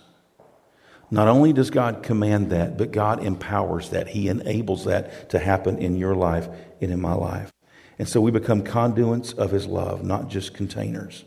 Not 1.10 1.28
only 1.28 1.52
does 1.52 1.70
God 1.70 2.02
command 2.02 2.50
that, 2.50 2.78
but 2.78 2.90
God 2.90 3.22
empowers 3.22 3.90
that. 3.90 4.08
He 4.08 4.28
enables 4.28 4.86
that 4.86 5.30
to 5.30 5.38
happen 5.38 5.78
in 5.78 5.96
your 5.96 6.14
life 6.14 6.48
and 6.80 6.90
in 6.90 7.00
my 7.00 7.12
life. 7.12 7.52
And 7.98 8.08
so 8.08 8.20
we 8.20 8.30
become 8.30 8.62
conduits 8.62 9.32
of 9.32 9.50
His 9.50 9.66
love, 9.66 10.02
not 10.02 10.28
just 10.28 10.54
containers. 10.54 11.24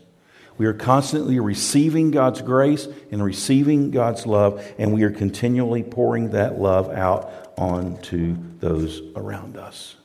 We 0.58 0.66
are 0.66 0.72
constantly 0.72 1.38
receiving 1.38 2.10
God's 2.10 2.40
grace 2.42 2.88
and 3.10 3.22
receiving 3.22 3.90
God's 3.90 4.26
love, 4.26 4.64
and 4.78 4.92
we 4.92 5.02
are 5.02 5.10
continually 5.10 5.82
pouring 5.82 6.30
that 6.30 6.58
love 6.58 6.90
out 6.90 7.52
onto 7.58 8.36
those 8.58 9.02
around 9.14 9.56
us. 9.56 9.96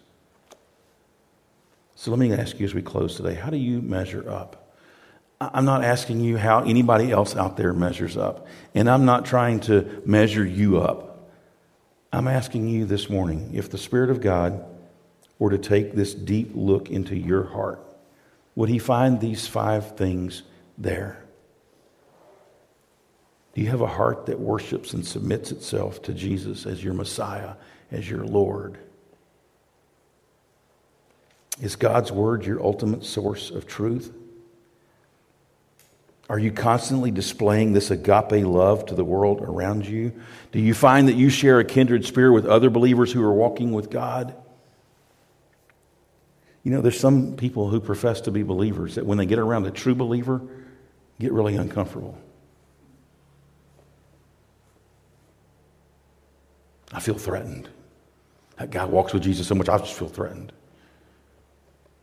So 1.96 2.12
let 2.12 2.20
me 2.20 2.34
ask 2.34 2.60
you 2.60 2.66
as 2.66 2.74
we 2.74 2.82
close 2.82 3.16
today 3.16 3.36
how 3.36 3.50
do 3.50 3.58
you 3.58 3.82
measure 3.82 4.30
up? 4.30 4.76
I'm 5.40 5.66
not 5.66 5.84
asking 5.84 6.22
you 6.22 6.38
how 6.38 6.64
anybody 6.64 7.12
else 7.12 7.36
out 7.36 7.58
there 7.58 7.74
measures 7.74 8.16
up, 8.16 8.48
and 8.76 8.90
I'm 8.90 9.06
not 9.06 9.26
trying 9.26 9.60
to 9.62 10.02
measure 10.06 10.46
you 10.46 10.80
up. 10.80 11.30
I'm 12.14 12.28
asking 12.28 12.68
you 12.68 12.86
this 12.86 13.10
morning 13.10 13.52
if 13.54 13.70
the 13.70 13.78
Spirit 13.78 14.10
of 14.10 14.22
God 14.22 14.66
were 15.40 15.50
to 15.50 15.58
take 15.58 15.94
this 15.94 16.14
deep 16.14 16.52
look 16.54 16.92
into 16.92 17.16
your 17.16 17.44
heart, 17.44 17.84
would 18.56 18.70
He 18.70 18.80
find 18.80 19.20
these 19.20 19.48
five 19.48 19.96
things 19.98 20.44
there? 20.78 21.24
Do 23.54 23.62
you 23.62 23.68
have 23.70 23.82
a 23.82 23.88
heart 23.88 24.28
that 24.28 24.40
worships 24.40 24.94
and 24.94 25.06
submits 25.06 25.52
itself 25.52 26.02
to 26.04 26.14
Jesus 26.14 26.66
as 26.66 26.84
your 26.84 26.94
Messiah, 26.94 27.54
as 27.92 28.10
your 28.10 28.24
Lord? 28.24 28.78
Is 31.62 31.76
God's 31.76 32.12
Word 32.12 32.46
your 32.46 32.64
ultimate 32.64 33.04
source 33.04 33.52
of 33.52 33.68
truth? 33.68 34.14
Are 36.30 36.40
you 36.40 36.54
constantly 36.54 37.12
displaying 37.12 37.74
this 37.74 37.92
agape 37.92 38.46
love 38.46 38.86
to 38.86 38.96
the 38.96 39.04
world 39.04 39.42
around 39.42 39.86
you? 39.86 40.14
Do 40.54 40.60
you 40.60 40.74
find 40.74 41.10
that 41.10 41.16
you 41.16 41.30
share 41.30 41.60
a 41.60 41.66
kindred 41.66 42.06
spirit 42.06 42.32
with 42.32 42.46
other 42.46 42.70
believers 42.70 43.12
who 43.12 43.22
are 43.22 43.34
walking 43.34 43.74
with 43.74 43.90
God? 43.90 44.34
You 46.64 46.72
know, 46.72 46.82
there's 46.82 47.00
some 47.00 47.36
people 47.36 47.70
who 47.70 47.80
profess 47.80 48.22
to 48.22 48.32
be 48.32 48.44
believers 48.44 48.96
that 48.96 49.06
when 49.06 49.18
they 49.18 49.26
get 49.26 49.40
around 49.40 49.66
a 49.66 49.72
true 49.72 49.96
believer, 49.96 50.42
get 51.20 51.32
really 51.32 51.56
uncomfortable. 51.56 52.18
I 56.94 57.00
feel 57.00 57.18
threatened. 57.18 57.70
That 58.58 58.70
guy 58.70 58.86
walks 58.86 59.14
with 59.14 59.24
Jesus 59.24 59.48
so 59.48 59.56
much, 59.56 59.70
I 59.70 59.78
just 59.78 59.94
feel 59.94 60.10
threatened. 60.10 60.52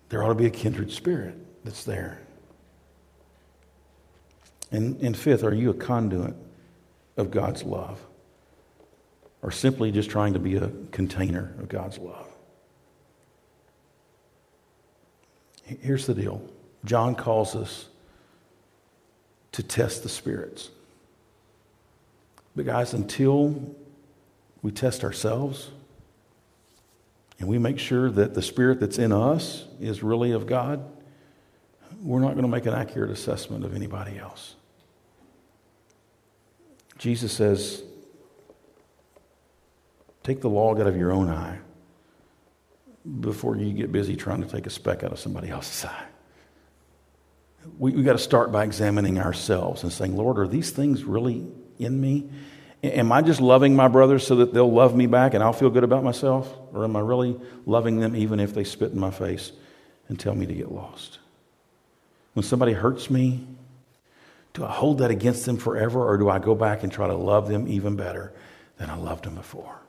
There 0.08 0.24
ought 0.24 0.28
to 0.28 0.34
be 0.34 0.46
a 0.46 0.50
kindred 0.50 0.90
spirit 0.90 1.36
that's 1.64 1.84
there. 1.84 2.20
And, 4.70 5.00
and 5.00 5.16
fifth, 5.16 5.44
are 5.44 5.54
you 5.54 5.70
a 5.70 5.74
conduit 5.74 6.34
of 7.16 7.30
God's 7.30 7.62
love? 7.62 8.00
Or 9.42 9.50
simply 9.50 9.92
just 9.92 10.10
trying 10.10 10.32
to 10.32 10.38
be 10.38 10.56
a 10.56 10.70
container 10.90 11.54
of 11.60 11.68
God's 11.68 11.98
love? 11.98 12.27
Here's 15.68 16.06
the 16.06 16.14
deal 16.14 16.42
John 16.84 17.14
calls 17.14 17.54
us 17.54 17.88
to 19.52 19.62
test 19.62 20.02
the 20.02 20.08
spirits. 20.08 20.70
But, 22.56 22.66
guys, 22.66 22.94
until 22.94 23.74
we 24.62 24.72
test 24.72 25.04
ourselves 25.04 25.70
and 27.38 27.48
we 27.48 27.58
make 27.58 27.78
sure 27.78 28.10
that 28.10 28.34
the 28.34 28.42
spirit 28.42 28.80
that's 28.80 28.98
in 28.98 29.12
us 29.12 29.64
is 29.80 30.02
really 30.02 30.32
of 30.32 30.46
God, 30.46 30.84
we're 32.02 32.20
not 32.20 32.32
going 32.32 32.42
to 32.42 32.48
make 32.48 32.66
an 32.66 32.74
accurate 32.74 33.10
assessment 33.10 33.64
of 33.64 33.74
anybody 33.74 34.18
else. 34.18 34.54
Jesus 36.98 37.32
says, 37.32 37.82
take 40.24 40.40
the 40.40 40.50
log 40.50 40.80
out 40.80 40.88
of 40.88 40.96
your 40.96 41.12
own 41.12 41.28
eye 41.28 41.58
before 43.20 43.56
you 43.56 43.72
get 43.72 43.90
busy 43.90 44.16
trying 44.16 44.42
to 44.42 44.48
take 44.48 44.66
a 44.66 44.70
speck 44.70 45.02
out 45.02 45.12
of 45.12 45.18
somebody 45.18 45.48
else's 45.48 45.84
eye. 45.84 46.04
We, 47.78 47.92
we 47.92 48.02
got 48.02 48.12
to 48.12 48.18
start 48.18 48.52
by 48.52 48.64
examining 48.64 49.18
ourselves 49.18 49.82
and 49.82 49.92
saying, 49.92 50.16
Lord, 50.16 50.38
are 50.38 50.46
these 50.46 50.70
things 50.70 51.04
really 51.04 51.46
in 51.78 52.00
me? 52.00 52.28
Am 52.82 53.10
I 53.10 53.22
just 53.22 53.40
loving 53.40 53.74
my 53.74 53.88
brothers 53.88 54.26
so 54.26 54.36
that 54.36 54.54
they'll 54.54 54.70
love 54.70 54.94
me 54.94 55.06
back 55.06 55.34
and 55.34 55.42
I'll 55.42 55.52
feel 55.52 55.70
good 55.70 55.84
about 55.84 56.04
myself? 56.04 56.54
Or 56.72 56.84
am 56.84 56.94
I 56.96 57.00
really 57.00 57.38
loving 57.66 57.98
them 57.98 58.14
even 58.14 58.38
if 58.40 58.54
they 58.54 58.64
spit 58.64 58.92
in 58.92 59.00
my 59.00 59.10
face 59.10 59.52
and 60.08 60.18
tell 60.18 60.34
me 60.34 60.46
to 60.46 60.54
get 60.54 60.70
lost? 60.70 61.18
When 62.34 62.44
somebody 62.44 62.72
hurts 62.72 63.10
me, 63.10 63.46
do 64.54 64.64
I 64.64 64.70
hold 64.70 64.98
that 64.98 65.10
against 65.10 65.44
them 65.44 65.56
forever 65.56 66.06
or 66.06 66.16
do 66.18 66.28
I 66.28 66.38
go 66.38 66.54
back 66.54 66.84
and 66.84 66.92
try 66.92 67.08
to 67.08 67.16
love 67.16 67.48
them 67.48 67.66
even 67.66 67.96
better 67.96 68.32
than 68.76 68.90
I 68.90 68.96
loved 68.96 69.24
them 69.24 69.34
before? 69.34 69.80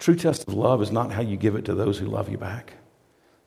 True 0.00 0.16
test 0.16 0.48
of 0.48 0.54
love 0.54 0.80
is 0.80 0.90
not 0.90 1.12
how 1.12 1.20
you 1.20 1.36
give 1.36 1.54
it 1.56 1.66
to 1.66 1.74
those 1.74 1.98
who 1.98 2.06
love 2.06 2.30
you 2.30 2.38
back. 2.38 2.72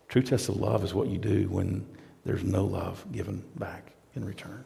True 0.07 0.21
test 0.21 0.49
of 0.49 0.57
love 0.57 0.83
is 0.83 0.93
what 0.93 1.07
you 1.07 1.17
do 1.17 1.49
when 1.49 1.83
there's 2.25 2.43
no 2.43 2.63
love 2.63 3.03
given 3.11 3.43
back 3.55 3.93
in 4.15 4.23
return. 4.23 4.63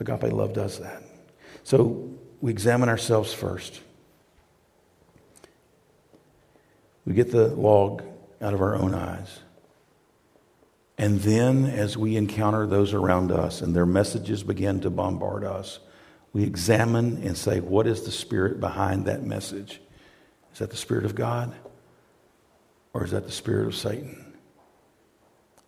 Agape 0.00 0.32
love 0.32 0.54
does 0.54 0.78
that. 0.78 1.02
So 1.64 2.08
we 2.40 2.50
examine 2.50 2.88
ourselves 2.88 3.34
first. 3.34 3.82
We 7.04 7.12
get 7.12 7.30
the 7.30 7.48
log 7.48 8.02
out 8.40 8.54
of 8.54 8.62
our 8.62 8.74
own 8.74 8.94
eyes. 8.94 9.40
And 10.96 11.20
then, 11.20 11.66
as 11.66 11.96
we 11.96 12.16
encounter 12.16 12.66
those 12.66 12.94
around 12.94 13.30
us 13.30 13.60
and 13.60 13.76
their 13.76 13.86
messages 13.86 14.42
begin 14.42 14.80
to 14.80 14.90
bombard 14.90 15.44
us, 15.44 15.78
we 16.32 16.42
examine 16.42 17.22
and 17.22 17.36
say, 17.36 17.60
What 17.60 17.86
is 17.86 18.02
the 18.02 18.10
spirit 18.10 18.60
behind 18.60 19.06
that 19.06 19.24
message? 19.24 19.80
Is 20.52 20.58
that 20.58 20.70
the 20.70 20.76
spirit 20.76 21.04
of 21.04 21.14
God? 21.14 21.54
Or 22.92 23.04
is 23.04 23.12
that 23.12 23.24
the 23.24 23.32
spirit 23.32 23.66
of 23.66 23.74
Satan? 23.74 24.34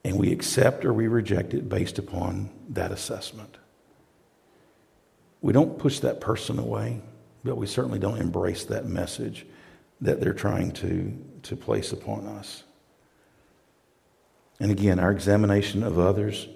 And 0.05 0.19
we 0.19 0.33
accept 0.33 0.85
or 0.85 0.93
we 0.93 1.09
reject 1.09 1.55
it 1.55 1.69
based 1.69 1.99
upon 1.99 2.51
that 2.71 2.91
assessment. 2.91 3.59
We 5.43 5.53
don't 5.53 5.79
push 5.79 6.01
that 6.01 6.21
person 6.21 6.59
away, 6.59 7.01
but 7.45 7.57
we 7.57 7.67
certainly 7.67 7.99
don't 7.99 8.19
embrace 8.19 8.65
that 8.65 8.87
message 8.87 9.47
that 10.01 10.21
they're 10.21 10.33
trying 10.35 10.73
to, 10.73 11.17
to 11.43 11.57
place 11.57 11.93
upon 11.93 12.27
us. 12.27 12.65
And 14.59 14.71
again, 14.71 14.99
our 14.99 15.11
examination 15.11 15.83
of 15.83 15.99
others 15.99 16.49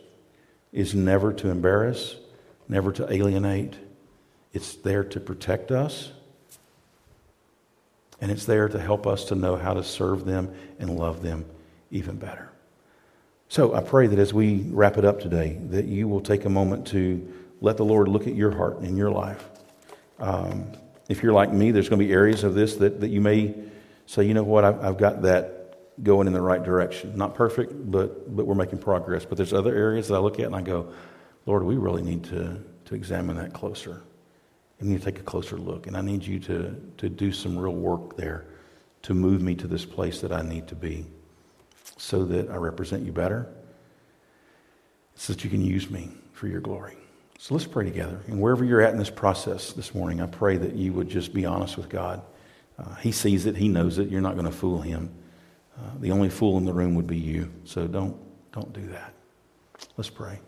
is 0.73 0.95
never 0.95 1.33
to 1.33 1.49
embarrass, 1.49 2.17
never 2.69 2.93
to 2.93 3.11
alienate. 3.13 3.77
It's 4.55 4.77
there 4.77 5.03
to 5.05 5.21
protect 5.21 5.73
us, 5.73 6.13
and 8.21 8.31
it's 8.31 8.47
there 8.47 8.69
to 8.69 8.81
help 8.81 9.07
us 9.07 9.27
to 9.27 9.35
know 9.35 9.57
how 9.57 9.75
to 9.75 9.83
serve 9.83 10.25
them 10.25 10.55
and 10.79 10.97
love 10.97 11.23
them 11.23 11.45
even 11.91 12.17
better. 12.17 12.51
So 13.49 13.75
I 13.75 13.83
pray 13.83 14.07
that 14.07 14.19
as 14.19 14.33
we 14.33 14.63
wrap 14.71 14.97
it 14.97 15.05
up 15.05 15.21
today, 15.21 15.59
that 15.71 15.85
you 15.85 16.09
will 16.09 16.21
take 16.21 16.45
a 16.45 16.49
moment 16.49 16.87
to 16.89 17.33
let 17.61 17.77
the 17.77 17.85
Lord 17.85 18.09
look 18.09 18.27
at 18.27 18.35
your 18.35 18.53
heart 18.53 18.79
and 18.79 18.97
your 18.97 19.11
life. 19.11 19.45
Um, 20.19 20.73
if 21.09 21.23
you're 21.23 21.33
like 21.33 21.53
me, 21.53 21.71
there's 21.71 21.89
going 21.89 22.01
to 22.01 22.07
be 22.07 22.13
areas 22.13 22.45
of 22.45 22.55
this 22.55 22.77
that, 22.77 23.01
that 23.01 23.09
you 23.09 23.21
may 23.21 23.55
say, 24.07 24.25
you 24.25 24.35
know 24.35 24.45
what, 24.45 24.65
I've, 24.65 24.85
I've 24.85 24.99
got 24.99 25.23
that 25.23 26.03
going 26.03 26.27
in 26.27 26.33
the 26.33 26.41
right 26.41 26.63
direction. 26.63 27.17
Not 27.17 27.35
perfect, 27.35 27.73
but, 27.91 28.35
but 28.35 28.47
we're 28.47 28.55
making 28.55 28.79
progress. 28.79 29.25
But 29.25 29.37
there's 29.37 29.53
other 29.53 29.75
areas 29.75 30.09
that 30.09 30.15
I 30.15 30.19
look 30.19 30.39
at 30.39 30.47
and 30.47 30.57
I 30.57 30.63
go, 30.63 30.93
Lord, 31.47 31.65
we 31.65 31.77
really 31.77 32.03
need 32.03 32.25
to, 32.25 32.61
to 32.87 32.95
examine 32.95 33.37
that 33.37 33.53
closer. 33.53 34.03
We 34.81 34.89
need 34.89 34.99
to 34.99 35.05
take 35.05 35.21
a 35.21 35.23
closer 35.23 35.57
look. 35.57 35.87
And 35.87 35.97
I 35.97 36.01
need 36.01 36.25
you 36.25 36.39
to, 36.41 36.77
to 36.99 37.09
do 37.09 37.33
some 37.33 37.59
real 37.59 37.75
work 37.75 38.17
there 38.17 38.47
to 39.03 39.15
move 39.15 39.43
me 39.43 39.55
to 39.55 39.67
this 39.67 39.85
place 39.85 40.21
that 40.21 40.33
I 40.33 40.43
need 40.43 40.67
to 40.69 40.75
be 40.75 41.07
so 41.97 42.25
that 42.25 42.51
I 42.51 42.57
represent 42.57 43.05
you 43.05 43.13
better, 43.13 43.49
so 45.15 45.33
that 45.33 45.45
you 45.45 45.51
can 45.51 45.65
use 45.65 45.91
me 45.91 46.11
for 46.33 46.49
your 46.49 46.61
glory. 46.61 46.97
So 47.39 47.55
let's 47.55 47.67
pray 47.67 47.85
together. 47.85 48.21
And 48.27 48.41
wherever 48.41 48.65
you're 48.65 48.81
at 48.81 48.93
in 48.93 48.99
this 48.99 49.11
process 49.11 49.73
this 49.73 49.95
morning, 49.95 50.21
I 50.21 50.27
pray 50.27 50.57
that 50.57 50.75
you 50.75 50.93
would 50.95 51.09
just 51.09 51.35
be 51.35 51.45
honest 51.45 51.77
with 51.77 51.89
God. 51.89 52.23
Uh, 52.79 52.95
he 52.97 53.13
sees 53.13 53.47
it, 53.47 53.57
He 53.57 53.69
knows 53.69 53.99
it. 53.99 54.09
You're 54.09 54.21
not 54.21 54.35
going 54.35 54.47
to 54.47 54.53
fool 54.53 54.81
Him. 54.81 55.15
Uh, 55.79 55.91
the 56.01 56.11
only 56.11 56.31
fool 56.31 56.57
in 56.59 56.65
the 56.65 56.73
room 56.73 56.95
would 56.95 57.07
be 57.07 57.19
you. 57.19 57.53
So 57.65 57.87
don't, 57.87 58.17
don't 58.53 58.73
do 58.73 58.87
that. 58.89 59.13
Let's 59.97 60.11
pray. 60.11 60.41